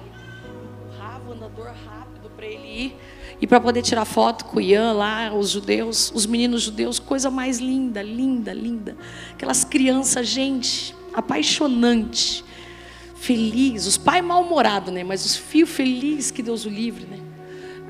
E 3.44 3.48
para 3.48 3.60
poder 3.60 3.82
tirar 3.82 4.06
foto 4.06 4.46
com 4.46 4.56
o 4.56 4.62
Ian 4.62 4.94
lá, 4.94 5.34
os 5.34 5.50
judeus, 5.50 6.14
os 6.16 6.26
meninos 6.26 6.62
judeus, 6.62 6.98
coisa 6.98 7.30
mais 7.30 7.60
linda, 7.60 8.02
linda, 8.02 8.54
linda. 8.54 8.96
Aquelas 9.34 9.66
crianças, 9.66 10.30
gente, 10.30 10.96
apaixonante, 11.14 12.42
feliz, 13.16 13.86
os 13.86 13.98
pais 13.98 14.24
mal-humorados, 14.24 14.94
né? 14.94 15.04
Mas 15.04 15.26
os 15.26 15.36
filhos 15.36 15.72
felizes, 15.72 16.32
que 16.32 16.42
Deus 16.42 16.64
o 16.64 16.70
livre, 16.70 17.06
né? 17.06 17.20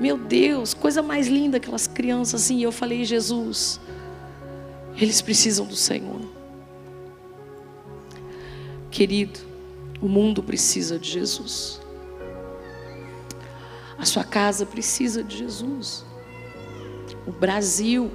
Meu 0.00 0.18
Deus, 0.18 0.74
coisa 0.74 1.00
mais 1.02 1.28
linda 1.28 1.58
aquelas 1.58 1.86
crianças 1.86 2.42
assim. 2.42 2.58
E 2.58 2.64
eu 2.64 2.72
falei, 2.72 3.04
Jesus, 3.04 3.78
eles 4.96 5.22
precisam 5.22 5.64
do 5.64 5.76
Senhor. 5.76 6.20
Querido, 8.90 9.38
o 10.02 10.08
mundo 10.08 10.42
precisa 10.42 10.98
de 10.98 11.08
Jesus. 11.08 11.83
A 13.98 14.04
sua 14.04 14.24
casa 14.24 14.66
precisa 14.66 15.22
de 15.22 15.36
Jesus. 15.36 16.04
O 17.26 17.32
Brasil 17.32 18.10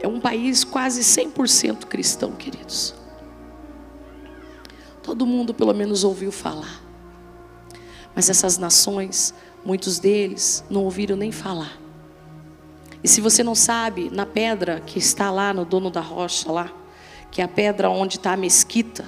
é 0.00 0.06
um 0.06 0.20
país 0.20 0.64
quase 0.64 1.00
100% 1.00 1.86
cristão, 1.86 2.32
queridos. 2.32 2.94
Todo 5.02 5.26
mundo 5.26 5.52
pelo 5.52 5.72
menos 5.72 6.04
ouviu 6.04 6.30
falar. 6.30 6.80
Mas 8.14 8.28
essas 8.28 8.58
nações, 8.58 9.34
muitos 9.64 9.98
deles 9.98 10.64
não 10.68 10.84
ouviram 10.84 11.16
nem 11.16 11.32
falar. 11.32 11.80
E 13.02 13.08
se 13.08 13.20
você 13.20 13.42
não 13.42 13.54
sabe, 13.54 14.10
na 14.10 14.24
pedra 14.24 14.80
que 14.80 14.98
está 14.98 15.30
lá 15.30 15.52
no 15.52 15.64
dono 15.64 15.90
da 15.90 16.00
rocha 16.00 16.52
lá, 16.52 16.72
que 17.30 17.40
é 17.40 17.44
a 17.44 17.48
pedra 17.48 17.90
onde 17.90 18.16
está 18.16 18.34
a 18.34 18.36
mesquita, 18.36 19.04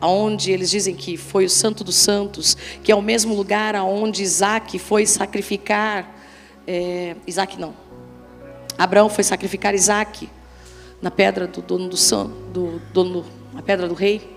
aonde 0.00 0.50
eles 0.50 0.70
dizem 0.70 0.94
que 0.94 1.16
foi 1.16 1.44
o 1.44 1.50
Santo 1.50 1.84
dos 1.84 1.96
Santos, 1.96 2.56
que 2.82 2.90
é 2.90 2.94
o 2.94 3.02
mesmo 3.02 3.34
lugar 3.34 3.76
aonde 3.76 4.22
Isaac 4.22 4.78
foi 4.78 5.06
sacrificar, 5.06 6.16
é, 6.66 7.16
Isaac 7.26 7.60
não, 7.60 7.74
Abraão 8.78 9.10
foi 9.10 9.22
sacrificar 9.22 9.74
Isaac 9.74 10.28
na 11.02 11.10
pedra 11.10 11.46
do 11.46 11.60
dono 11.60 11.88
do 11.88 11.96
santo, 11.96 12.34
do 12.52 12.80
dono, 12.92 13.26
na 13.52 13.62
pedra 13.62 13.86
do 13.86 13.94
rei. 13.94 14.36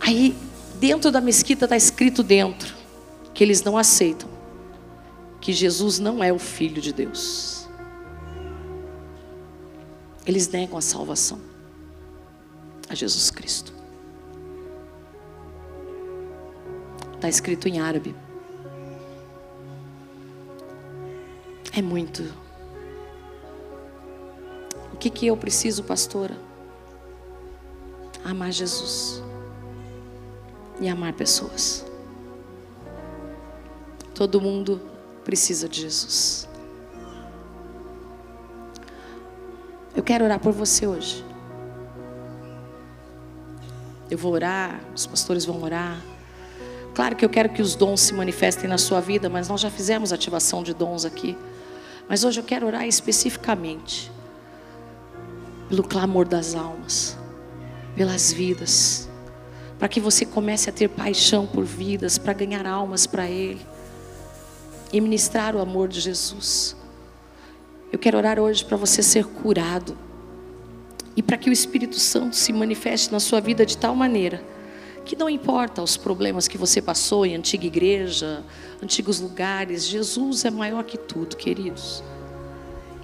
Aí 0.00 0.36
dentro 0.78 1.10
da 1.10 1.20
mesquita 1.20 1.64
está 1.64 1.76
escrito 1.76 2.22
dentro 2.22 2.74
que 3.32 3.42
eles 3.42 3.62
não 3.62 3.76
aceitam 3.76 4.28
que 5.40 5.52
Jesus 5.52 5.98
não 5.98 6.22
é 6.22 6.32
o 6.32 6.38
Filho 6.38 6.80
de 6.80 6.92
Deus. 6.92 7.68
Eles 10.26 10.48
negam 10.48 10.76
a 10.76 10.82
salvação 10.82 11.40
a 12.88 12.94
Jesus 12.94 13.30
Cristo. 13.30 13.77
Está 17.18 17.28
escrito 17.28 17.66
em 17.66 17.80
árabe. 17.80 18.14
É 21.76 21.82
muito. 21.82 22.32
O 24.92 24.96
que, 24.96 25.10
que 25.10 25.26
eu 25.26 25.36
preciso, 25.36 25.82
pastora? 25.82 26.36
Amar 28.24 28.52
Jesus 28.52 29.20
e 30.80 30.88
amar 30.88 31.12
pessoas. 31.12 31.84
Todo 34.14 34.40
mundo 34.40 34.80
precisa 35.24 35.68
de 35.68 35.80
Jesus. 35.80 36.48
Eu 39.96 40.04
quero 40.04 40.24
orar 40.24 40.38
por 40.38 40.52
você 40.52 40.86
hoje. 40.86 41.24
Eu 44.08 44.16
vou 44.16 44.32
orar, 44.32 44.80
os 44.94 45.04
pastores 45.04 45.44
vão 45.44 45.60
orar. 45.60 46.00
Claro 46.98 47.14
que 47.14 47.24
eu 47.24 47.28
quero 47.28 47.50
que 47.50 47.62
os 47.62 47.76
dons 47.76 48.00
se 48.00 48.12
manifestem 48.12 48.68
na 48.68 48.76
sua 48.76 49.00
vida, 49.00 49.28
mas 49.28 49.46
nós 49.46 49.60
já 49.60 49.70
fizemos 49.70 50.12
ativação 50.12 50.64
de 50.64 50.74
dons 50.74 51.04
aqui. 51.04 51.38
Mas 52.08 52.24
hoje 52.24 52.40
eu 52.40 52.44
quero 52.44 52.66
orar 52.66 52.88
especificamente 52.88 54.10
pelo 55.68 55.84
clamor 55.84 56.26
das 56.26 56.56
almas, 56.56 57.16
pelas 57.94 58.32
vidas, 58.32 59.08
para 59.78 59.86
que 59.86 60.00
você 60.00 60.26
comece 60.26 60.70
a 60.70 60.72
ter 60.72 60.88
paixão 60.88 61.46
por 61.46 61.64
vidas, 61.64 62.18
para 62.18 62.32
ganhar 62.32 62.66
almas 62.66 63.06
para 63.06 63.30
Ele 63.30 63.64
e 64.92 65.00
ministrar 65.00 65.54
o 65.54 65.60
amor 65.60 65.86
de 65.86 66.00
Jesus. 66.00 66.74
Eu 67.92 67.98
quero 68.00 68.18
orar 68.18 68.40
hoje 68.40 68.64
para 68.64 68.76
você 68.76 69.04
ser 69.04 69.24
curado 69.24 69.96
e 71.14 71.22
para 71.22 71.36
que 71.36 71.48
o 71.48 71.52
Espírito 71.52 72.00
Santo 72.00 72.34
se 72.34 72.52
manifeste 72.52 73.12
na 73.12 73.20
sua 73.20 73.40
vida 73.40 73.64
de 73.64 73.78
tal 73.78 73.94
maneira 73.94 74.57
que 75.08 75.16
não 75.16 75.30
importa 75.30 75.82
os 75.82 75.96
problemas 75.96 76.46
que 76.46 76.58
você 76.58 76.82
passou 76.82 77.24
em 77.24 77.34
antiga 77.34 77.66
igreja, 77.66 78.44
antigos 78.82 79.18
lugares, 79.18 79.86
Jesus 79.86 80.44
é 80.44 80.50
maior 80.50 80.84
que 80.84 80.98
tudo, 80.98 81.34
queridos. 81.34 82.02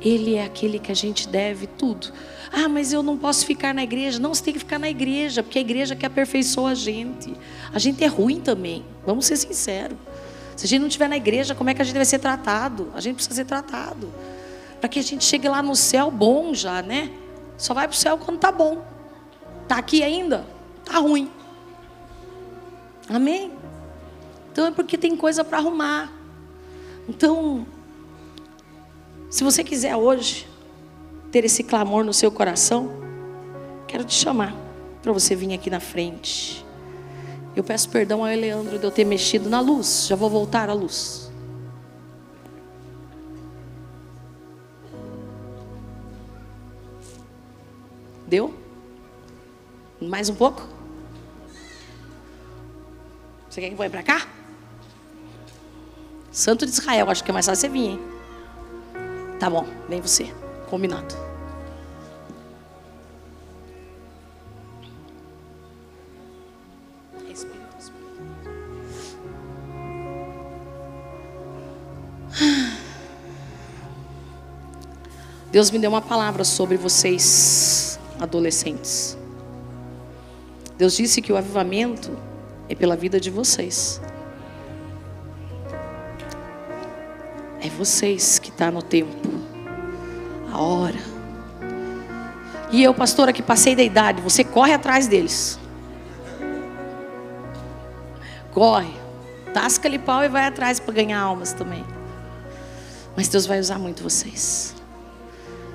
Ele 0.02 0.34
é 0.34 0.44
aquele 0.44 0.78
que 0.78 0.92
a 0.92 0.94
gente 0.94 1.26
deve 1.26 1.66
tudo. 1.66 2.12
Ah, 2.52 2.68
mas 2.68 2.92
eu 2.92 3.02
não 3.02 3.16
posso 3.16 3.46
ficar 3.46 3.72
na 3.72 3.82
igreja. 3.82 4.18
Não, 4.18 4.34
você 4.34 4.44
tem 4.44 4.52
que 4.52 4.58
ficar 4.58 4.78
na 4.78 4.90
igreja, 4.90 5.42
porque 5.42 5.58
a 5.58 5.62
igreja 5.62 5.96
que 5.96 6.04
aperfeiçoa 6.04 6.72
a 6.72 6.74
gente. 6.74 7.34
A 7.72 7.78
gente 7.78 8.04
é 8.04 8.06
ruim 8.06 8.38
também, 8.38 8.84
vamos 9.06 9.24
ser 9.24 9.38
sinceros. 9.38 9.96
Se 10.56 10.66
a 10.66 10.68
gente 10.68 10.80
não 10.80 10.88
estiver 10.88 11.08
na 11.08 11.16
igreja, 11.16 11.54
como 11.54 11.70
é 11.70 11.74
que 11.74 11.80
a 11.80 11.84
gente 11.86 11.96
vai 11.96 12.04
ser 12.04 12.18
tratado? 12.18 12.92
A 12.94 13.00
gente 13.00 13.14
precisa 13.14 13.34
ser 13.34 13.46
tratado. 13.46 14.12
Para 14.78 14.90
que 14.90 14.98
a 14.98 15.02
gente 15.02 15.24
chegue 15.24 15.48
lá 15.48 15.62
no 15.62 15.74
céu 15.74 16.10
bom 16.10 16.52
já, 16.52 16.82
né? 16.82 17.10
Só 17.56 17.72
vai 17.72 17.88
para 17.88 17.94
o 17.94 17.98
céu 17.98 18.18
quando 18.18 18.38
tá 18.38 18.52
bom. 18.52 18.84
Tá 19.66 19.78
aqui 19.78 20.02
ainda? 20.02 20.46
Tá 20.84 20.98
ruim. 20.98 21.30
Amém? 23.08 23.52
Então 24.52 24.66
é 24.66 24.70
porque 24.70 24.96
tem 24.96 25.16
coisa 25.16 25.44
para 25.44 25.58
arrumar. 25.58 26.12
Então, 27.08 27.66
se 29.28 29.42
você 29.42 29.62
quiser 29.62 29.96
hoje 29.96 30.48
ter 31.30 31.44
esse 31.44 31.62
clamor 31.64 32.04
no 32.04 32.14
seu 32.14 32.30
coração, 32.30 32.90
quero 33.86 34.04
te 34.04 34.14
chamar 34.14 34.54
para 35.02 35.12
você 35.12 35.34
vir 35.34 35.52
aqui 35.52 35.68
na 35.68 35.80
frente. 35.80 36.64
Eu 37.54 37.62
peço 37.62 37.88
perdão 37.88 38.24
ao 38.24 38.30
Eleandro 38.30 38.78
de 38.78 38.84
eu 38.84 38.90
ter 38.90 39.04
mexido 39.04 39.50
na 39.50 39.60
luz. 39.60 40.06
Já 40.08 40.16
vou 40.16 40.30
voltar 40.30 40.68
à 40.68 40.72
luz. 40.72 41.30
Deu? 48.26 48.54
Mais 50.00 50.28
um 50.28 50.34
pouco? 50.34 50.73
Você 53.54 53.60
quer 53.60 53.70
que 53.70 53.76
põe 53.76 53.88
para 53.88 54.02
cá? 54.02 54.26
Santo 56.32 56.66
de 56.66 56.72
Israel, 56.72 57.08
acho 57.08 57.22
que 57.22 57.30
é 57.30 57.32
mais 57.32 57.46
fácil 57.46 57.60
você 57.60 57.68
vir, 57.68 57.90
hein? 57.90 58.00
Tá 59.38 59.48
bom, 59.48 59.64
vem 59.88 60.00
você. 60.00 60.34
Combinado. 60.68 61.14
Deus 75.52 75.70
me 75.70 75.78
deu 75.78 75.90
uma 75.90 76.02
palavra 76.02 76.42
sobre 76.42 76.76
vocês, 76.76 78.00
adolescentes. 78.18 79.16
Deus 80.76 80.96
disse 80.96 81.22
que 81.22 81.32
o 81.32 81.36
avivamento 81.36 82.33
é 82.68 82.74
pela 82.74 82.96
vida 82.96 83.20
de 83.20 83.30
vocês. 83.30 84.00
É 87.60 87.68
vocês 87.70 88.38
que 88.38 88.50
está 88.50 88.70
no 88.70 88.82
tempo, 88.82 89.28
a 90.52 90.58
hora. 90.60 90.98
E 92.70 92.82
eu, 92.82 92.92
pastora, 92.92 93.32
que 93.32 93.42
passei 93.42 93.74
da 93.74 93.82
idade, 93.82 94.20
você 94.20 94.44
corre 94.44 94.72
atrás 94.72 95.06
deles. 95.06 95.58
Corre, 98.52 98.92
tasca-lhe 99.52 99.98
pau 99.98 100.22
e 100.22 100.28
vai 100.28 100.46
atrás 100.46 100.78
para 100.78 100.92
ganhar 100.92 101.20
almas 101.20 101.52
também. 101.52 101.84
Mas 103.16 103.28
Deus 103.28 103.46
vai 103.46 103.60
usar 103.60 103.78
muito 103.78 104.02
vocês, 104.02 104.74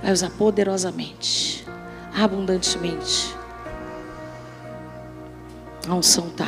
vai 0.02 0.12
usar 0.12 0.30
poderosamente, 0.32 1.66
abundantemente. 2.14 3.36
A 5.88 5.96
unção 5.96 6.28
está 6.28 6.48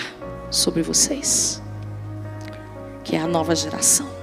sobre 0.51 0.83
vocês, 0.83 1.61
que 3.03 3.15
é 3.15 3.19
a 3.19 3.27
nova 3.27 3.55
geração. 3.55 4.20